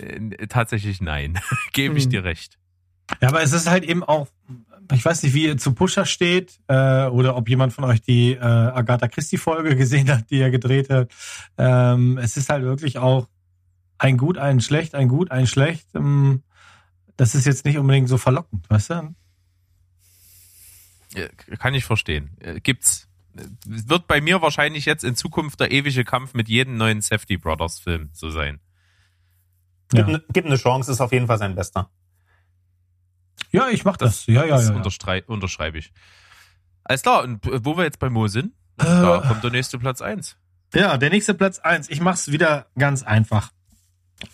[0.00, 1.40] äh, tatsächlich nein.
[1.72, 2.10] Gebe ich Hm.
[2.10, 2.58] dir recht.
[3.20, 4.28] Ja, aber es ist halt eben auch,
[4.92, 8.32] ich weiß nicht, wie ihr zu Pusher steht, äh, oder ob jemand von euch die
[8.34, 11.10] äh, Agatha Christie-Folge gesehen hat, die er gedreht hat.
[11.58, 13.26] Ähm, es ist halt wirklich auch
[14.02, 15.86] ein Gut, ein Schlecht, ein Gut, ein Schlecht.
[15.94, 16.42] Ähm,
[17.16, 19.14] das ist jetzt nicht unbedingt so verlockend, weißt du?
[21.58, 22.36] Kann ich verstehen.
[22.40, 23.08] Äh, Gibt's.
[23.36, 27.36] Äh, Wird bei mir wahrscheinlich jetzt in Zukunft der ewige Kampf mit jedem neuen Safety
[27.36, 28.58] Brothers Film so sein.
[29.90, 31.88] Gib, Ja, ne, gib eine Chance, ist auf jeden Fall sein bester.
[33.52, 34.26] ja ich mach das.
[34.26, 34.74] Ja, ja, Das ja.
[35.14, 35.22] ja.
[35.26, 35.92] unterschreibe ich.
[36.82, 38.84] Alles klar, und äh, wo wir jetzt bei Mo sind, Äh.
[38.84, 40.36] da kommt der nächste Platz eins.
[40.74, 41.88] Ja, der nächste Platz eins.
[41.90, 43.52] Ich mach's wieder ganz einfach.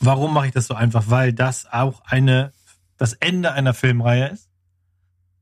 [0.00, 1.04] Warum mache ich das so einfach?
[1.08, 2.52] Weil das auch eine
[2.98, 4.48] das Ende einer Filmreihe ist.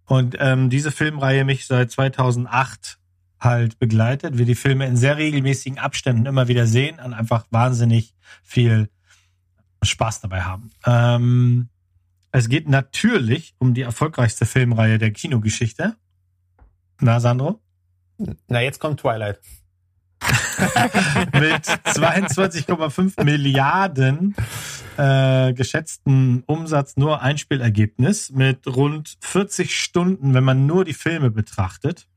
[0.04, 2.98] Und ähm, diese Filmreihe mich seit 2008
[3.40, 4.38] halt begleitet.
[4.38, 8.88] Wir die Filme in sehr regelmäßigen Abständen immer wieder sehen und einfach wahnsinnig viel
[9.82, 10.70] Spaß dabei haben.
[10.84, 11.68] Ähm,
[12.30, 15.96] es geht natürlich um die erfolgreichste Filmreihe der Kinogeschichte.
[17.00, 17.60] Na, Sandro?
[18.48, 19.40] Na, jetzt kommt Twilight.
[21.32, 24.34] mit 22,5 Milliarden
[24.96, 32.08] äh, geschätzten Umsatz nur Einspielergebnis mit rund 40 Stunden, wenn man nur die Filme betrachtet.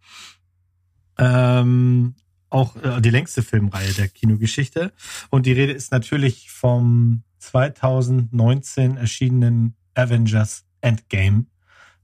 [1.18, 2.16] Ähm,
[2.50, 4.94] auch äh, die längste Filmreihe der Kinogeschichte.
[5.30, 11.46] Und die Rede ist natürlich vom 2019 erschienenen Avengers Endgame,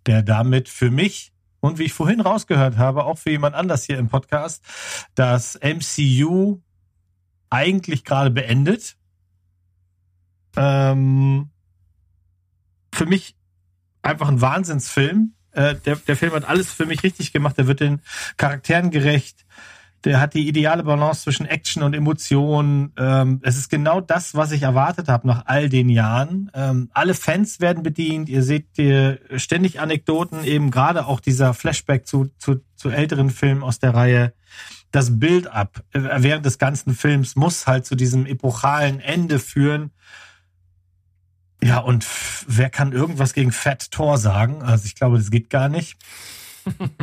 [0.06, 1.34] der damit für mich
[1.66, 4.64] und wie ich vorhin rausgehört habe, auch für jemand anders hier im Podcast,
[5.16, 6.62] das MCU
[7.50, 8.98] eigentlich gerade beendet.
[10.56, 11.50] Ähm,
[12.94, 13.36] für mich
[14.02, 15.34] einfach ein Wahnsinnsfilm.
[15.52, 17.58] Äh, der, der Film hat alles für mich richtig gemacht.
[17.58, 18.02] Der wird den
[18.38, 19.46] Charakteren gerecht.
[20.06, 22.94] Der hat die ideale Balance zwischen Action und Emotion.
[22.96, 26.52] Ähm, es ist genau das, was ich erwartet habe nach all den Jahren.
[26.54, 28.30] Ähm, alle Fans werden bedient.
[28.30, 33.64] Ihr seht hier ständig Anekdoten, eben gerade auch dieser Flashback zu, zu, zu älteren Filmen
[33.64, 34.34] aus der Reihe.
[34.92, 39.90] Das Build-up äh, während des ganzen Films muss halt zu diesem epochalen Ende führen.
[41.64, 42.06] Ja, und
[42.46, 44.62] wer kann irgendwas gegen Fat Thor sagen?
[44.62, 45.98] Also ich glaube, das geht gar nicht.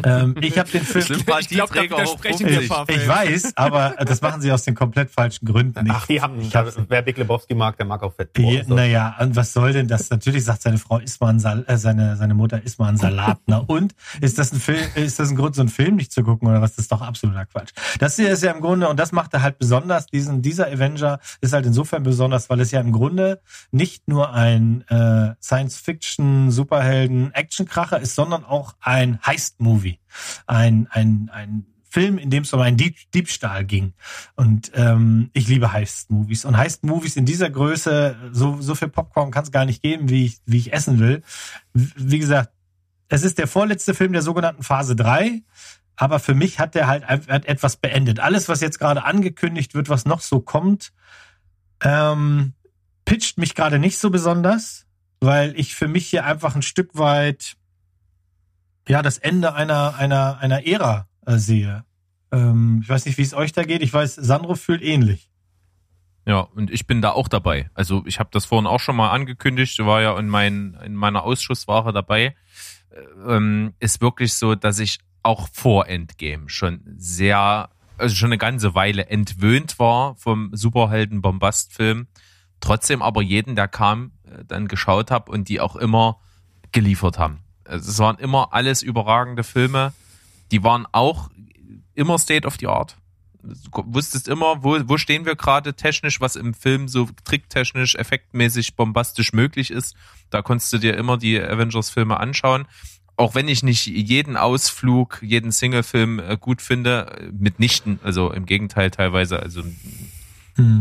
[0.05, 1.05] Ähm, ich habe den Film.
[1.41, 5.11] Ich glaub, da widersprechen wir paar Ich weiß, aber das machen sie aus den komplett
[5.11, 5.89] falschen Gründen.
[5.91, 8.31] Ach, die haben, ich hab's- wer Big Lebowski mag, der mag auch Fett.
[8.39, 10.11] ja, naja, und was soll denn das?
[10.11, 12.97] Natürlich sagt seine Frau ist mal ein Sal äh, seine, seine Mutter ist mal ein
[12.97, 13.69] Salatner.
[13.69, 16.49] Und ist das ein Film, ist das ein Grund, so einen Film nicht zu gucken
[16.49, 16.73] oder was?
[16.77, 17.71] Das ist doch absoluter Quatsch.
[17.99, 21.21] Das hier ist ja im Grunde, und das macht er halt besonders, diesen, dieser Avenger
[21.41, 23.41] ist halt insofern besonders, weil es ja im Grunde
[23.71, 29.19] nicht nur ein äh, Science-Fiction, Superhelden, Actionkracher ist, sondern auch ein
[29.53, 29.99] Heist-Movie.
[30.47, 33.93] Ein, ein, ein Film, in dem es um einen Dieb Diebstahl ging.
[34.35, 36.45] Und ähm, ich liebe Heist-Movies.
[36.45, 40.27] Und Heist-Movies in dieser Größe, so, so viel Popcorn kann es gar nicht geben, wie
[40.27, 41.23] ich, wie ich essen will.
[41.74, 42.53] Wie gesagt,
[43.09, 45.43] es ist der vorletzte Film der sogenannten Phase 3.
[45.97, 48.19] Aber für mich hat der halt hat etwas beendet.
[48.19, 50.93] Alles, was jetzt gerade angekündigt wird, was noch so kommt,
[51.83, 52.55] ähm,
[53.05, 54.87] pitcht mich gerade nicht so besonders,
[55.20, 57.57] weil ich für mich hier einfach ein Stück weit
[58.89, 61.85] ja das Ende einer einer einer Ära äh, sehe.
[62.33, 63.83] Ähm, ich weiß nicht, wie es euch da geht.
[63.83, 65.31] Ich weiß, Sandro fühlt ähnlich.
[66.25, 67.69] Ja, und ich bin da auch dabei.
[67.75, 71.25] Also ich habe das vorhin auch schon mal angekündigt, war ja in, mein, in meiner
[71.25, 72.37] Ausschussware dabei.
[72.91, 78.39] Äh, Ähm, ist wirklich so, dass ich auch vor Endgame schon sehr, also schon eine
[78.39, 82.07] ganze Weile entwöhnt war vom Superhelden-Bombast-Film.
[82.61, 86.21] Trotzdem aber jeden, der kam, äh, dann geschaut habe und die auch immer
[86.71, 87.41] geliefert haben.
[87.65, 89.93] Also es waren immer alles überragende Filme.
[90.51, 91.31] Die waren auch
[91.95, 92.97] immer State of the Art
[93.43, 98.77] du wusstest immer, wo, wo stehen wir gerade technisch, was im Film so tricktechnisch, effektmäßig,
[98.77, 99.97] bombastisch möglich ist.
[100.31, 102.67] Da konntest du dir immer die Avengers-Filme anschauen.
[103.17, 108.91] Auch wenn ich nicht jeden Ausflug, jeden Single-Film äh, gut finde, mitnichten, also im Gegenteil
[108.91, 109.63] teilweise, also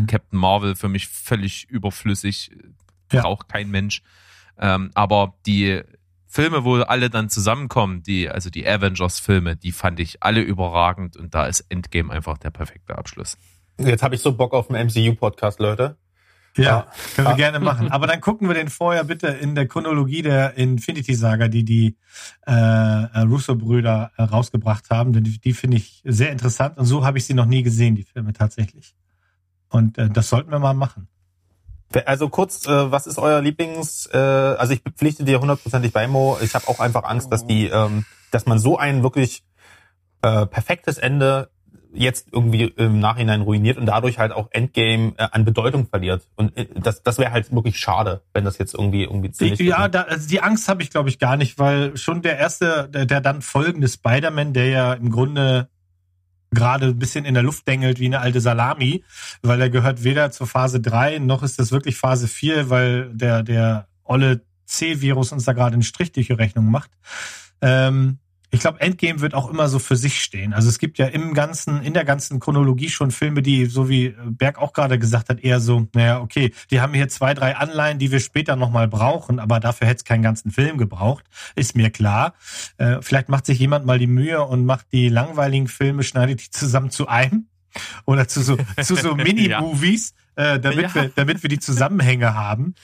[0.08, 2.52] Captain Marvel für mich völlig überflüssig,
[3.12, 3.22] Ja.
[3.22, 4.02] braucht kein Mensch.
[4.58, 5.82] Ähm, aber die
[6.32, 11.36] Filme, wo alle dann zusammenkommen, die, also die Avengers-Filme, die fand ich alle überragend und
[11.36, 13.38] da ist Endgame einfach der perfekte Abschluss.
[13.78, 15.98] Jetzt habe ich so Bock auf einen MCU-Podcast, Leute.
[16.58, 17.38] Ja, können wir Ja.
[17.38, 17.92] gerne machen.
[17.92, 21.98] Aber dann gucken wir den vorher bitte in der Chronologie der Infinity Saga, die die
[22.48, 25.12] äh, äh, Russo-Brüder äh, rausgebracht haben.
[25.14, 27.96] Denn die, die finde ich sehr interessant und so habe ich sie noch nie gesehen,
[27.96, 28.96] die Filme tatsächlich.
[29.70, 31.08] Und äh, das sollten wir mal machen.
[32.06, 34.08] Also kurz, äh, was ist euer Lieblings?
[34.14, 36.38] Äh, also ich pflichte dir hundertprozentig bei Mo.
[36.42, 39.44] Ich habe auch einfach Angst, dass die, ähm, dass man so ein wirklich
[40.22, 41.50] äh, perfektes Ende
[41.94, 46.28] jetzt irgendwie im Nachhinein ruiniert und dadurch halt auch Endgame äh, an Bedeutung verliert.
[46.36, 49.60] Und äh, das, das wäre halt wirklich schade, wenn das jetzt irgendwie irgendwie ziemlich.
[49.60, 52.88] ja, da, also die Angst habe ich, glaube ich, gar nicht, weil schon der erste,
[52.90, 55.70] der, der dann folgende Spider-Man, der ja im Grunde
[56.52, 59.04] gerade ein bisschen in der Luft dengelt wie eine alte Salami,
[59.42, 63.44] weil er gehört weder zur Phase 3, noch ist das wirklich Phase 4, weil der,
[63.44, 66.92] der olle C-Virus uns da gerade einen Strich durch die Rechnung macht.
[67.62, 68.20] Ähm,
[68.54, 70.54] ich glaube, Endgame wird auch immer so für sich stehen.
[70.54, 74.14] Also es gibt ja im ganzen, in der ganzen Chronologie schon Filme, die, so wie
[74.26, 77.98] Berg auch gerade gesagt hat, eher so, naja, okay, die haben hier zwei, drei Anleihen,
[77.98, 81.24] die wir später nochmal brauchen, aber dafür hätte es keinen ganzen Film gebraucht,
[81.56, 82.34] ist mir klar.
[82.78, 86.50] Äh, vielleicht macht sich jemand mal die Mühe und macht die langweiligen Filme, schneidet die
[86.50, 87.48] zusammen zu einem
[88.06, 90.96] oder zu so, zu so Mini-Movies, äh, damit, Ja.
[90.96, 92.76] wir, damit wir die Zusammenhänge haben.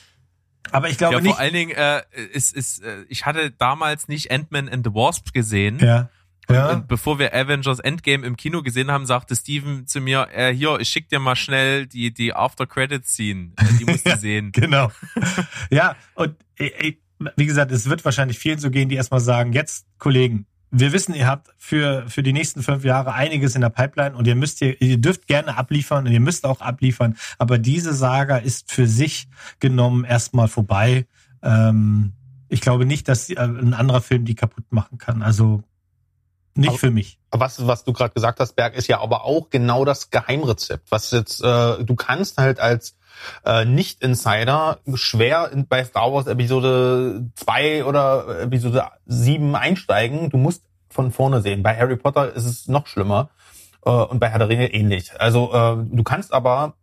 [0.72, 1.32] Aber ich glaube ja, nicht.
[1.32, 2.02] vor allen Dingen, äh,
[2.34, 5.80] ist, ist, äh, ich hatte damals nicht Ant-Man and the Wasp gesehen.
[5.80, 6.10] ja.
[6.50, 6.70] Ja.
[6.72, 10.80] Und bevor wir Avengers Endgame im Kino gesehen haben, sagte Steven zu mir, äh, hier,
[10.80, 13.52] ich schick dir mal schnell die, die After-Credit-Scene.
[13.58, 14.54] Äh, Die musst du sehen.
[14.54, 14.90] Genau.
[15.70, 16.98] ja, und äh, äh,
[17.36, 21.14] wie gesagt, es wird wahrscheinlich vielen so gehen, die erstmal sagen, jetzt, Kollegen, wir wissen,
[21.16, 24.62] ihr habt für, für die nächsten fünf Jahre einiges in der Pipeline und ihr müsst
[24.62, 28.88] ihr, ihr dürft gerne abliefern und ihr müsst auch abliefern, aber diese Saga ist für
[28.88, 29.28] sich
[29.60, 31.06] genommen erstmal vorbei.
[31.42, 32.14] Ähm,
[32.50, 35.22] ich glaube nicht, dass äh, ein anderer Film die kaputt machen kann.
[35.22, 35.64] Also
[36.56, 37.20] nicht Aber- für mich.
[37.32, 40.92] was, was du gerade gesagt hast, Berg, ist ja aber auch genau das Geheimrezept.
[40.92, 42.97] Was jetzt, äh, du kannst halt als
[43.46, 50.30] äh, Nicht-Insider schwer bei Star Wars Episode 2 oder Episode 7 einsteigen.
[50.30, 51.64] Du musst von vorne sehen.
[51.64, 53.30] Bei Harry Potter ist es noch schlimmer
[53.86, 55.12] äh, und bei Herr der Ringe ähnlich.
[55.20, 56.74] Also äh, du kannst aber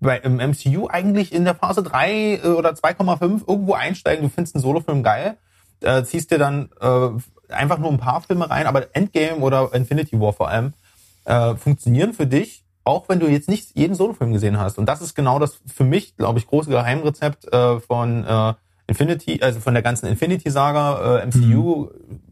[0.00, 4.56] bei, im MCU eigentlich in der Phase 3 äh, oder 2,5 irgendwo einsteigen, du findest
[4.56, 5.36] einen Solofilm geil,
[5.80, 10.18] äh, ziehst dir dann äh, einfach nur ein paar Filme rein, aber Endgame oder Infinity
[10.20, 10.74] War vor allem
[11.24, 14.78] äh, funktionieren für dich, auch wenn du jetzt nicht jeden Solofilm gesehen hast.
[14.78, 18.54] Und das ist genau das für mich, glaube ich, große Geheimrezept äh, von äh,
[18.86, 21.88] Infinity, also von der ganzen Infinity-Saga, äh, MCU,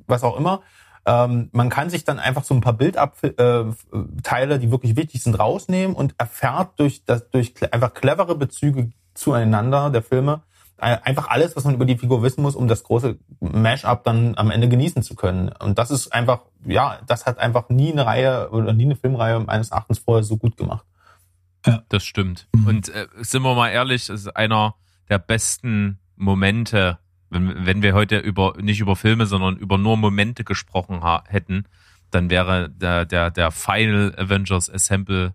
[0.06, 0.60] was auch immer.
[1.04, 3.74] Ähm, man kann sich dann einfach so ein paar Bildabteile,
[4.54, 9.90] äh, die wirklich wichtig sind, rausnehmen und erfährt durch das, durch einfach clevere Bezüge zueinander
[9.90, 10.42] der Filme
[10.82, 14.50] einfach alles, was man über die Figur wissen muss, um das große Mash-up dann am
[14.50, 15.50] Ende genießen zu können.
[15.60, 19.40] Und das ist einfach, ja, das hat einfach nie eine Reihe oder nie eine Filmreihe
[19.40, 20.84] meines Erachtens vorher so gut gemacht.
[21.88, 22.48] Das stimmt.
[22.54, 22.66] Mhm.
[22.66, 24.74] Und äh, sind wir mal ehrlich, es ist einer
[25.08, 26.98] der besten Momente,
[27.30, 31.64] wenn, wenn wir heute über nicht über Filme, sondern über nur Momente gesprochen ha hätten,
[32.10, 35.34] dann wäre der, der, der Final Avengers Assemble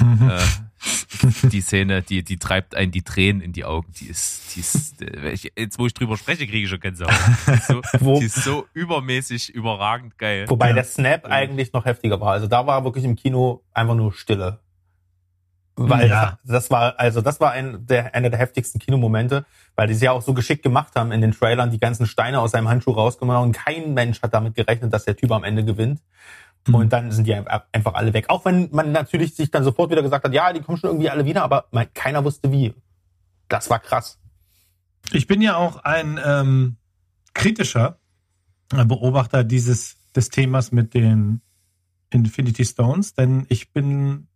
[0.00, 0.30] Mhm.
[0.30, 0.38] äh,
[1.50, 3.90] die Szene, die, die treibt einen die Tränen in die Augen.
[4.00, 7.12] Die ist, die ist, äh, ich- jetzt wo ich drüber spreche, kriege ich schon Gänsehaut.
[7.46, 10.44] Die ist so, Wo- die ist so übermäßig überragend geil.
[10.48, 10.74] Wobei Ja.
[10.74, 12.32] der Snap eigentlich noch heftiger war.
[12.32, 14.60] Also da war wirklich im Kino einfach nur Stille.
[15.78, 16.38] Weil Ja.
[16.44, 19.44] das, das war, also das war ein, der, einer der heftigsten Kinomomente,
[19.74, 22.40] weil die es ja auch so geschickt gemacht haben in den Trailern, die ganzen Steine
[22.40, 25.64] aus seinem Handschuh rausgemacht und kein Mensch hat damit gerechnet, dass der Typ am Ende
[25.66, 26.00] gewinnt.
[26.66, 26.74] Mhm.
[26.74, 28.26] Und dann sind die einfach alle weg.
[28.28, 31.10] Auch wenn man natürlich sich dann sofort wieder gesagt hat, ja, die kommen schon irgendwie
[31.10, 32.74] alle wieder, aber man, keiner wusste wie.
[33.48, 34.18] Das war krass.
[35.12, 36.76] Ich bin ja auch ein ähm,
[37.34, 37.98] kritischer
[38.68, 41.42] Beobachter dieses des Themas mit den
[42.10, 44.28] Infinity Stones, denn ich bin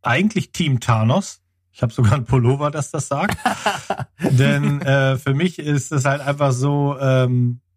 [0.00, 1.40] eigentlich Team Thanos.
[1.72, 3.36] Ich habe sogar ein Pullover, das das sagt.
[4.20, 7.71] denn äh, für mich ist es halt einfach so, ähm, äh,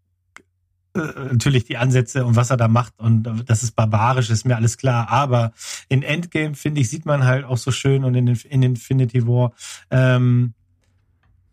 [0.95, 4.77] natürlich die Ansätze und was er da macht und das ist barbarisch, ist mir alles
[4.77, 5.09] klar.
[5.09, 5.51] Aber
[5.89, 9.51] in Endgame, finde ich, sieht man halt auch so schön und in, in Infinity War,
[9.91, 10.53] ähm,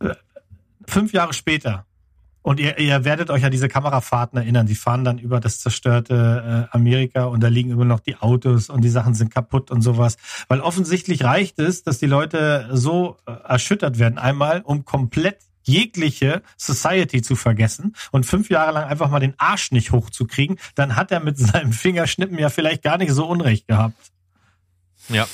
[0.01, 0.15] äh,
[0.87, 1.87] fünf Jahre später.
[2.43, 4.67] Und ihr, ihr werdet euch an diese Kamerafahrten erinnern.
[4.67, 8.69] Die fahren dann über das zerstörte äh, Amerika und da liegen immer noch die Autos
[8.69, 10.17] und die Sachen sind kaputt und sowas.
[10.49, 16.43] Weil offensichtlich reicht es, dass die Leute so äh, erschüttert werden, einmal, um komplett jegliche
[16.57, 21.11] Society zu vergessen und fünf Jahre lang einfach mal den Arsch nicht hochzukriegen, dann hat
[21.13, 23.97] er mit seinem Fingerschnippen ja vielleicht gar nicht so Unrecht gehabt.
[25.09, 25.27] Ja.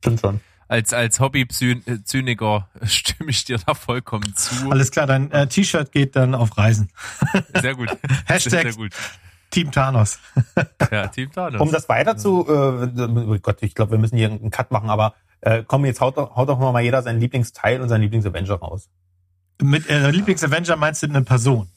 [0.00, 0.40] Stimmt schon.
[0.68, 4.68] Als, als Hobby-Zyniker stimme ich dir da vollkommen zu.
[4.70, 6.90] Alles klar, dein äh, T-Shirt geht dann auf Reisen.
[7.60, 7.88] Sehr gut.
[8.26, 8.92] Hashtag Sehr gut.
[9.50, 10.18] Team Thanos.
[10.90, 11.60] Ja, Team Thanos.
[11.60, 14.90] Um das weiter zu, äh, oh Gott, ich glaube, wir müssen hier einen Cut machen,
[14.90, 18.54] aber äh, komm, jetzt haut, doch- haut doch mal jeder seinen Lieblingsteil und seinen Lieblingsavenger
[18.54, 18.88] raus.
[19.62, 21.68] Mit äh, Lieblings-Avenger meinst du eine Person?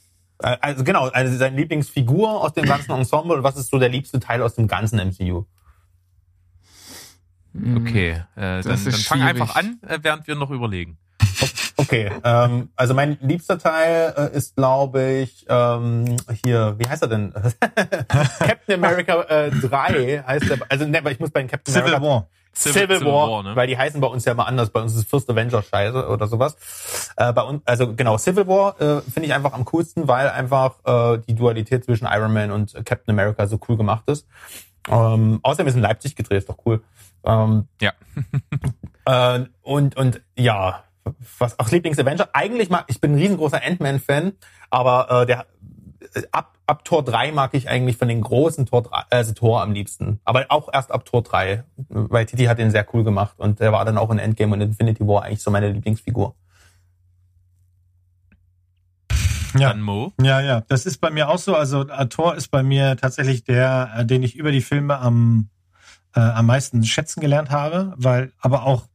[0.42, 3.90] Äh, Also genau, also seine Lieblingsfigur aus dem ganzen Ensemble und was ist so der
[3.90, 5.46] liebste Teil aus dem ganzen MCU?
[7.76, 9.42] Okay, äh, dann, Das dann ist fang schwierig.
[9.42, 10.98] einfach an, äh, während wir noch überlegen.
[11.78, 17.08] Okay, ähm, also mein liebster Teil äh, ist, glaube ich, ähm, hier, wie heißt er
[17.08, 17.34] denn?
[18.40, 21.96] Captain America äh, 3 heißt er, also ne, aber ich muss bei den Captain Civil
[21.96, 22.28] America War.
[22.60, 23.56] Civil, War, ne?
[23.56, 24.70] weil die heißen bei uns ja immer anders.
[24.70, 27.14] Bei uns ist First Avenger Scheiße oder sowas.
[27.16, 30.76] Äh, bei uns, also genau, Civil War äh, finde ich einfach am coolsten, weil einfach
[30.86, 34.28] äh, die Dualität zwischen Iron Man und Captain America so cool gemacht ist.
[34.90, 36.82] Ähm, außerdem ist in Leipzig gedreht, ist doch cool.
[37.24, 37.94] Ähm, Ja.
[39.38, 40.84] äh, und und ja,
[41.38, 42.30] was auch Lieblings-Avenger.
[42.34, 44.34] Eigentlich mag ich bin ein riesengroßer Ant-Man-Fan,
[44.70, 45.46] aber äh, der
[46.32, 49.72] ab, ab Tor 3 mag ich eigentlich von den großen Tor 3, also Tor am
[49.72, 50.20] liebsten.
[50.24, 53.72] Aber auch erst ab Tor 3, weil Titi hat den sehr cool gemacht und der
[53.72, 56.36] war dann auch in Endgame und Infinity War eigentlich so meine Lieblingsfigur.
[59.58, 59.70] Ja.
[59.70, 60.14] Dann Mo.
[60.22, 61.56] Ja, ja, das ist bei mir auch so.
[61.56, 65.50] Also äh, Thor ist bei mir tatsächlich der, äh, den ich über die Filme am
[66.16, 68.88] äh, am meisten schätzen gelernt habe, weil aber auch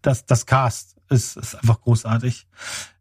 [0.00, 2.46] das das Cast ist, ist einfach großartig.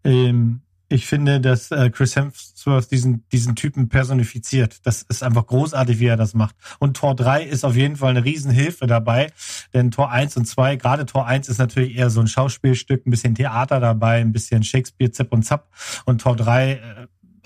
[0.04, 0.62] Ähm,
[0.92, 4.86] ich finde, dass äh, Chris Hemsworth diesen diesen Typen personifiziert.
[4.86, 6.56] Das ist einfach großartig, wie er das macht.
[6.80, 9.32] Und Tor 3 ist auf jeden Fall eine Riesenhilfe dabei,
[9.74, 13.12] denn Tor 1 und 2, gerade Tor 1 ist natürlich eher so ein Schauspielstück, ein
[13.12, 15.70] bisschen Theater dabei, ein bisschen Shakespeare, Zip und Zap.
[16.06, 16.80] Und Tor 3 äh,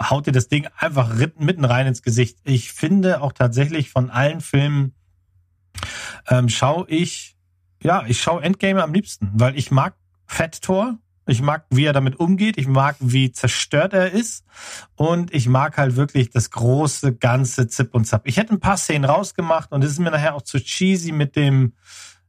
[0.02, 2.40] haut dir das Ding einfach mitten rein ins Gesicht.
[2.44, 4.94] Ich finde auch tatsächlich von allen Filmen
[6.28, 7.36] ähm, schaue ich,
[7.82, 9.96] ja, ich schaue Endgame am liebsten, weil ich mag
[10.26, 10.98] Fat Thor.
[11.28, 12.58] Ich mag, wie er damit umgeht.
[12.58, 14.46] Ich mag, wie zerstört er ist.
[14.96, 18.28] Und ich mag halt wirklich das große, ganze Zip und Zap.
[18.28, 21.36] Ich hätte ein paar Szenen rausgemacht und es ist mir nachher auch zu cheesy mit
[21.36, 21.74] dem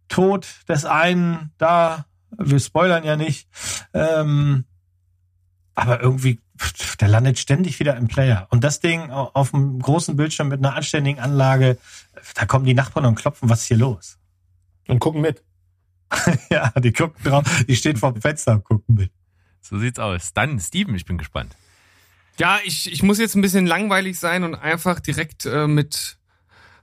[0.09, 2.07] Tod des einen da.
[2.39, 3.49] Wir spoilern ja nicht.
[3.93, 4.65] Ähm,
[5.75, 6.41] aber irgendwie,
[7.01, 8.47] der landet ständig wieder im Player.
[8.51, 11.77] Und das Ding au- auf dem großen Bildschirm mit einer anständigen Anlage,
[12.35, 14.19] da kommen die Nachbarn und klopfen, was ist hier los?
[14.89, 15.43] Und gucken mit.
[16.51, 19.11] ja, die gucken drauf, die stehen vorm Fenster und gucken mit.
[19.61, 20.33] So sieht's aus.
[20.33, 21.57] Dann, Steven, ich bin gespannt.
[22.39, 26.19] Ja, ich, ich muss jetzt ein bisschen langweilig sein und einfach direkt äh, mit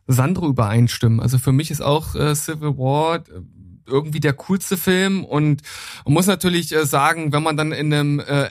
[0.07, 1.19] Sandro übereinstimmen.
[1.19, 3.41] Also für mich ist auch äh, Civil War äh,
[3.85, 5.61] irgendwie der coolste Film und
[6.05, 8.49] man muss natürlich äh, sagen, wenn man dann in einem äh,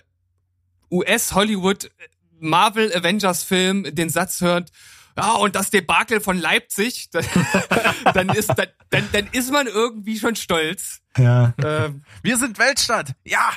[0.90, 1.90] US-Hollywood
[2.38, 4.70] Marvel Avengers Film den Satz hört,
[5.16, 7.24] ja, und das Debakel von Leipzig, dann,
[8.14, 11.00] dann ist dann, dann, dann ist man irgendwie schon stolz.
[11.16, 11.54] Ja.
[11.58, 11.90] Äh,
[12.22, 13.12] Wir sind Weltstadt.
[13.24, 13.52] Ja.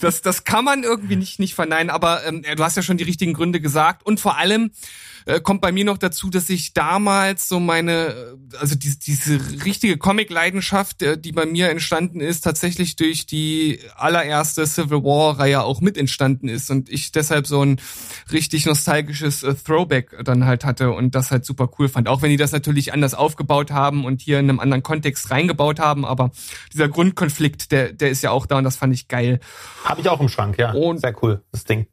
[0.00, 3.04] das, das kann man irgendwie nicht, nicht verneinen, aber ähm, du hast ja schon die
[3.04, 4.04] richtigen Gründe gesagt.
[4.04, 4.72] Und vor allem
[5.26, 9.98] äh, kommt bei mir noch dazu, dass ich damals so meine, also die, diese richtige
[9.98, 15.96] Comic-Leidenschaft, äh, die bei mir entstanden ist, tatsächlich durch die allererste Civil War-Reihe auch mit
[15.96, 17.80] entstanden ist und ich deshalb so ein
[18.32, 22.08] richtig nostalgisches äh, Throwback dann halt hatte und das halt super cool fand.
[22.08, 25.78] Auch wenn die das natürlich anders aufgebaut haben und hier in einem anderen Kontext reingebaut
[25.80, 26.30] haben, aber
[26.72, 29.40] dieser Grundkonflikt, der, der ist ja auch da und das fand ich geil.
[29.84, 30.72] Habe ich auch im Schrank, ja.
[30.72, 31.86] Und- Sehr cool, das Ding.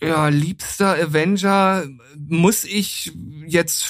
[0.00, 3.12] Ja, liebster Avenger muss ich
[3.46, 3.88] jetzt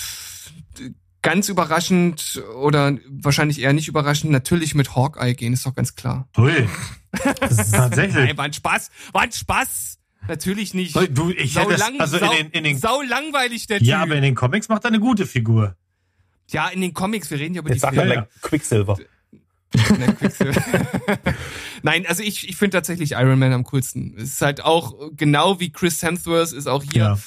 [1.23, 6.29] ganz überraschend oder wahrscheinlich eher nicht überraschend natürlich mit Hawkeye gehen, ist doch ganz klar.
[6.37, 6.69] Hui.
[7.13, 8.15] Tatsächlich.
[8.15, 9.99] Nein, war ein Spaß, war ein Spaß.
[10.27, 10.95] Natürlich nicht.
[11.11, 13.79] Du, ich sau hätte das, lang, also sau, in den, in den, sau langweilig der
[13.79, 13.87] Typ.
[13.87, 15.77] ja, aber in den Comics macht er eine gute Figur.
[16.51, 18.29] ja, in den Comics, wir reden ja über Jetzt die er ja.
[18.43, 18.99] Quicksilver.
[19.75, 20.17] Ne.
[21.83, 24.15] Nein, also ich, ich finde tatsächlich Iron Man am coolsten.
[24.17, 27.19] Es ist halt auch genau wie Chris Hemsworth ist auch hier Ja.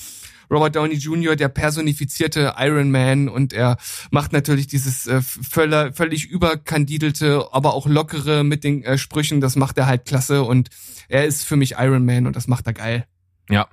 [0.49, 1.37] Robert Downey Jr.
[1.37, 3.77] der personifizierte Iron Man und er
[4.11, 9.39] macht natürlich dieses äh, völler, völlig überkandidelte, aber auch lockere mit den äh, Sprüchen.
[9.39, 10.69] Das macht er halt klasse und
[11.07, 13.05] er ist für mich Iron Man und das macht er geil.
[13.49, 13.67] Ja.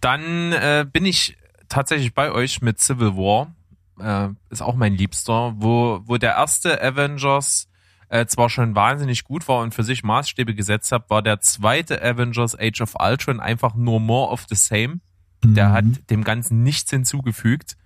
[0.00, 1.36] Dann äh, bin ich
[1.68, 3.54] tatsächlich bei euch mit Civil War.
[4.00, 7.68] Äh, ist auch mein Liebster, wo, wo der erste Avengers
[8.08, 12.02] äh, zwar schon wahnsinnig gut war und für sich Maßstäbe gesetzt hat, war der zweite
[12.02, 15.00] Avengers Age of Ultron einfach nur more of the same.
[15.44, 15.72] Der Mhm.
[15.72, 17.76] hat dem Ganzen nichts hinzugefügt.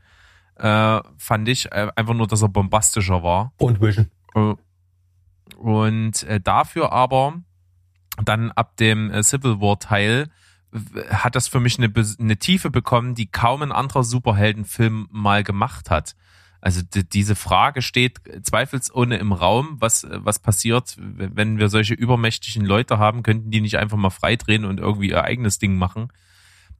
[0.57, 3.53] Äh, fand ich äh, einfach nur, dass er bombastischer war.
[3.59, 4.11] Und Vision.
[4.35, 4.55] Äh,
[5.57, 7.41] Und äh, dafür aber
[8.23, 10.31] dann ab dem äh, Civil War Teil
[11.11, 15.91] hat das für mich eine, eine Tiefe bekommen, die kaum ein anderer Superheldenfilm mal gemacht
[15.91, 16.15] hat.
[16.61, 22.65] Also die, diese Frage steht zweifelsohne im Raum, was, was passiert, wenn wir solche übermächtigen
[22.65, 26.09] Leute haben, könnten die nicht einfach mal freidrehen und irgendwie ihr eigenes Ding machen.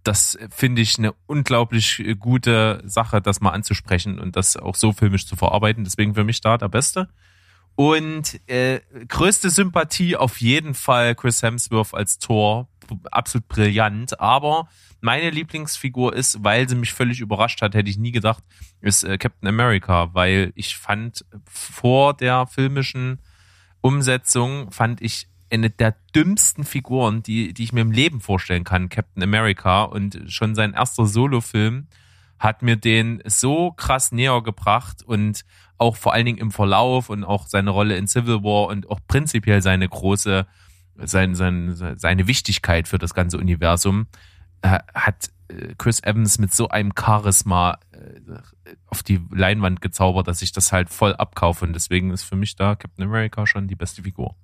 [0.03, 4.93] Das finde ich eine unglaublich äh, gute Sache, das mal anzusprechen und das auch so
[4.93, 5.85] filmisch zu verarbeiten.
[5.85, 7.09] Deswegen für mich da der Beste.
[7.75, 12.69] Und äh, größte Sympathie auf jeden Fall Chris Hemsworth als Thor.
[13.11, 14.21] Absolut brillant.
[14.21, 14.69] Aber
[15.01, 18.43] meine Lieblingsfigur ist, weil sie mich völlig überrascht hat, hätte ich nie gedacht,
[18.81, 20.15] ist äh, Captain America.
[20.15, 23.21] Weil ich fand, vor der filmischen
[23.81, 28.89] Umsetzung fand ich eine der dümmsten Figuren, die, die ich mir im Leben vorstellen kann,
[28.89, 29.85] Captain America.
[29.85, 31.87] Und schon sein erster Solo-Film
[32.39, 35.45] hat mir den so krass näher gebracht und
[35.77, 39.01] auch vor allen Dingen im Verlauf und auch seine Rolle in Civil War und auch
[39.07, 40.47] prinzipiell seine große,
[41.05, 44.07] sein, sein, seine Wichtigkeit für das ganze Universum
[44.63, 48.21] äh, hat äh, Chris Evans mit so einem Charisma äh,
[48.87, 52.57] auf die Leinwand gezaubert, dass ich das halt voll abkaufe und deswegen ist für mich
[52.57, 54.35] da Captain America schon die beste Figur.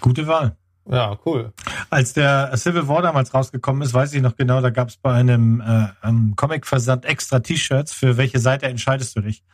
[0.00, 0.56] Gute Wahl.
[0.90, 1.52] Ja, cool.
[1.88, 5.12] Als der Civil War damals rausgekommen ist, weiß ich noch genau, da gab es bei
[5.12, 9.44] einem äh, ähm, Comic-Versand extra T-Shirts, für welche Seite entscheidest du dich.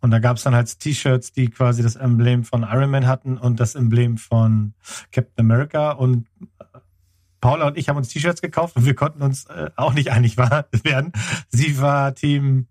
[0.00, 3.36] Und da gab es dann halt T-Shirts, die quasi das Emblem von Iron Man hatten
[3.36, 4.72] und das Emblem von
[5.12, 5.90] Captain America.
[5.90, 6.28] Und
[6.60, 6.64] äh,
[7.42, 10.38] Paula und ich haben uns T-Shirts gekauft und wir konnten uns äh, auch nicht einig
[10.38, 11.12] werden.
[11.50, 12.68] Sie war Team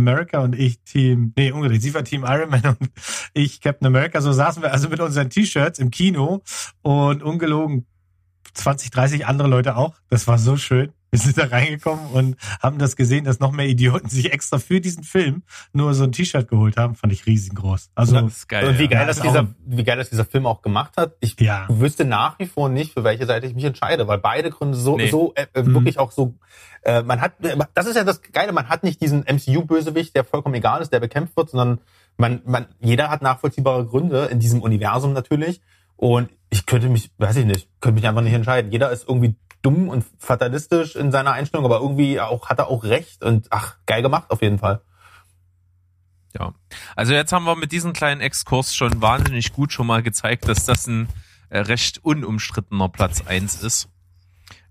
[0.00, 2.90] America und ich Team, nee, umgedreht, sie war Team Iron Man und
[3.34, 4.20] ich Captain America.
[4.20, 6.42] So saßen wir also mit unseren T-Shirts im Kino
[6.82, 7.86] und ungelogen
[8.54, 9.94] 20, 30 andere Leute auch.
[10.08, 10.92] Das war so schön.
[11.10, 14.80] Wir sind da reingekommen und haben das gesehen, dass noch mehr Idioten sich extra für
[14.80, 15.42] diesen Film
[15.72, 16.94] nur so ein T-Shirt geholt haben.
[16.94, 17.90] Fand ich riesengroß.
[17.94, 18.20] Also.
[18.20, 18.68] Das ist geil.
[18.68, 18.88] Und wie ja.
[18.88, 21.16] geil, Ja, dass ist dieser, wie geil, dass dieser Film auch gemacht hat.
[21.20, 21.66] Ich Ja.
[21.68, 24.96] wüsste nach wie vor nicht, für welche Seite ich mich entscheide, weil beide Gründe so,
[24.96, 25.08] Nee.
[25.10, 25.74] so äh, äh, Mhm.
[25.74, 26.34] wirklich auch so.
[26.82, 27.32] Äh, man hat,
[27.74, 28.52] das ist ja das Geile.
[28.52, 31.80] Man hat nicht diesen MCU-Bösewicht, der vollkommen egal ist, der bekämpft wird, sondern
[32.16, 35.60] man, man, jeder hat nachvollziehbare Gründe in diesem Universum natürlich.
[35.96, 38.70] Und ich könnte mich, weiß ich nicht, könnte mich einfach nicht entscheiden.
[38.72, 42.84] Jeder ist irgendwie dumm und fatalistisch in seiner Einstellung, aber irgendwie auch hat er auch
[42.84, 44.80] recht und ach, geil gemacht auf jeden Fall.
[46.38, 46.54] Ja.
[46.96, 50.64] Also jetzt haben wir mit diesem kleinen Exkurs schon wahnsinnig gut schon mal gezeigt, dass
[50.64, 51.08] das ein
[51.48, 53.88] äh, recht unumstrittener Platz eins ist.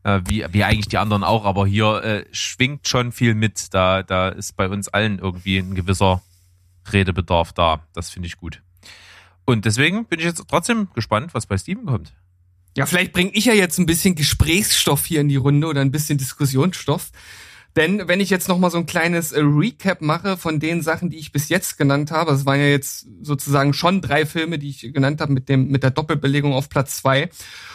[0.03, 3.74] Äh, wie, wie eigentlich die anderen auch, aber hier äh, schwingt schon viel mit.
[3.74, 6.22] Da, da ist bei uns allen irgendwie ein gewisser
[6.91, 7.82] Redebedarf da.
[7.94, 8.61] Das finde ich gut.
[9.45, 12.14] Und deswegen bin ich jetzt trotzdem gespannt, was bei Steven kommt.
[12.78, 15.91] Ja, vielleicht bringe ich ja jetzt ein bisschen Gesprächsstoff hier in die Runde oder ein
[15.91, 17.12] bisschen Diskussionsstoff.
[17.76, 21.10] Denn wenn ich jetzt noch mal so ein kleines äh, Recap mache von den Sachen,
[21.10, 24.70] die ich bis jetzt genannt habe, es waren ja jetzt sozusagen schon drei Filme, die
[24.70, 27.30] ich genannt habe mit dem mit der Doppelbelegung auf Platz zwei.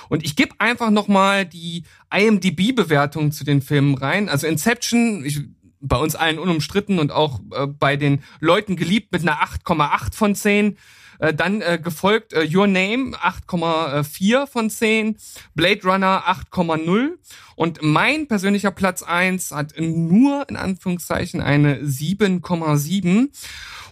[0.09, 1.85] Und ich gebe einfach noch mal die
[2.15, 4.29] IMDb-Bewertung zu den Filmen rein.
[4.29, 5.41] Also Inception, ich,
[5.81, 10.35] bei uns allen unumstritten und auch äh, bei den Leuten geliebt mit einer 8,8 von
[10.35, 10.77] 10.
[11.25, 15.17] Äh, dann äh, gefolgt äh, Your Name 8,4 von 10,
[15.55, 17.13] Blade Runner 8,0
[17.57, 23.29] und mein persönlicher Platz 1 hat nur in Anführungszeichen eine 7,7.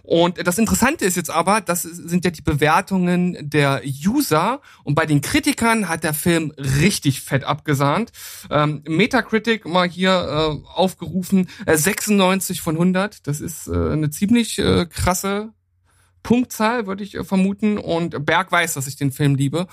[0.03, 5.05] Und das Interessante ist jetzt aber, das sind ja die Bewertungen der User und bei
[5.05, 8.11] den Kritikern hat der Film richtig fett abgesahnt.
[8.51, 13.25] Ähm, Metacritic mal hier äh, aufgerufen, äh, 96 von 100.
[13.25, 15.53] Das ist äh, eine ziemlich äh, krasse
[16.23, 17.77] Punktzahl, würde ich äh, vermuten.
[17.77, 19.67] Und Berg weiß, dass ich den Film liebe.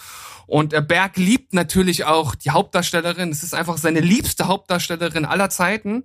[0.47, 3.31] Und äh, Berg liebt natürlich auch die Hauptdarstellerin.
[3.31, 6.05] Es ist einfach seine liebste Hauptdarstellerin aller Zeiten.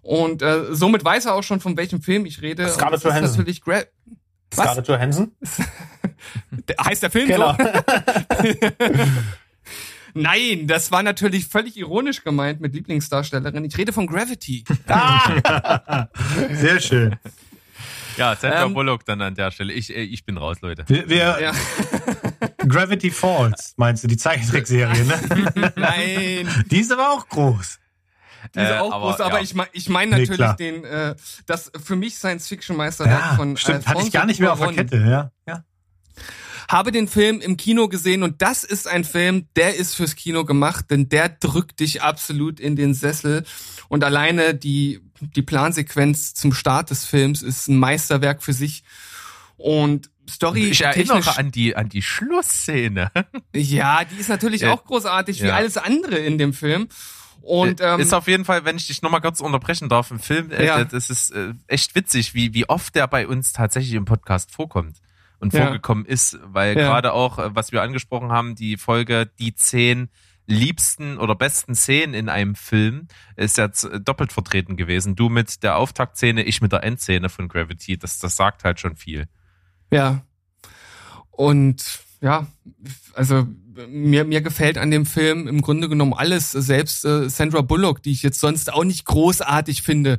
[0.00, 2.68] Und äh, somit weiß er auch schon, von welchem Film ich rede.
[2.68, 3.30] Scarlett Johansson.
[3.36, 3.82] Natürlich Gra
[4.50, 4.64] Was?
[4.64, 5.32] Scarlett Johansson?
[6.84, 7.54] Heißt der Film Genau.
[7.56, 7.64] so?
[10.14, 13.64] Nein, das war natürlich völlig ironisch gemeint mit Lieblingsdarstellerin.
[13.64, 14.64] Ich rede von Gravity.
[16.52, 17.16] Sehr schön.
[18.16, 19.72] Ja, Sandra Ähm, Bullock dann an der Stelle.
[19.72, 20.84] Ich, äh, ich bin raus, Leute.
[20.88, 21.52] Wir, wir Ja.
[22.68, 25.72] Gravity Falls, meinst du, die Zeichentrickserie, ne?
[25.76, 26.48] Nein.
[26.70, 27.78] Diese war auch groß.
[28.54, 29.42] Die ist Äh, auch aber, groß, aber ja.
[29.42, 30.56] ich meine ich mein Nee, natürlich klar.
[30.56, 31.14] den, äh,
[31.46, 33.86] das für mich Science-Fiction-Meisterwerk Ja, von stimmt.
[33.86, 34.72] Hatte ich Alfonso gar nicht mehr auf der.
[34.72, 35.30] Kette, ja.
[35.46, 35.64] ja.
[36.68, 40.44] Habe den Film im Kino gesehen und das ist ein Film, der ist fürs Kino
[40.44, 43.44] gemacht, denn der drückt dich absolut in den Sessel
[43.92, 48.84] und alleine die, die Plansequenz zum Start des Films ist ein Meisterwerk für sich
[49.58, 53.10] und Story Ich erinnere an die, an die Schlussszene.
[53.54, 54.72] ja, die ist natürlich Ja.
[54.72, 55.56] auch großartig wie Ja.
[55.56, 56.88] alles andere in dem Film
[57.42, 60.50] und ähm, ist auf jeden Fall, wenn ich dich nochmal kurz unterbrechen darf, im Film,
[60.52, 60.84] äh, Ja.
[60.86, 64.96] das ist äh, echt witzig, wie, wie oft der bei uns tatsächlich im Podcast vorkommt
[65.38, 70.08] und vorgekommen ist, weil gerade auch, äh, was wir angesprochen haben, die Folge, die zehn
[70.52, 75.16] liebsten oder besten Szenen in einem Film ist z- doppelt vertreten gewesen.
[75.16, 77.96] Du mit der Auftaktszene, ich mit der Endszene von Gravity.
[77.98, 79.26] Das, das sagt halt schon viel.
[79.90, 80.22] Ja.
[81.30, 82.46] Und ja,
[83.14, 83.46] also
[83.88, 88.12] mir, mir gefällt an dem Film im Grunde genommen alles, selbst äh, Sandra Bullock, die
[88.12, 90.18] ich jetzt sonst auch nicht großartig finde.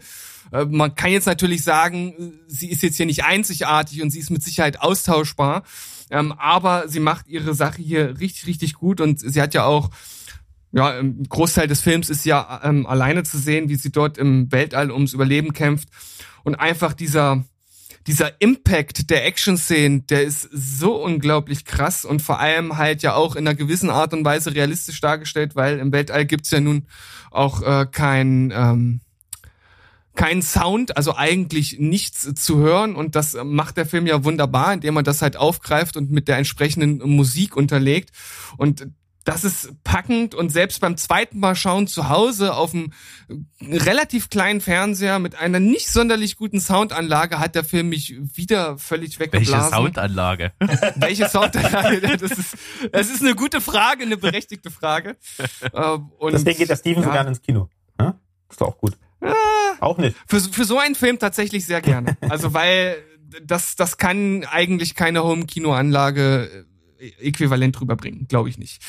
[0.52, 4.32] Äh, man kann jetzt natürlich sagen, sie ist jetzt hier nicht einzigartig und sie ist
[4.32, 5.64] mit Sicherheit austauschbar,
[6.10, 9.92] ähm, aber sie macht ihre Sache hier richtig, richtig gut und sie hat ja auch
[10.74, 14.52] ja, im Großteil des Films ist ja ähm, alleine zu sehen, wie sie dort im
[14.52, 15.88] Weltall ums Überleben kämpft.
[16.44, 17.46] Und einfach dieser
[18.06, 23.38] dieser Impact der Action-Szenen, der ist so unglaublich krass und vor allem halt ja auch
[23.38, 26.88] in einer gewissen Art und Weise realistisch dargestellt, weil im Weltall gibt's ja nun
[27.32, 29.00] auch äh, kein ähm,
[30.16, 32.96] kein Sound, also eigentlich nichts zu hören.
[32.96, 36.38] Und das macht der Film ja wunderbar, indem er das halt aufgreift und mit der
[36.38, 38.12] entsprechenden Musik unterlegt.
[38.58, 38.88] Und
[39.24, 42.92] das ist packend und selbst beim zweiten Mal schauen zu Hause auf einem
[43.62, 49.20] relativ kleinen Fernseher mit einer nicht sonderlich guten Soundanlage hat der Film mich wieder völlig
[49.20, 49.72] Welche weggeblasen.
[49.72, 50.52] Soundanlage?
[50.96, 52.18] Welche Soundanlage?
[52.18, 52.58] Das ist,
[52.92, 55.16] das ist eine gute Frage, eine berechtigte Frage.
[55.74, 57.16] Ähm, Und Deswegen geht der Steven so ja.
[57.16, 57.70] gerne ins Kino.
[58.00, 58.20] Ja?
[58.50, 58.98] Ist doch auch gut.
[59.80, 60.18] Auch nicht.
[60.28, 62.18] Für, für so einen Film tatsächlich sehr gerne.
[62.30, 62.98] Also weil
[63.42, 66.73] das, das kann eigentlich keine Home-Kino-Anlage äh,
[67.20, 68.82] äquivalent rüberbringen, glaube ich nicht.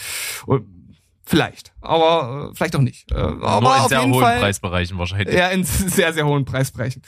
[0.46, 0.84] Und
[1.26, 3.10] Vielleicht, aber äh, vielleicht auch nicht.
[3.10, 5.34] Äh, aber Nur in auf sehr jeden hohen Fall, Preisbereichen wahrscheinlich.
[5.34, 7.00] Ja, in sehr, sehr hohen Preisbereichen.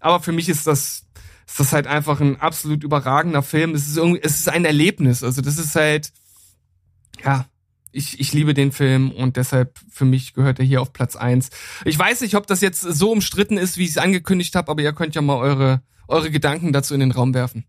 [0.00, 1.06] Aber für mich ist das,
[1.46, 3.74] ist das halt einfach ein absolut überragender Film.
[3.74, 5.22] Es ist irgendwie, es ist ein Erlebnis.
[5.22, 6.12] Also das ist halt,
[7.24, 7.46] ja,
[7.92, 11.48] ich, ich liebe den Film und deshalb für mich gehört er hier auf Platz eins.
[11.86, 14.82] Ich weiß nicht, ob das jetzt so umstritten ist, wie ich es angekündigt habe, aber
[14.82, 17.64] ihr könnt ja mal eure, eure Gedanken dazu in den Raum werfen.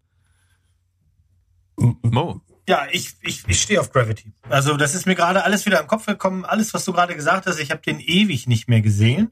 [1.78, 2.42] Mo.
[2.68, 4.32] Ja, ich, ich, ich stehe auf Gravity.
[4.50, 6.46] Also das ist mir gerade alles wieder im Kopf gekommen.
[6.46, 9.32] Alles, was du gerade gesagt hast, ich habe den ewig nicht mehr gesehen.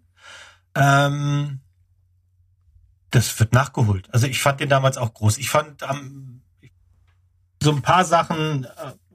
[0.76, 1.62] Ähm,
[3.10, 4.10] das wird nachgeholt.
[4.14, 5.38] Also ich fand den damals auch groß.
[5.38, 6.42] Ich fand ähm,
[7.62, 8.68] so ein paar Sachen äh,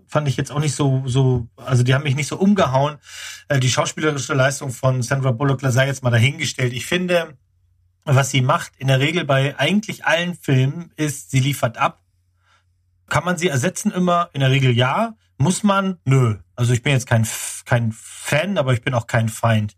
[0.07, 1.49] fand ich jetzt auch nicht so so.
[1.57, 2.97] Also die haben mich nicht so umgehauen.
[3.49, 6.73] Äh, die schauspielerische Leistung von Sandra Bullock sei jetzt mal dahingestellt.
[6.73, 7.37] Ich finde,
[8.05, 12.01] was sie macht in der Regel bei eigentlich allen Filmen ist, sie liefert ab.
[13.09, 14.31] Kann man sie ersetzen immer?
[14.33, 15.15] In der Regel ja.
[15.39, 15.99] Muss man?
[16.05, 16.37] Nö.
[16.55, 17.27] Also ich bin jetzt kein,
[17.65, 19.77] kein Fan, aber ich bin auch kein Feind.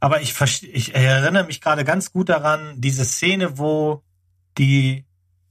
[0.00, 4.02] Aber ich, ich erinnere mich gerade ganz gut daran, diese Szene, wo
[4.58, 5.06] die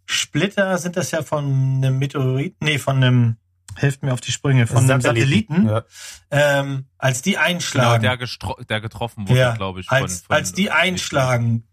[0.06, 1.46] Splitter sind das ja von
[1.78, 3.38] einem Meteorit, nee, von einem,
[3.76, 5.84] helft mir auf die Sprünge, von einem Satelliten, Ja.
[6.32, 8.04] ähm, als die Genau, einschlagen.
[8.04, 9.88] der, gestro- der getroffen wurde, ja, glaube ich.
[9.88, 11.68] Von, als, von, als die einschlagen,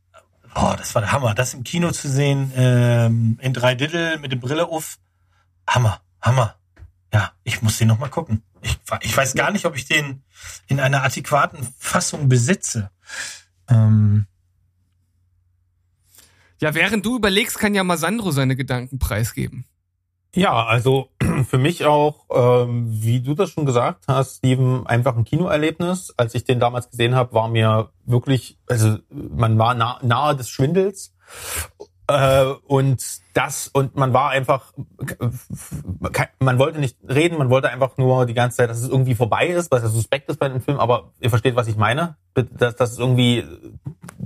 [0.55, 1.35] boah, das war der Hammer.
[1.35, 4.97] Das im Kino zu sehen, ähm, in drei Diddle mit dem Brille auf,
[5.67, 6.57] Hammer, Hammer.
[7.13, 8.43] Ja, ich muss den noch mal gucken.
[8.63, 10.23] Ich, ich weiß gar nicht, ob ich den
[10.67, 12.91] in einer adäquaten Fassung besitze.
[13.69, 14.27] Ähm,
[16.65, 19.67] Ja, während du überlegst, kann ja mal Sandro seine Gedanken preisgeben.
[20.35, 21.11] Ja, also
[21.47, 26.15] für mich auch, ähm, wie du das schon gesagt hast, Steven, einfach ein Kinoerlebnis.
[26.17, 30.49] Als ich den damals gesehen habe, war mir wirklich, also man war nah, nahe des
[30.49, 31.15] Schwindels.
[32.07, 33.03] Äh, und
[33.33, 34.75] das, und man war einfach,
[36.39, 39.47] man wollte nicht reden, man wollte einfach nur die ganze Zeit, dass es irgendwie vorbei
[39.47, 42.77] ist, was ja suspekt ist bei dem Film, aber ihr versteht, was ich meine, dass,
[42.77, 43.45] dass es irgendwie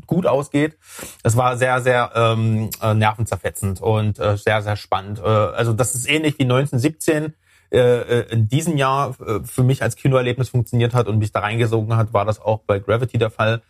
[0.06, 0.76] gut ausgeht.
[1.22, 5.20] Es war sehr, sehr ähm, äh, nervenzerfetzend und äh, sehr, sehr spannend.
[5.20, 7.34] Äh, also das ist ähnlich wie 1917
[7.70, 9.14] äh, äh, in diesem Jahr
[9.44, 12.78] für mich als Kinoerlebnis funktioniert hat und mich da reingesogen hat, war das auch bei
[12.78, 13.62] Gravity der Fall.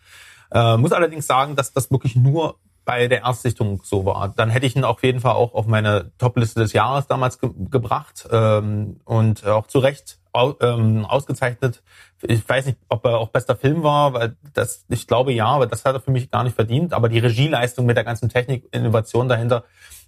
[0.51, 2.55] Äh, muss allerdings sagen, dass das wirklich nur
[2.89, 4.33] bei der Erstsichtung so war.
[4.35, 7.51] Dann hätte ich ihn auf jeden Fall auch auf meine Topliste des Jahres damals ge
[7.69, 11.83] gebracht ähm, und auch zu Recht au ähm, ausgezeichnet.
[12.23, 15.67] Ich weiß nicht, ob er auch bester Film war, weil das, ich glaube ja, aber
[15.67, 16.93] das hat er für mich gar nicht verdient.
[16.93, 19.65] Aber die Regieleistung mit der ganzen Technik, Innovation dahinter,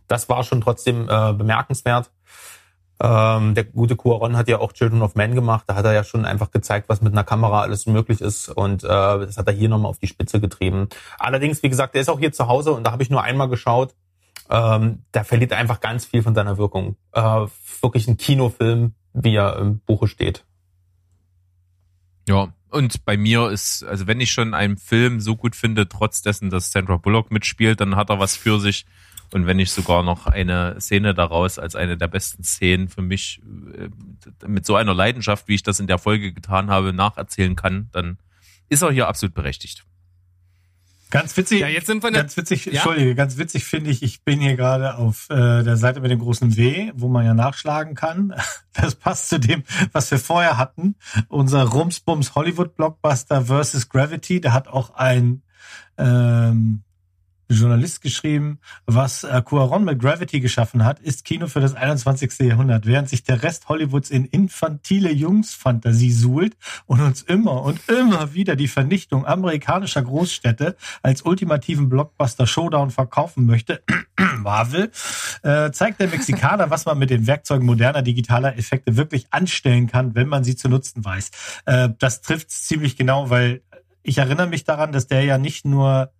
[0.07, 2.09] das war schon trotzdem äh, bemerkenswert.
[3.03, 5.63] Ähm, der gute Cuaron hat ja auch Children of Men gemacht.
[5.65, 8.49] Da hat er ja schon einfach gezeigt, was mit einer Kamera alles möglich ist.
[8.49, 10.87] Und äh, das hat er hier nochmal auf die Spitze getrieben.
[11.17, 13.49] Allerdings, wie gesagt, der ist auch hier zu Hause und da habe ich nur einmal
[13.49, 13.95] geschaut.
[14.51, 16.95] Ähm, da verliert er einfach ganz viel von seiner Wirkung.
[17.13, 17.47] Äh,
[17.81, 20.45] wirklich ein Kinofilm, wie er im Buche steht.
[22.27, 26.21] Ja, und bei mir ist, also wenn ich schon einen Film so gut finde, trotz
[26.21, 28.85] dessen, dass Sandra Bullock mitspielt, dann hat er was für sich.
[29.33, 33.41] Und wenn ich sogar noch eine Szene daraus als eine der besten Szenen für mich
[33.75, 37.89] äh, mit so einer Leidenschaft, wie ich das in der Folge getan habe, nacherzählen kann,
[37.93, 38.17] dann
[38.67, 39.85] ist er hier absolut berechtigt.
[41.09, 41.61] ganz witzig.
[41.61, 42.73] Ja, jetzt sind wir Ganz witzig, Ja?
[42.73, 46.19] Entschuldige, ganz witzig finde ich, ich bin hier gerade auf äh, der Seite mit dem
[46.19, 48.33] großen W, wo man ja nachschlagen kann.
[48.73, 50.95] Das passt zu dem, was wir vorher hatten.
[51.27, 55.43] Unser Rumsbums Hollywood Blockbuster versus Gravity, da hat auch ein
[55.97, 56.83] ähm,
[57.53, 62.39] Journalist geschrieben, was äh, Cuaron mit Gravity geschaffen hat, ist Kino für das 21.
[62.39, 66.55] Jahrhundert, während sich der Rest Hollywoods in infantile Jungsfantasie suhlt
[66.85, 73.83] und uns immer und immer wieder die Vernichtung amerikanischer Großstädte als ultimativen Blockbuster-Showdown verkaufen möchte,
[74.37, 74.91] Marvel,
[75.43, 80.15] äh, zeigt der Mexikaner, was man mit den Werkzeugen moderner digitaler Effekte wirklich anstellen kann,
[80.15, 81.31] wenn man sie zu nutzen weiß.
[81.65, 83.61] Äh, das trifft ziemlich genau, weil
[84.03, 86.11] ich erinnere mich daran, dass der ja nicht nur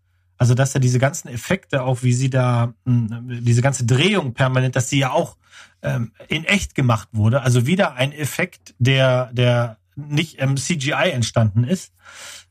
[0.42, 4.76] also dass er diese ganzen Effekte, auch wie sie da, mh, diese ganze Drehung permanent,
[4.76, 5.38] dass sie ja auch
[5.84, 7.44] ähm, in echt gemacht wurde.
[7.44, 11.94] Also wieder ein Effekt, der, der nicht im CGI entstanden ist.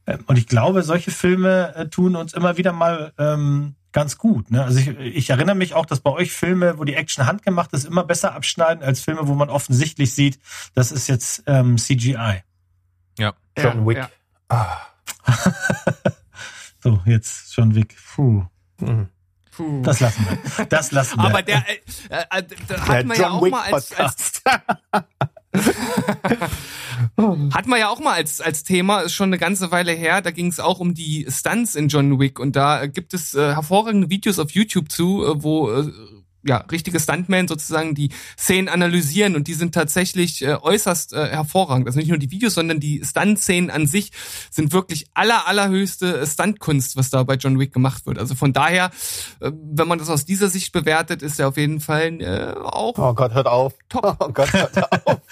[0.06, 4.52] Ähm, und ich glaube, solche Filme äh, tun uns immer wieder mal ähm, ganz gut.
[4.52, 4.62] Ne?
[4.62, 7.86] Also ich, ich erinnere mich auch, dass bei euch Filme, wo die Action handgemacht ist,
[7.86, 10.38] immer besser abschneiden als Filme, wo man offensichtlich sieht,
[10.74, 12.44] das ist jetzt ähm, CGI.
[13.18, 13.32] Ja.
[13.58, 13.96] John Wick.
[13.96, 14.10] ja.
[14.48, 14.76] Ah.
[16.82, 17.96] So, jetzt schon Wick.
[18.14, 18.44] Puh.
[18.80, 19.08] Mhm.
[19.50, 19.82] Puh.
[19.82, 20.64] Das lassen wir.
[20.66, 21.24] Das lassen wir.
[21.26, 21.78] Aber der, äh,
[22.30, 24.42] äh, Der hat man ja John auch Wick mal als, als.
[27.52, 30.30] Hat man ja auch mal als, als Thema, ist schon eine ganze Weile her, da
[30.30, 33.54] ging es auch um die Stunts in John Wick und da äh, gibt es äh,
[33.54, 35.90] hervorragende Videos auf YouTube zu, äh, wo äh,
[36.42, 41.86] ja, richtige Stuntmen sozusagen die Szenen analysieren und die sind tatsächlich äh, äußerst äh, hervorragend.
[41.86, 44.12] Also nicht nur die Videos, sondern die Stunt-Szenen an sich
[44.50, 48.18] sind wirklich aller, allerhöchste äh, Stuntkunst, was da bei John Wick gemacht wird.
[48.18, 48.90] Also von daher,
[49.40, 52.96] äh, wenn man das aus dieser Sicht bewertet, ist er auf jeden Fall äh, auch
[52.98, 53.74] Oh Gott, hört auf.
[53.88, 54.16] Top.
[54.20, 55.20] Oh Gott, hört auf.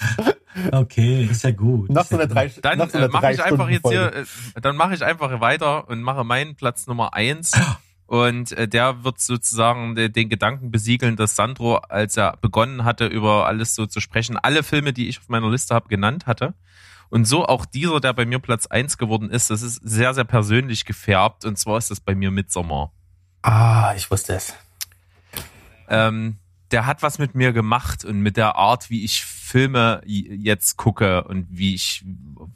[0.71, 1.89] Okay, ist ja gut.
[1.89, 2.35] Noch ist so ja eine gut.
[2.35, 4.27] drei, Dann noch so äh, mache ich einfach jetzt hier, Drei-Stunden-Folge.
[4.55, 7.51] äh, dann mache ich einfach weiter und mache meinen Platz Nummer eins.
[8.09, 13.05] Und äh, der wird sozusagen de, den Gedanken besiegeln, dass Sandro, als er begonnen hatte,
[13.05, 16.55] über alles so zu sprechen, alle Filme, die ich auf meiner Liste habe, genannt hatte.
[17.09, 20.23] Und so auch dieser, der bei mir Platz eins geworden ist, das ist sehr, sehr
[20.23, 21.45] persönlich gefärbt.
[21.45, 22.91] Und zwar ist das bei mir Midsommar.
[23.43, 24.55] Ah, ich wusste es.
[25.87, 26.37] ähm,
[26.71, 31.25] der hat was mit mir gemacht und mit der Art, wie ich Filme jetzt gucke
[31.25, 32.03] und wie ich,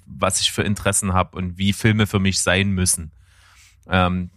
[0.08, 3.12] was ich für Interessen habe und wie Filme für mich sein müssen.
[3.88, 4.32] Ähm,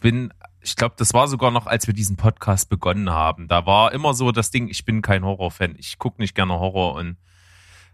[0.00, 3.48] bin, ich glaube, das war sogar noch, als wir diesen Podcast begonnen haben.
[3.48, 6.94] Da war immer so das Ding, ich bin kein Horrorfan, ich gucke nicht gerne Horror
[6.94, 7.16] und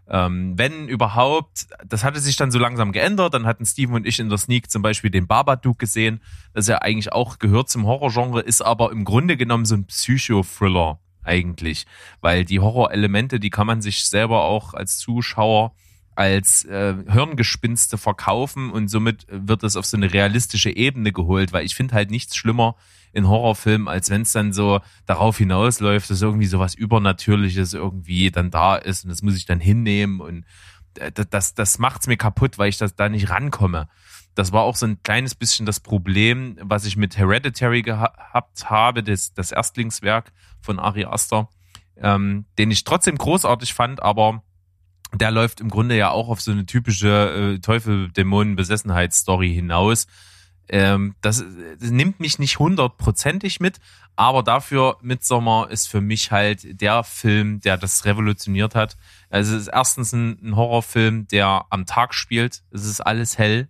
[0.05, 4.19] Ähm, wenn überhaupt, das hatte sich dann so langsam geändert, dann hatten Steven und ich
[4.19, 6.19] in der Sneak zum Beispiel den Babadook gesehen,
[6.53, 10.99] das ja eigentlich auch gehört zum Horrorgenre, ist aber im Grunde genommen so ein Psychothriller
[11.23, 11.85] eigentlich,
[12.19, 15.71] weil die Horrorelemente, die kann man sich selber auch als Zuschauer
[16.15, 21.65] als äh, Hirngespinste verkaufen und somit wird es auf so eine realistische Ebene geholt, weil
[21.65, 22.75] ich finde halt nichts schlimmer
[23.11, 28.51] in Horrorfilmen, als wenn es dann so darauf hinausläuft, dass irgendwie sowas Übernatürliches irgendwie dann
[28.51, 30.45] da ist und das muss ich dann hinnehmen und
[30.99, 33.87] äh, das, das, das macht's mir kaputt, weil ich das da nicht rankomme.
[34.35, 39.03] Das war auch so ein kleines bisschen das Problem, was ich mit Hereditary gehabt habe,
[39.03, 41.49] das, das Erstlingswerk von Ari Aster,
[41.97, 44.41] ähm, den ich trotzdem großartig fand, aber
[45.13, 50.07] der läuft im Grunde ja auch auf so eine typische äh, Teufel-Dämonen-Besessenheits-Story hinaus.
[50.69, 51.43] Ähm, das,
[51.79, 53.79] das nimmt mich nicht hundertprozentig mit,
[54.15, 58.97] aber dafür Midsommar ist für mich halt der Film, der das revolutioniert hat.
[59.29, 62.63] Also es ist erstens ein, ein Horrorfilm, der am Tag spielt.
[62.71, 63.67] Es ist alles hell.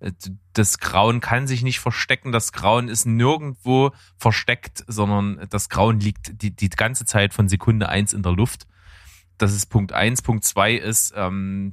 [0.00, 0.12] Äh,
[0.52, 2.32] das Grauen kann sich nicht verstecken.
[2.32, 7.88] Das Grauen ist nirgendwo versteckt, sondern das Grauen liegt die, die ganze Zeit von Sekunde
[7.88, 8.66] eins in der Luft.
[9.38, 10.22] Das ist Punkt eins.
[10.22, 11.72] Punkt zwei ist, ähm,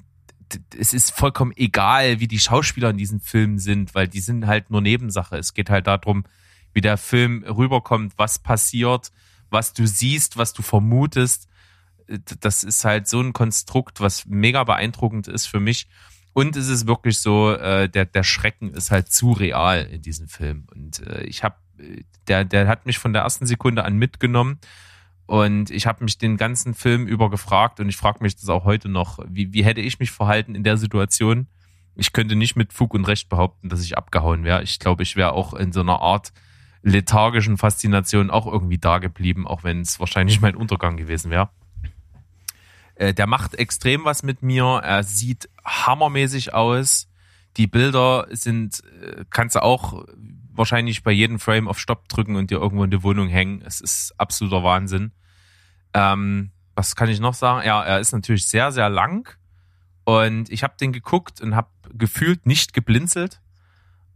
[0.77, 4.69] es ist vollkommen egal, wie die Schauspieler in diesen Filmen sind, weil die sind halt
[4.69, 5.38] nur Nebensache.
[5.38, 6.25] Es geht halt darum,
[6.73, 9.11] wie der Film rüberkommt, was passiert,
[9.49, 11.47] was du siehst, was du vermutest.
[12.39, 15.88] Das ist halt so ein Konstrukt, was mega beeindruckend ist für mich.
[16.33, 20.27] Und es ist wirklich so, äh, der, der Schrecken ist halt zu real in diesem
[20.27, 20.65] Film.
[20.73, 21.55] Und äh, ich habe,
[22.27, 24.59] der, der hat mich von der ersten Sekunde an mitgenommen.
[25.26, 28.65] Und ich habe mich den ganzen Film über gefragt und ich frage mich das auch
[28.65, 31.48] heute noch, wie, wie hätte ich mich verhalten in der Situation?
[31.95, 34.64] Ich könnte nicht mit Fug und Recht behaupten, dass ich abgehauen wäre.
[34.64, 36.34] Ich glaube, ich wäre auch in so einer Art
[36.84, 41.49] lethargischen Faszination auch irgendwie da geblieben, auch wenn es wahrscheinlich mein Untergang gewesen wäre.
[42.95, 44.81] Äh, der macht extrem was mit mir.
[44.84, 47.07] Er sieht hammermäßig aus.
[47.57, 50.06] Die Bilder sind, äh, kannst du auch
[50.61, 53.63] wahrscheinlich bei jedem Frame auf Stopp drücken und dir irgendwo in die Wohnung hängen.
[53.65, 55.11] Es ist absoluter Wahnsinn.
[55.95, 57.65] Ähm, was kann ich noch sagen?
[57.65, 59.35] Ja, er ist natürlich sehr, sehr lang.
[60.03, 63.41] Und ich habe den geguckt und habe gefühlt nicht geblinzelt.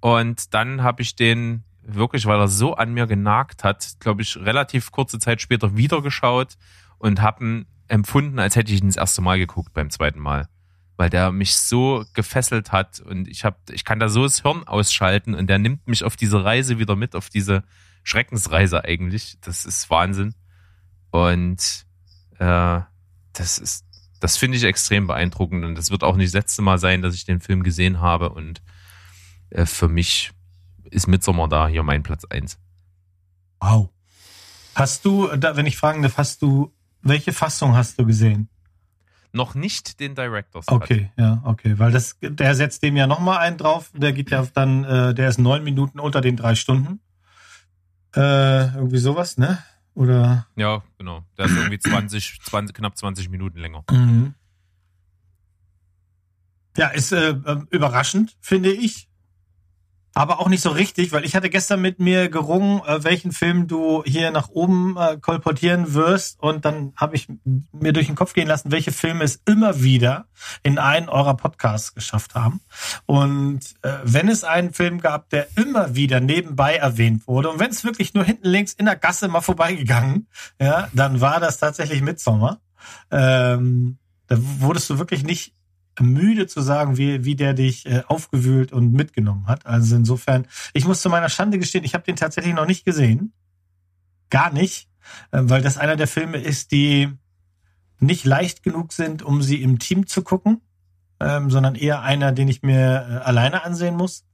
[0.01, 4.37] Und dann habe ich den wirklich, weil er so an mir genagt hat, glaube ich,
[4.37, 6.57] relativ kurze Zeit später wieder geschaut
[6.99, 10.47] und habe empfunden, als hätte ich ihn das erste Mal geguckt beim zweiten Mal.
[10.97, 14.65] Weil der mich so gefesselt hat und ich habe, ich kann da so das Hirn
[14.65, 17.63] ausschalten und der nimmt mich auf diese Reise wieder mit, auf diese
[18.03, 19.37] Schreckensreise eigentlich.
[19.41, 20.35] Das ist Wahnsinn.
[21.11, 21.85] Und
[22.39, 22.79] äh,
[23.33, 23.85] das ist,
[24.19, 25.65] das finde ich extrem beeindruckend.
[25.65, 28.29] Und das wird auch nicht das letzte Mal sein, dass ich den Film gesehen habe.
[28.29, 28.61] Und
[29.49, 30.31] äh, für mich
[30.91, 32.57] ist Midsommar da hier mein Platz eins.
[33.59, 33.89] Wow.
[34.75, 38.49] Hast du, wenn ich fragen darf, hast du, welche Fassung hast du gesehen?
[39.35, 40.65] Noch nicht den Director's.
[40.69, 43.91] Okay, ja, okay, weil das, der setzt dem ja nochmal einen drauf.
[43.93, 47.01] Der geht ja dann, äh, der ist neun Minuten unter den drei Stunden.
[48.15, 49.57] Äh, irgendwie sowas, ne?
[49.93, 50.47] Oder?
[50.55, 51.25] Ja, genau.
[51.37, 53.83] Der ist irgendwie 20, 20, knapp 20 Minuten länger.
[53.91, 54.35] Mhm.
[56.77, 59.09] Ja, ist äh, äh, überraschend, finde ich
[60.15, 63.67] aber auch nicht so richtig, weil ich hatte gestern mit mir gerungen, äh, welchen Film
[63.67, 67.27] du hier nach oben äh, kolportieren wirst und dann habe ich
[67.73, 70.27] mir durch den Kopf gehen lassen, welche Filme es immer wieder
[70.63, 72.61] in einen eurer Podcasts geschafft haben.
[73.05, 77.71] Und äh, wenn es einen Film gab, der immer wieder nebenbei erwähnt wurde und wenn
[77.71, 80.27] es wirklich nur hinten links in der Gasse mal vorbeigegangen,
[80.61, 82.61] ja, dann war das tatsächlich Midsommer.
[83.11, 83.97] Ähm,
[84.27, 85.53] da wurdest du wirklich nicht
[85.99, 89.65] müde zu sagen, wie, wie der dich äh, aufgewühlt und mitgenommen hat.
[89.65, 93.33] Also insofern, ich muss zu meiner Schande gestehen, ich habe den tatsächlich noch nicht gesehen.
[94.29, 94.89] Gar nicht,
[95.31, 97.09] äh, weil das einer der Filme ist, die
[97.99, 100.61] nicht leicht genug sind, um sie im Team zu gucken,
[101.19, 104.25] ähm, sondern eher einer, den ich mir äh, alleine ansehen muss.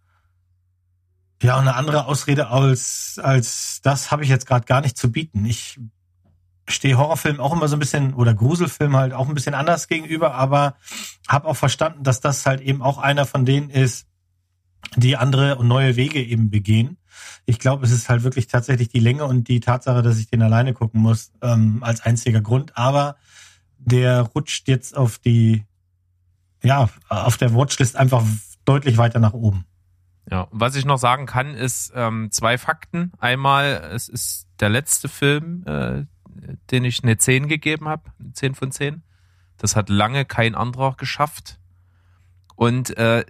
[1.42, 5.12] Ja, und eine andere Ausrede als, als das habe ich jetzt gerade gar nicht zu
[5.12, 5.44] bieten.
[5.46, 5.80] Ich
[6.68, 10.36] stehe Horrorfilm auch immer so ein bisschen oder Gruselfilm halt auch ein bisschen anders gegenüber,
[10.36, 10.76] aber
[11.28, 14.08] habe auch verstanden, dass das halt eben auch einer von denen ist,
[14.96, 16.98] die andere und neue Wege eben begehen.
[17.46, 20.42] Ich glaube, es ist halt wirklich tatsächlich die Länge und die Tatsache, dass ich den
[20.42, 22.78] alleine gucken muss, ähm, als einziger Grund.
[22.78, 23.18] Aber
[23.78, 25.66] der rutscht jetzt auf die,
[26.64, 28.24] ja, auf der Watchlist einfach
[28.66, 29.66] deutlich weiter nach oben.
[30.30, 33.12] Ja, was ich noch sagen kann, ist ähm, zwei Fakten.
[33.18, 36.06] Einmal, es ist der letzte Film, äh,
[36.72, 39.04] den ich eine 10 gegeben habe, 10 von 10.
[39.58, 41.60] Das hat lange kein anderer geschafft.
[42.56, 43.26] Und äh,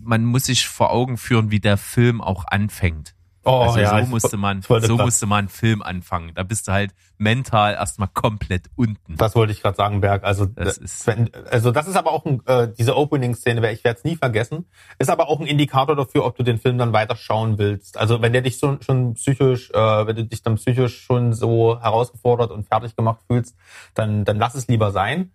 [0.00, 3.13] man muss sich vor Augen führen, wie der Film auch anfängt.
[3.46, 6.32] Oh also ja, so musste man, so grad- musste man einen Film anfangen.
[6.34, 9.16] Da bist du halt mental erstmal komplett unten.
[9.16, 10.24] Das wollte ich gerade sagen, Berg.
[10.24, 13.84] Also Das das ist- wenn, also das ist aber auch ein, äh, diese Opening-Szene, ich
[13.84, 14.64] werde es nie vergessen,
[14.98, 17.98] ist aber auch ein Indikator dafür, ob du den Film dann weiter schauen willst.
[17.98, 21.80] Also wenn der dich so, schon psychisch, äh, wenn du dich dann psychisch schon so
[21.80, 23.56] herausgefordert und fertig gemacht fühlst,
[23.94, 25.32] dann dann lass es lieber sein.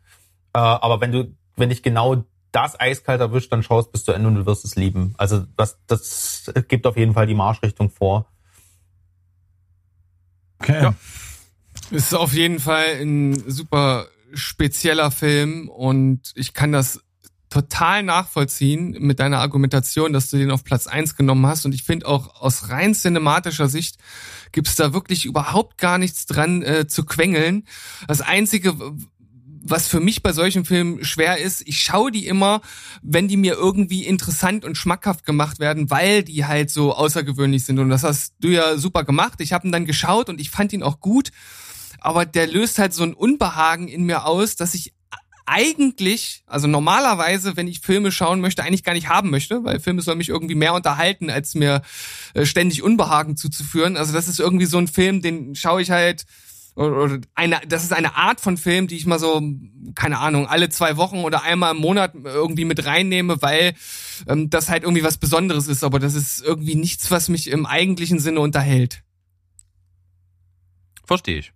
[0.53, 4.27] Äh, aber wenn du, wenn dich genau das eiskalt erwischt, dann schaust bis zu Ende
[4.27, 5.13] und du wirst es lieben.
[5.17, 8.25] Also das, das gibt auf jeden Fall die Marschrichtung vor.
[10.59, 10.83] Okay.
[10.83, 10.95] Ja.
[11.91, 17.01] Ist auf jeden Fall ein super spezieller Film und ich kann das
[17.49, 21.65] total nachvollziehen mit deiner Argumentation, dass du den auf Platz eins genommen hast.
[21.65, 23.97] Und ich finde auch aus rein cinematischer Sicht
[24.51, 27.65] gibt's da wirklich überhaupt gar nichts dran äh, zu quengeln.
[28.07, 28.75] Das Einzige,
[29.69, 32.61] was für mich bei solchen Filmen schwer ist, ich schaue die immer,
[33.01, 37.79] wenn die mir irgendwie interessant und schmackhaft gemacht werden, weil die halt so außergewöhnlich sind.
[37.79, 39.39] Und das hast du ja super gemacht.
[39.41, 41.31] Ich habe ihn dann geschaut und ich fand ihn auch gut.
[41.99, 44.93] Aber der löst halt so ein Unbehagen in mir aus, dass ich
[45.45, 50.03] eigentlich, also normalerweise, wenn ich Filme schauen möchte, eigentlich gar nicht haben möchte, weil Filme
[50.03, 51.81] sollen mich irgendwie mehr unterhalten, als mir
[52.35, 53.97] äh, ständig Unbehagen zuzuführen.
[53.97, 56.25] Also das ist irgendwie so ein Film, den schaue ich halt
[56.79, 59.41] oder eine, das ist eine Art von Film, die ich mal so,
[59.95, 63.73] keine Ahnung, alle zwei Wochen oder einmal im Monat irgendwie mit reinnehme, weil
[64.27, 65.83] ähm, das halt irgendwie was Besonderes ist.
[65.83, 69.03] Aber das ist irgendwie nichts, was mich im eigentlichen Sinne unterhält.
[71.05, 71.53] Verstehe ich.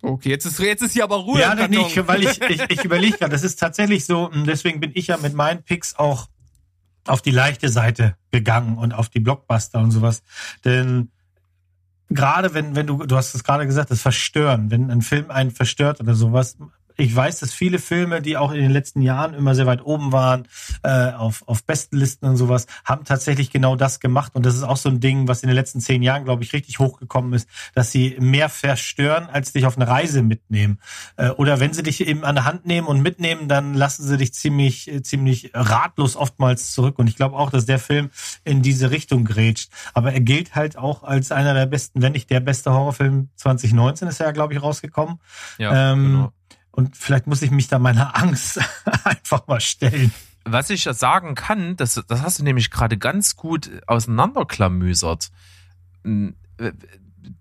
[0.00, 1.40] Okay, jetzt ist jetzt ist hier aber Ruhe.
[1.40, 1.86] Ja, im Karton.
[1.86, 5.08] ich, weil ich, ich, ich überlege gerade, das ist tatsächlich so, und deswegen bin ich
[5.08, 6.28] ja mit meinen Picks auch
[7.04, 10.22] auf die leichte Seite gegangen und auf die Blockbuster und sowas.
[10.64, 11.10] Denn
[12.10, 15.50] gerade wenn, wenn du, du hast es gerade gesagt, das Verstören, wenn ein Film einen
[15.50, 16.56] verstört oder sowas,
[16.96, 20.12] ich weiß, dass viele Filme, die auch in den letzten Jahren immer sehr weit oben
[20.12, 20.48] waren,
[20.82, 24.34] äh, auf, auf Bestenlisten und sowas, haben tatsächlich genau das gemacht.
[24.34, 26.52] Und das ist auch so ein Ding, was in den letzten zehn Jahren, glaube ich,
[26.52, 30.78] richtig hochgekommen ist, dass sie mehr verstören, als dich auf eine Reise mitnehmen.
[31.16, 34.16] Äh, oder wenn sie dich eben an der Hand nehmen und mitnehmen, dann lassen sie
[34.16, 36.98] dich ziemlich, äh, ziemlich ratlos oftmals zurück.
[36.98, 38.10] Und ich glaube auch, dass der Film
[38.44, 39.70] in diese Richtung grätscht.
[39.92, 44.08] Aber er gilt halt auch als einer der besten, wenn nicht der beste Horrorfilm 2019
[44.08, 45.20] ist er ja, glaube ich, rausgekommen.
[45.58, 46.32] Ja, Ähm, genau.
[46.76, 48.60] Und vielleicht muss ich mich da meiner Angst
[49.04, 50.12] einfach mal stellen.
[50.44, 55.30] Was ich ja sagen kann, das, das hast du nämlich gerade ganz gut auseinanderklamüsert.
[56.04, 56.28] Mm,
[56.58, 56.72] äh,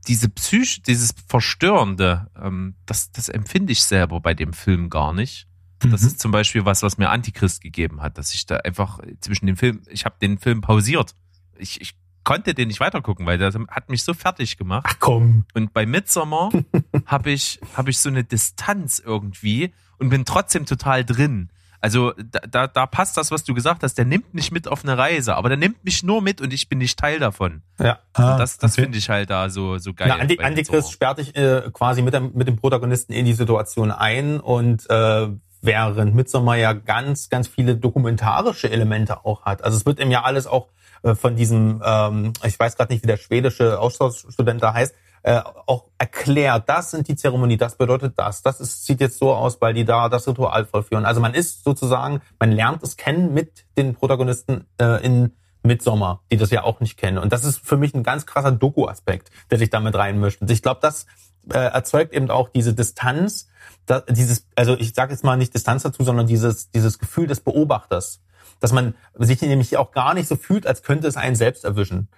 [0.08, 5.48] Diese Psych, dieses Verstörende, ähm, das, das empfinde ich selber bei dem Film gar nicht.
[5.80, 6.08] Das Mhm.
[6.08, 9.58] ist zum Beispiel was, was mir Antichrist gegeben hat, dass ich da einfach zwischen dem
[9.58, 11.14] Film, ich habe den Film pausiert.
[11.58, 11.94] Ich, ich
[12.26, 14.86] konnte den nicht weitergucken, weil der hat mich so fertig gemacht.
[14.90, 15.46] Ach komm.
[15.54, 16.52] Und bei Midsommar
[17.06, 21.50] habe ich, hab ich so eine Distanz irgendwie und bin trotzdem total drin.
[21.80, 23.94] Also da, da, da passt das, was du gesagt hast.
[24.00, 26.68] Der nimmt mich mit auf eine Reise, aber der nimmt mich nur mit und ich
[26.68, 27.62] bin nicht Teil davon.
[27.80, 28.00] Ja.
[28.14, 28.82] Ah, Und das das okay.
[28.82, 30.08] finde ich halt da so, so geil.
[30.10, 33.92] Na, Andi, Antichrist sperrt dich äh, quasi mit dem, mit dem Protagonisten in die Situation
[33.92, 35.28] ein und äh,
[35.62, 39.64] während Midsommar ja ganz, ganz viele dokumentarische Elemente auch hat.
[39.64, 40.70] Also es wird ihm ja alles auch
[41.16, 44.96] von diesem, ähm, ich weiß gerade nicht, wie der schwedische Austauschstudent da heißt,
[45.26, 49.34] äh, auch erklärt, das sind die Zeremonie, das bedeutet das, das ist, sieht jetzt so
[49.34, 51.04] aus, weil die da das Ritual vollführen.
[51.04, 55.32] Also man ist sozusagen, man lernt es kennen mit den Protagonisten äh, in
[55.64, 57.18] Midsommar, die das ja auch nicht kennen.
[57.18, 60.42] Und das ist für mich ein ganz krasser Doku-Aspekt, der sich damit reinmischt.
[60.42, 61.08] Und ich glaube, das
[61.52, 63.50] äh, erzeugt eben auch diese Distanz,
[63.88, 67.40] da, dieses, also ich sage jetzt mal nicht Distanz dazu, sondern dieses, dieses Gefühl des
[67.40, 68.22] Beobachters,
[68.60, 72.10] dass man sich nämlich auch gar nicht so fühlt, als könnte es einen selbst erwischen.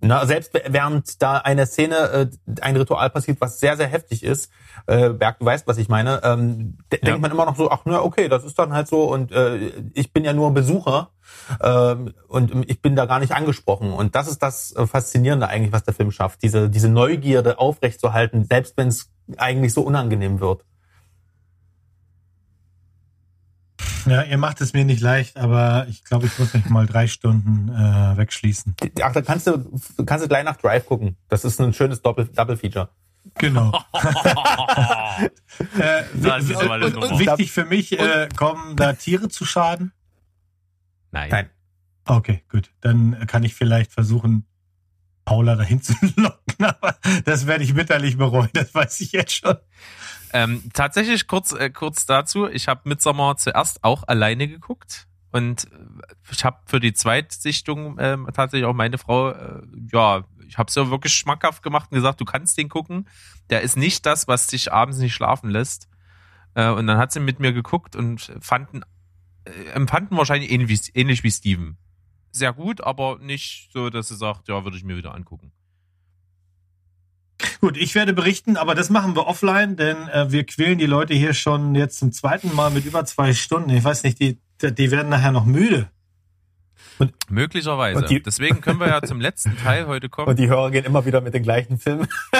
[0.00, 2.26] Na, selbst während da eine Szene, äh,
[2.62, 4.50] ein Ritual passiert, was sehr, sehr heftig ist,
[4.86, 7.06] äh, Berg, du weißt, was ich meine, ähm, de Ja.
[7.06, 9.72] denkt man immer noch so, ach na, okay, das ist dann halt so und äh,
[9.92, 11.10] ich bin ja nur Besucher
[11.62, 13.92] ähm, und ich bin da gar nicht angesprochen.
[13.92, 18.44] Und das ist das äh, Faszinierende eigentlich, was der Film schafft, diese, diese Neugierde aufrechtzuerhalten,
[18.44, 20.64] selbst wenn es eigentlich so unangenehm wird.
[24.06, 27.06] Ja, ihr macht es mir nicht leicht, aber ich glaube, ich muss mich mal drei
[27.06, 28.74] Stunden äh, wegschließen.
[29.02, 29.70] Ach, da kannst du,
[30.04, 31.16] kannst du gleich nach Drive gucken.
[31.28, 32.88] Das ist ein schönes Doppel, Double Feature.
[33.38, 33.72] Genau.
[35.78, 39.92] äh, und, und wichtig für mich, äh, kommen da Tiere zu Schaden?
[41.10, 41.30] Nein.
[41.30, 41.50] Nein.
[42.06, 42.70] Okay, gut.
[42.80, 44.46] Dann kann ich vielleicht versuchen,
[45.24, 49.56] Paula dahin zu locken, aber das werde ich bitterlich bereuen, das weiß ich jetzt schon.
[50.34, 52.48] Ähm, tatsächlich kurz, äh, kurz dazu.
[52.48, 58.28] Ich habe Midsommar zuerst auch alleine geguckt und äh, ich habe für die Zweitsichtung ähm,
[58.34, 59.62] tatsächlich auch meine Frau, äh,
[59.92, 63.08] ja, ich habe es ja wirklich schmackhaft gemacht und gesagt, du kannst den gucken.
[63.48, 65.88] Der ist nicht das, was dich abends nicht schlafen lässt.
[66.54, 68.82] Äh, und dann hat sie mit mir geguckt und fanden,
[69.44, 71.78] äh, empfanden wahrscheinlich ähnlich ähnlich wie Steven.
[72.32, 75.52] sehr gut, aber nicht so, dass sie sagt, ja, würde ich mir wieder angucken.
[77.60, 81.14] Gut, ich werde berichten, aber das machen wir offline, denn äh, wir quälen die Leute
[81.14, 83.70] hier schon jetzt zum zweiten Mal mit über zwei Stunden.
[83.70, 85.88] Ich weiß nicht, die, die werden nachher noch müde.
[87.28, 87.98] Möglicherweise.
[87.98, 90.28] Und die- Deswegen können wir ja zum letzten Teil heute kommen.
[90.28, 92.06] Und die Hörer gehen immer wieder mit den gleichen Filmen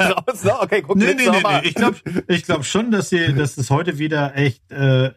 [0.00, 0.42] raus.
[0.42, 1.60] So, okay, guck Nee, nee, nee, mal.
[1.62, 1.68] nee.
[1.68, 1.96] Ich glaube
[2.28, 5.12] ich glaub schon, dass sie, dass es heute wieder echt äh, äh,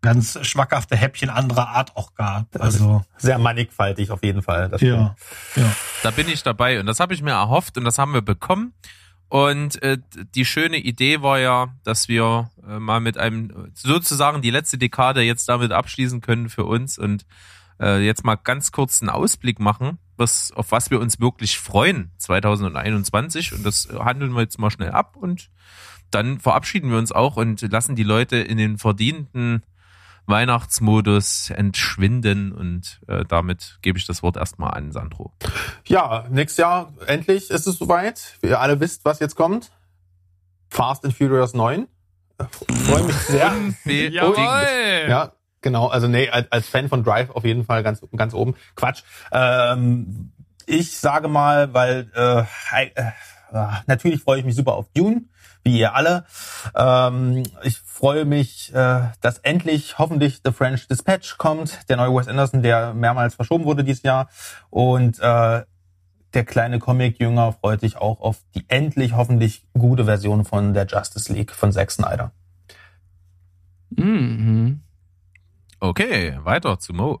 [0.00, 2.46] ganz schmackhafte Häppchen anderer Art auch gab.
[2.60, 4.68] Also Sehr mannigfaltig auf jeden Fall.
[4.68, 5.16] Das ja,
[5.56, 5.76] ja.
[6.02, 8.74] Da bin ich dabei und das habe ich mir erhofft und das haben wir bekommen.
[9.30, 9.98] Und äh,
[10.34, 15.20] die schöne Idee war ja, dass wir äh, mal mit einem sozusagen die letzte Dekade
[15.20, 17.26] jetzt damit abschließen können für uns und
[17.80, 22.12] äh, jetzt mal ganz kurz einen Ausblick machen, was auf was wir uns wirklich freuen
[22.18, 25.50] 2021 und das handeln wir jetzt mal schnell ab und
[26.10, 29.62] dann verabschieden wir uns auch und lassen die Leute in den verdienten
[30.26, 35.32] Weihnachtsmodus entschwinden und äh, damit gebe ich das Wort erstmal an Sandro.
[35.86, 38.38] Ja, nächstes Jahr endlich ist es soweit.
[38.42, 39.70] Ihr alle wisst, was jetzt kommt.
[40.68, 41.88] Fast and Furious 9.
[42.86, 43.52] Freue mich sehr.
[45.08, 45.88] Ja, genau.
[45.88, 48.54] Also nee, als, Fan von Drive auf jeden Fall ganz, ganz oben.
[48.74, 49.02] Quatsch.
[49.32, 50.32] Ähm,
[50.66, 52.42] ich sage mal, weil äh,
[52.94, 53.10] äh,
[53.52, 55.22] ah, natürlich freue ich mich super auf Dune,
[55.62, 56.24] wie ihr alle.
[56.74, 62.28] Ähm, ich freue mich, äh, dass endlich hoffentlich The French Dispatch kommt, der neue Wes
[62.28, 64.28] Anderson, der mehrmals verschoben wurde dieses Jahr.
[64.70, 65.62] Und äh,
[66.34, 71.32] der kleine Comic-Jünger freut sich auch auf die endlich hoffentlich gute Version von der Justice
[71.32, 72.32] League von Zack Snyder.
[73.90, 74.82] Mhm.
[75.80, 77.20] Okay, weiter zu Mo.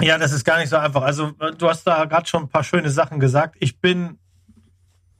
[0.00, 1.02] Ja, das ist gar nicht so einfach.
[1.02, 3.56] Also äh, du hast da gerade schon ein paar schöne Sachen gesagt.
[3.60, 4.18] Ich bin,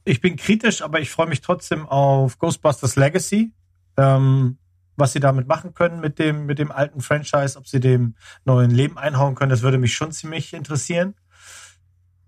[0.03, 3.53] ich bin kritisch, aber ich freue mich trotzdem auf Ghostbusters Legacy.
[3.97, 4.57] Ähm,
[4.95, 8.71] was sie damit machen können mit dem, mit dem alten Franchise, ob sie dem neuen
[8.71, 11.15] Leben einhauen können, das würde mich schon ziemlich interessieren.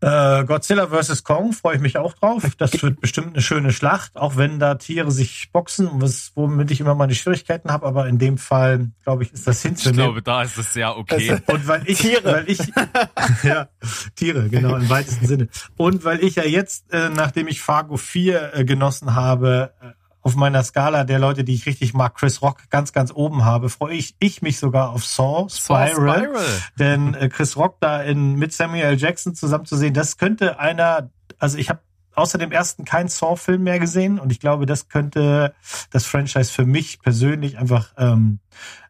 [0.04, 1.24] Äh, Godzilla vs.
[1.24, 2.44] Kong freue ich mich auch drauf.
[2.58, 6.82] Das wird bestimmt eine schöne Schlacht, auch wenn da Tiere sich boxen, was, womit ich
[6.82, 10.04] immer meine Schwierigkeiten habe, aber in dem Fall, glaube ich, ist das Ich hinzunehmen.
[10.04, 11.38] glaube, da ist es sehr okay.
[11.48, 12.24] Und weil ich, Tiere.
[12.34, 12.60] weil ich,
[13.44, 13.70] ja,
[14.16, 15.48] Tiere, genau, im weitesten Sinne.
[15.78, 19.88] Und weil ich ja jetzt, äh, nachdem ich Fargo 4 äh, genossen habe, äh,
[20.24, 23.70] auf meiner Skala der Leute, die ich richtig mag, Chris Rock ganz, ganz oben habe,
[23.70, 26.24] freue ich, ich mich sogar auf Saw, Saw Spiral.
[26.24, 26.46] Spiral.
[26.80, 28.98] Denn äh, Chris Rock da in, mit Samuel L.
[28.98, 31.10] Jackson zusammen zu sehen, das könnte einer,
[31.40, 31.82] also ich habe
[32.16, 35.54] außer dem ersten keinen Saw-Film mehr gesehen und ich glaube, das könnte
[35.92, 38.40] das Franchise für mich persönlich einfach ähm,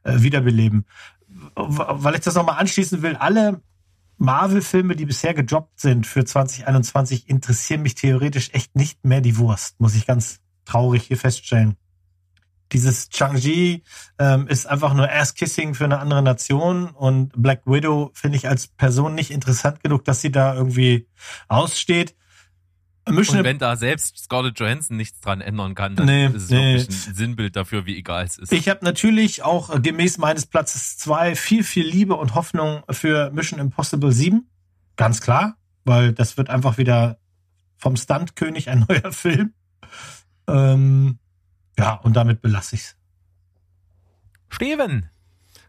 [0.04, 0.86] äh, wiederbeleben.
[1.56, 3.62] Weil ich das nochmal anschließen will, alle
[4.18, 9.80] Marvel-Filme, die bisher gedroppt sind für 2021, interessieren mich theoretisch echt nicht mehr die Wurst,
[9.80, 11.76] muss ich ganz traurig hier feststellen.
[12.72, 13.84] Dieses Chang-Chi
[14.18, 18.68] ähm, ist einfach nur Ass-Kissing für eine andere Nation und Black Widow finde ich als
[18.68, 21.08] Person nicht interessant genug, dass sie da irgendwie
[21.48, 22.16] aussteht.
[23.10, 26.50] Mission Und wenn da selbst Scarlett Johansson nichts dran ändern kann, dann Nee, ist es
[26.50, 26.78] nee.
[26.78, 28.54] wirklich ein Sinnbild dafür, wie egal es ist.
[28.54, 33.60] Ich habe natürlich auch gemäß meines Platzes zwei viel, viel Liebe und Hoffnung für Mission
[33.60, 34.48] Impossible 7.
[34.96, 37.20] Ganz klar, weil das wird einfach wieder
[37.78, 39.54] vom Stuntkönig ein neuer Film.
[40.48, 41.20] Ähm,
[41.78, 42.96] ja, und damit belasse ich's.
[44.50, 45.10] Steven.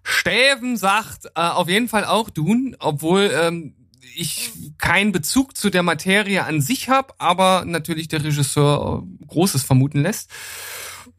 [0.02, 3.74] Steven sagt äh, auf jeden Fall auch Dune, obwohl ähm,
[4.14, 9.62] ich keinen Bezug zu der Materie an sich habe, aber natürlich der Regisseur äh, Großes
[9.62, 10.30] vermuten lässt.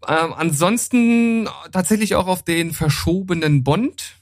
[0.07, 4.15] Ähm, ansonsten tatsächlich auch auf den verschobenen Bond,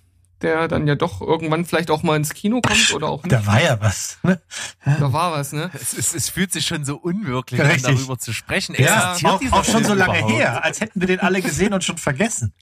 [0.44, 3.32] der dann ja doch irgendwann vielleicht auch mal ins Kino kommt oder auch nicht.
[3.32, 4.20] Da war ja was.
[4.24, 4.42] Ne?
[4.86, 5.72] Da war was, ne?
[5.74, 8.76] Es, ist, es fühlt sich schon so unwirklich an, darüber zu sprechen.
[8.78, 10.34] Ja, Existiert auch, auch schon so lange überhaupt?
[10.34, 12.54] her, als hätten wir den alle gesehen und schon vergessen.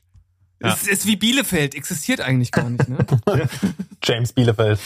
[0.62, 0.74] Ja.
[0.74, 3.00] Es ist wie Bielefeld, existiert eigentlich gar nicht, ne?
[4.04, 4.80] James Bielefeld.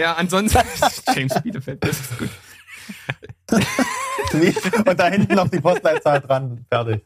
[0.00, 0.60] ja, ansonsten
[1.14, 2.30] James Bielefeld, das ist gut.
[4.86, 6.64] Und da hinten noch die Postleitzahl dran.
[6.70, 7.02] Fertig.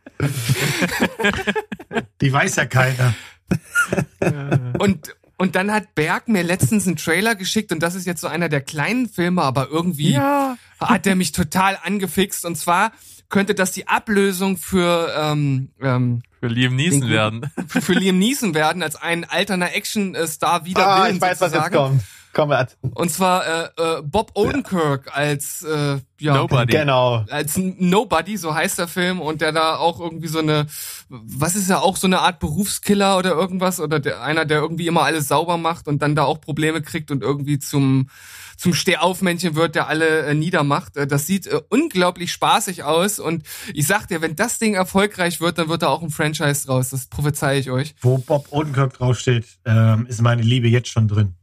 [2.20, 3.14] Die weiß ja keiner.
[4.78, 8.26] Und, und dann hat Berg mir letztens einen Trailer geschickt und das ist jetzt so
[8.26, 10.56] einer der kleinen Filme, aber irgendwie Ja.
[10.80, 12.44] hat der mich total angefixt.
[12.44, 12.92] Und zwar
[13.28, 17.50] könnte das die Ablösung für, ähm, ähm, Für Liam Neeson Den- werden.
[17.68, 21.62] für, für Liam Neeson werden, als ein alterner Action-Star wieder Ah, ich weiß, was jetzt
[21.64, 21.74] sozusagen.
[21.74, 22.02] kommt.
[22.36, 22.76] Komm, Ed.
[22.82, 26.70] Und zwar äh, äh, Bob Odenkirk als äh, ja, Nobody.
[26.70, 27.24] Genau.
[27.30, 30.66] als Nobody, so heißt der Film, und der da auch irgendwie so eine,
[31.08, 34.86] was ist ja auch so eine Art Berufskiller oder irgendwas, oder der, einer, der irgendwie
[34.86, 38.10] immer alles sauber macht und dann da auch Probleme kriegt und irgendwie zum
[38.58, 40.96] zum Stehaufmännchen wird, der alle äh, niedermacht.
[40.96, 45.40] Äh, das sieht äh, unglaublich spaßig aus und ich sag dir, wenn das Ding erfolgreich
[45.40, 46.90] wird, dann wird da auch ein Franchise draus.
[46.90, 47.94] Das prophezei ich euch.
[48.00, 51.34] Wo Bob Odenkirk draufsteht, ähm, ist meine Liebe jetzt schon drin.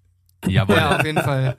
[0.47, 0.75] Jawohl.
[0.75, 1.55] Ja, auf jeden Fall.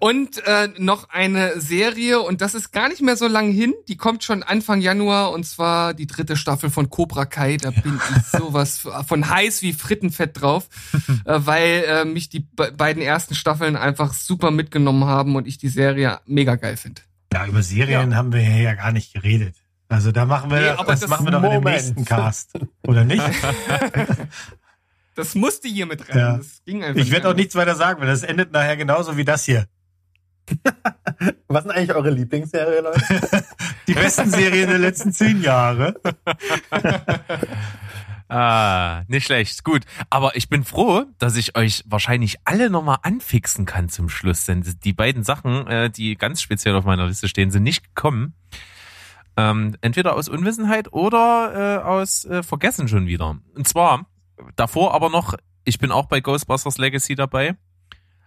[0.00, 3.96] Und äh, noch eine Serie, und das ist gar nicht mehr so lang hin, die
[3.96, 7.56] kommt schon Anfang Januar, und zwar die dritte Staffel von Cobra Kai.
[7.56, 10.68] Da bin ich sowas von heiß wie Frittenfett drauf,
[11.24, 15.58] äh, weil äh, mich die be beiden ersten Staffeln einfach super mitgenommen haben und ich
[15.58, 17.02] die Serie mega geil finde.
[17.32, 19.54] Ja, über Serien haben wir ja gar nicht geredet.
[19.88, 21.76] Also da machen wir, Nee, aber das, das- machen wir doch in dem Moment.
[21.76, 22.50] nächsten Cast.
[22.86, 23.22] Oder nicht?
[25.14, 26.18] Das musste hier mit rein.
[26.18, 26.36] Ja.
[26.38, 27.44] Das ging einfach Ich werde auch nicht.
[27.44, 29.66] nichts weiter sagen, weil das endet nachher genauso wie das hier.
[31.48, 33.00] Was sind eigentlich eure Lieblingsserie, Leute?
[33.86, 35.94] Die besten Serien der letzten zehn Jahre.
[38.26, 39.62] Ah, nicht schlecht.
[39.64, 39.82] Gut.
[40.08, 44.44] Aber ich bin froh, dass ich euch wahrscheinlich alle nochmal anfixen kann zum Schluss.
[44.46, 48.34] Denn die beiden Sachen, äh, die ganz speziell auf meiner Liste stehen, sind nicht gekommen.
[49.36, 53.36] Ähm, entweder aus Unwissenheit oder äh, aus äh, Vergessen schon wieder.
[53.54, 54.06] Und zwar
[54.56, 55.34] davor aber noch,
[55.64, 57.56] ich bin auch bei Ghostbusters Legacy dabei.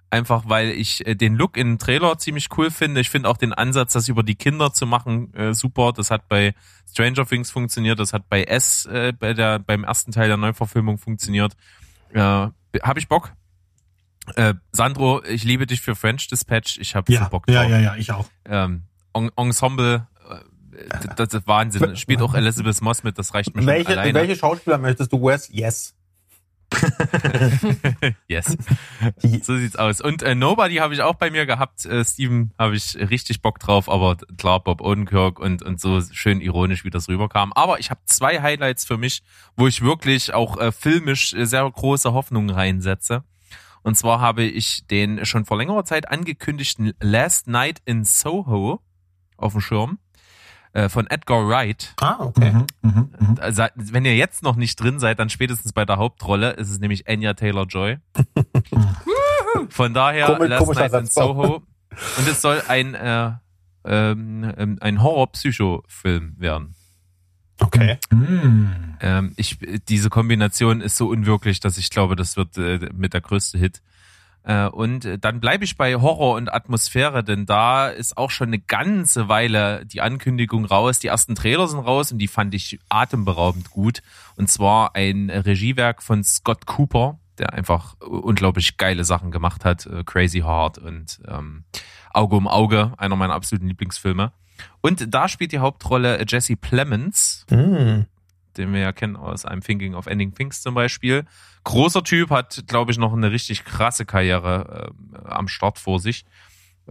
[0.09, 3.01] Einfach weil ich äh, den Look im Trailer ziemlich cool finde.
[3.01, 5.91] Ich finde auch den Ansatz, das über die Kinder zu machen, äh, super.
[5.91, 6.55] Das hat bei
[6.89, 10.97] Stranger Things funktioniert, das hat bei S äh, bei der beim ersten Teil der Neuverfilmung
[10.97, 11.57] funktioniert.
[12.13, 12.53] Äh, Habe
[12.95, 13.33] ich Bock?
[14.35, 16.77] Äh, Sandro, ich liebe dich für French Dispatch.
[16.79, 17.53] Ich habe Ja, Bock drauf.
[17.55, 18.27] ja, ja, ja, ich auch.
[18.45, 18.83] Ähm,
[19.13, 21.95] En Ensemble, äh, das ist Wahnsinn.
[21.97, 24.13] Spielt auch Elizabeth Moss mit, das reicht mir schon welche, alleine.
[24.13, 25.49] welche Schauspieler möchtest du, Wes?
[25.51, 25.95] Yes.
[28.27, 28.57] yes.
[29.41, 30.01] So sieht's aus.
[30.01, 31.85] Und äh, Nobody habe ich auch bei mir gehabt.
[31.85, 36.41] Äh, Steven habe ich richtig Bock drauf, aber klar, Bob Odenkirk und, und so schön
[36.41, 37.53] ironisch, wie das rüberkam.
[37.53, 39.23] Aber ich habe zwei Highlights für mich,
[39.55, 43.23] wo ich wirklich auch äh, filmisch äh, sehr große Hoffnungen reinsetze.
[43.83, 48.81] Und zwar habe ich den schon vor längerer Zeit angekündigten Last Night in Soho
[49.37, 49.99] auf dem Schirm
[50.77, 51.93] äh, von Edgar Wright.
[51.99, 52.51] Ah, okay.
[52.51, 53.35] Mhm, mhm, mhm.
[53.39, 56.79] Also, wenn ihr jetzt noch nicht drin seid, dann spätestens bei der Hauptrolle ist es
[56.79, 57.97] nämlich Anya Taylor-Joy.
[59.69, 61.05] Von daher, Komisch- Last Night in.
[61.07, 61.63] Soho.
[62.17, 63.31] Und es soll ein, äh,
[63.85, 66.75] ähm, ähm, ein Horror-Psycho-Film werden.
[67.59, 67.97] Okay.
[68.11, 68.97] Mhm.
[68.99, 73.21] Ähm, ich, diese Kombination ist so unwirklich, dass ich glaube, das wird äh, mit der
[73.21, 73.81] größte Hit.
[74.47, 78.47] Äh, und äh, dann bleibe ich bei Horror und Atmosphäre, denn da ist auch schon
[78.47, 80.99] eine ganze Weile die Ankündigung raus.
[80.99, 84.01] Die ersten Trailer sind raus und die fand ich atemberaubend gut.
[84.37, 89.85] Und zwar ein Regiewerk von Scott Cooper, der einfach unglaublich geile Sachen gemacht hat.
[89.85, 91.65] Äh, Crazy Heart und ähm,
[92.13, 94.31] Auge um Auge, einer meiner absoluten Lieblingsfilme.
[94.79, 98.05] Und da spielt die Hauptrolle Jesse Plemons, Hm.
[98.57, 101.25] Den wir ja kennen aus I'm Thinking of Ending Things zum Beispiel.
[101.63, 106.25] Großer Typ, hat, glaube ich, noch eine richtig krasse Karriere äh, am Start vor sich.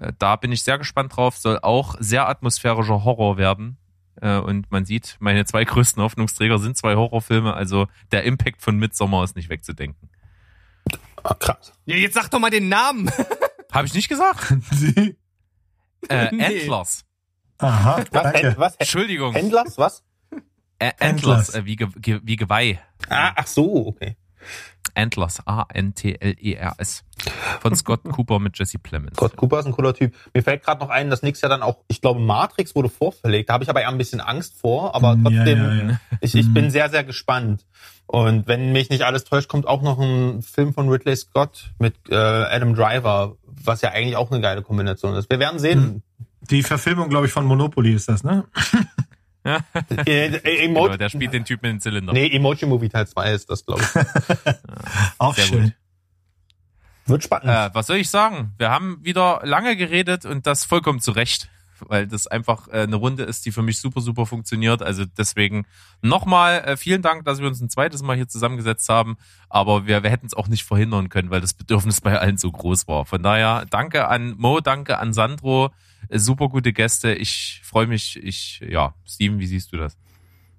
[0.00, 1.36] Äh, da bin ich sehr gespannt drauf.
[1.38, 3.78] Soll auch sehr atmosphärischer Horror werden.
[4.20, 7.54] Äh, und man sieht, meine zwei größten Hoffnungsträger sind zwei Horrorfilme.
[7.54, 10.08] Also der Impact von Midsommar ist nicht wegzudenken.
[11.22, 11.72] Ah, krass.
[11.86, 13.10] Ja, jetzt sag doch mal den Namen.
[13.72, 14.54] Habe ich nicht gesagt?
[14.72, 15.16] Sie-
[16.08, 16.44] Äh, Nee.
[16.60, 17.04] Antlers.
[17.58, 18.22] Aha, Was?
[18.32, 18.54] danke.
[18.58, 18.76] Was?
[18.76, 19.32] Entschuldigung.
[19.32, 19.76] Händlers?
[19.78, 20.04] Was?
[20.78, 21.54] Äh, Antlers.
[21.54, 22.78] Äh, wie, Ge Ge wie Geweih.
[23.08, 24.16] Ah, ach so, okay.
[24.94, 27.04] Antlers, A-N-T-L-E-R-S.
[27.26, 27.30] E
[27.60, 29.14] Von Scott Cooper mit Jesse Plemons.
[29.16, 30.14] Scott Cooper ist ein cooler Typ.
[30.32, 33.48] Mir fällt gerade noch ein, dass nächstes Jahr dann auch, ich glaube, Matrix wurde vorverlegt.
[33.50, 36.00] Da habe ich aber eher ein bisschen Angst vor, aber Ja, trotzdem, ja, ja.
[36.20, 36.54] ich, ich Mhm.
[36.54, 37.66] bin sehr, sehr gespannt.
[38.06, 41.94] Und wenn mich nicht alles täuscht, kommt auch noch ein Film von Ridley Scott mit
[42.08, 45.28] äh, Adam Driver, was ja eigentlich auch eine geile Kombination ist.
[45.28, 46.02] Wir werden sehen.
[46.48, 48.44] Die Verfilmung, glaube ich, von Monopoly ist das, ne?
[49.46, 49.60] Ja.
[50.06, 52.12] Äh, äh, Emo Genau, der spielt den Typ mit dem Zylinder.
[52.12, 54.54] nee, Emoji Movie Teil 2 ist das, glaube ich.
[55.18, 55.62] Auch Sehr schön.
[55.62, 55.72] gut.
[57.06, 57.48] Wird spannend.
[57.48, 58.52] Äh, was soll ich sagen?
[58.58, 61.48] Wir haben wieder lange geredet und das vollkommen zu Recht,
[61.78, 64.82] weil das einfach äh, eine Runde ist, die für mich super, super funktioniert.
[64.82, 65.66] Also deswegen
[66.02, 69.16] nochmal äh, vielen Dank, dass wir uns ein zweites Mal hier zusammengesetzt haben.
[69.48, 72.50] Aber wir, wir hätten es auch nicht verhindern können, weil das Bedürfnis bei allen so
[72.50, 73.06] groß war.
[73.06, 75.70] Von daher danke an Mo, danke an Sandro.
[76.08, 77.12] Äh, super gute Gäste.
[77.14, 78.16] Ich freue mich.
[78.22, 79.96] Ich, ja, Steven, wie siehst du das?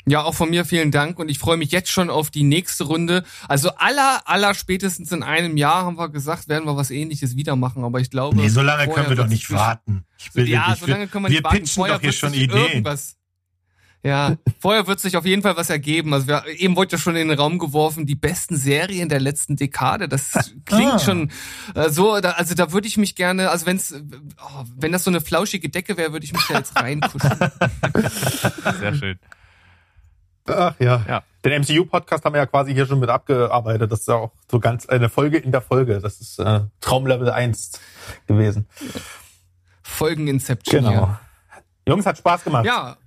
[0.09, 2.85] Ja, auch von mir vielen Dank und ich freue mich jetzt schon auf die nächste
[2.85, 3.25] Runde.
[3.49, 7.57] Also aller, aller spätestens in einem Jahr haben wir gesagt, werden wir was ähnliches wieder
[7.57, 8.37] machen, aber ich glaube.
[8.37, 10.05] Nee, so lange können wir doch nicht warten.
[10.17, 11.57] Ich will Ja, wirklich- so lange können wir wir nicht warten.
[11.57, 12.57] pitchen Vorher doch hier schon Ideen.
[12.57, 13.16] Irgendwas.
[14.07, 16.13] Ja, vorher wird sich auf jeden Fall was ergeben.
[16.13, 19.57] Also wir, eben wurde ja schon in den Raum geworfen, die besten Serien der letzten
[19.57, 20.07] Dekade.
[20.07, 20.31] Das
[20.65, 20.99] klingt Ah.
[20.99, 21.31] schon
[21.75, 25.11] äh, so, da, also da würde ich mich gerne, also wenn's, oh, wenn das so
[25.11, 27.37] eine flauschige Decke wäre, würde ich mich da jetzt reinkuscheln.
[28.79, 29.19] Sehr schön.
[30.47, 31.03] Ach ja.
[31.07, 31.23] Ja.
[31.43, 33.91] Den MCU-Podcast haben wir ja quasi hier schon mit abgearbeitet.
[33.91, 35.99] Das ist ja auch so ganz eine Folge in der Folge.
[35.99, 37.71] Das ist äh, Traumlevel 1
[38.27, 38.67] gewesen.
[39.83, 40.87] Folgen Inception.
[40.87, 41.19] hier.
[41.87, 42.65] Jungs, hat Spaß gemacht.
[42.65, 42.97] Ja,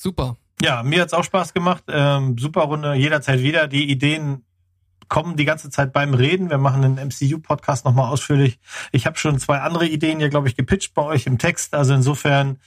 [0.00, 0.36] super.
[0.62, 1.84] Ja, mir hat's auch Spaß gemacht.
[1.88, 3.66] Ähm, super Runde, jederzeit wieder.
[3.66, 4.44] Die Ideen
[5.08, 6.50] kommen die ganze Zeit beim Reden.
[6.50, 8.58] Wir machen einen MCU-Podcast nochmal ausführlich.
[8.92, 11.74] Ich habe schon zwei andere Ideen hier, glaube ich, gepitcht bei euch im Text.
[11.74, 12.58] Also insofern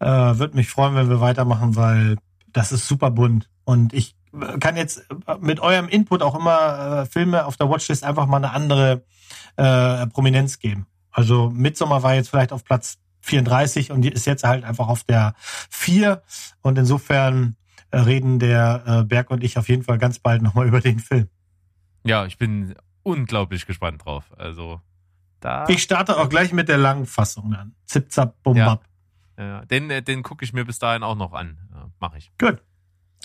[0.00, 2.16] äh, würde mich freuen, wenn wir weitermachen, weil
[2.52, 3.48] das ist super bunt.
[3.64, 4.16] Und ich
[4.60, 5.06] kann jetzt
[5.40, 9.04] mit eurem Input auch immer äh, Filme auf der Watchlist einfach mal eine andere
[9.56, 10.86] äh, Prominenz geben.
[11.10, 15.34] Also Midsommar war jetzt vielleicht auf Platz 34 und ist jetzt halt einfach auf der
[15.38, 16.22] 4.
[16.60, 17.56] Und insofern
[17.90, 20.98] äh, reden der äh, Berg und ich auf jeden Fall ganz bald nochmal über den
[20.98, 21.28] Film.
[22.04, 24.24] Ja, ich bin unglaublich gespannt drauf.
[24.36, 24.80] Also
[25.40, 25.66] da.
[25.68, 27.74] Ich starte auch gleich mit der langen Fassung an.
[27.86, 28.66] Zip, zap, bum, Ja.
[28.74, 28.84] bap.
[29.38, 31.58] Ja, den äh, den gucke ich mir bis dahin auch noch an.
[31.72, 32.30] Ja, Mach ich.
[32.38, 32.62] Gut.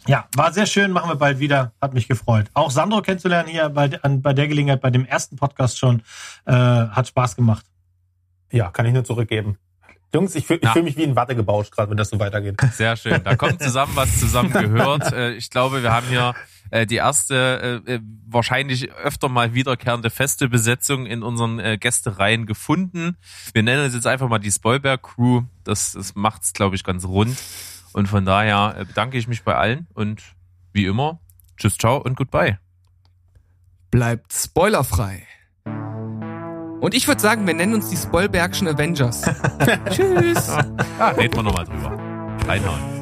[0.06, 1.74] Ja, war sehr schön, machen wir bald wieder.
[1.82, 2.50] Hat mich gefreut.
[2.54, 6.02] Auch Sandro kennenzulernen hier bei, an, bei der Gelegenheit, bei dem ersten Podcast schon,
[6.46, 7.66] äh, hat Spaß gemacht.
[8.52, 9.58] Ja, kann ich nur zurückgeben.
[10.14, 12.60] Jungs, ich fühle fühl mich wie ein Wattegebausch gerade, wenn das so weitergeht.
[12.72, 13.24] Sehr schön.
[13.24, 15.12] Da kommt zusammen, was zusammen gehört.
[15.14, 16.34] Äh, Ich glaube, wir haben hier
[16.72, 22.46] äh, die erste, äh, äh, wahrscheinlich öfter mal wiederkehrende feste Besetzung in unseren äh, Gästereien
[22.46, 23.18] gefunden.
[23.54, 25.44] Wir nennen es jetzt einfach mal die Spoilberg Crew.
[25.64, 27.38] Das, das macht's, glaube ich, ganz rund.
[27.94, 30.22] Und von daher äh, bedanke ich mich bei allen und
[30.74, 31.20] wie immer,
[31.58, 32.60] tschüss, ciao und goodbye.
[33.92, 35.26] Bleibt spoilerfrei.
[36.88, 39.24] Und ich würde sagen, wir nennen uns die Spoilbergschen Avengers.
[39.90, 40.48] Tschüss.
[40.98, 41.92] Ah, reden wir nochmal drüber.
[42.48, 42.97] Reinhauen.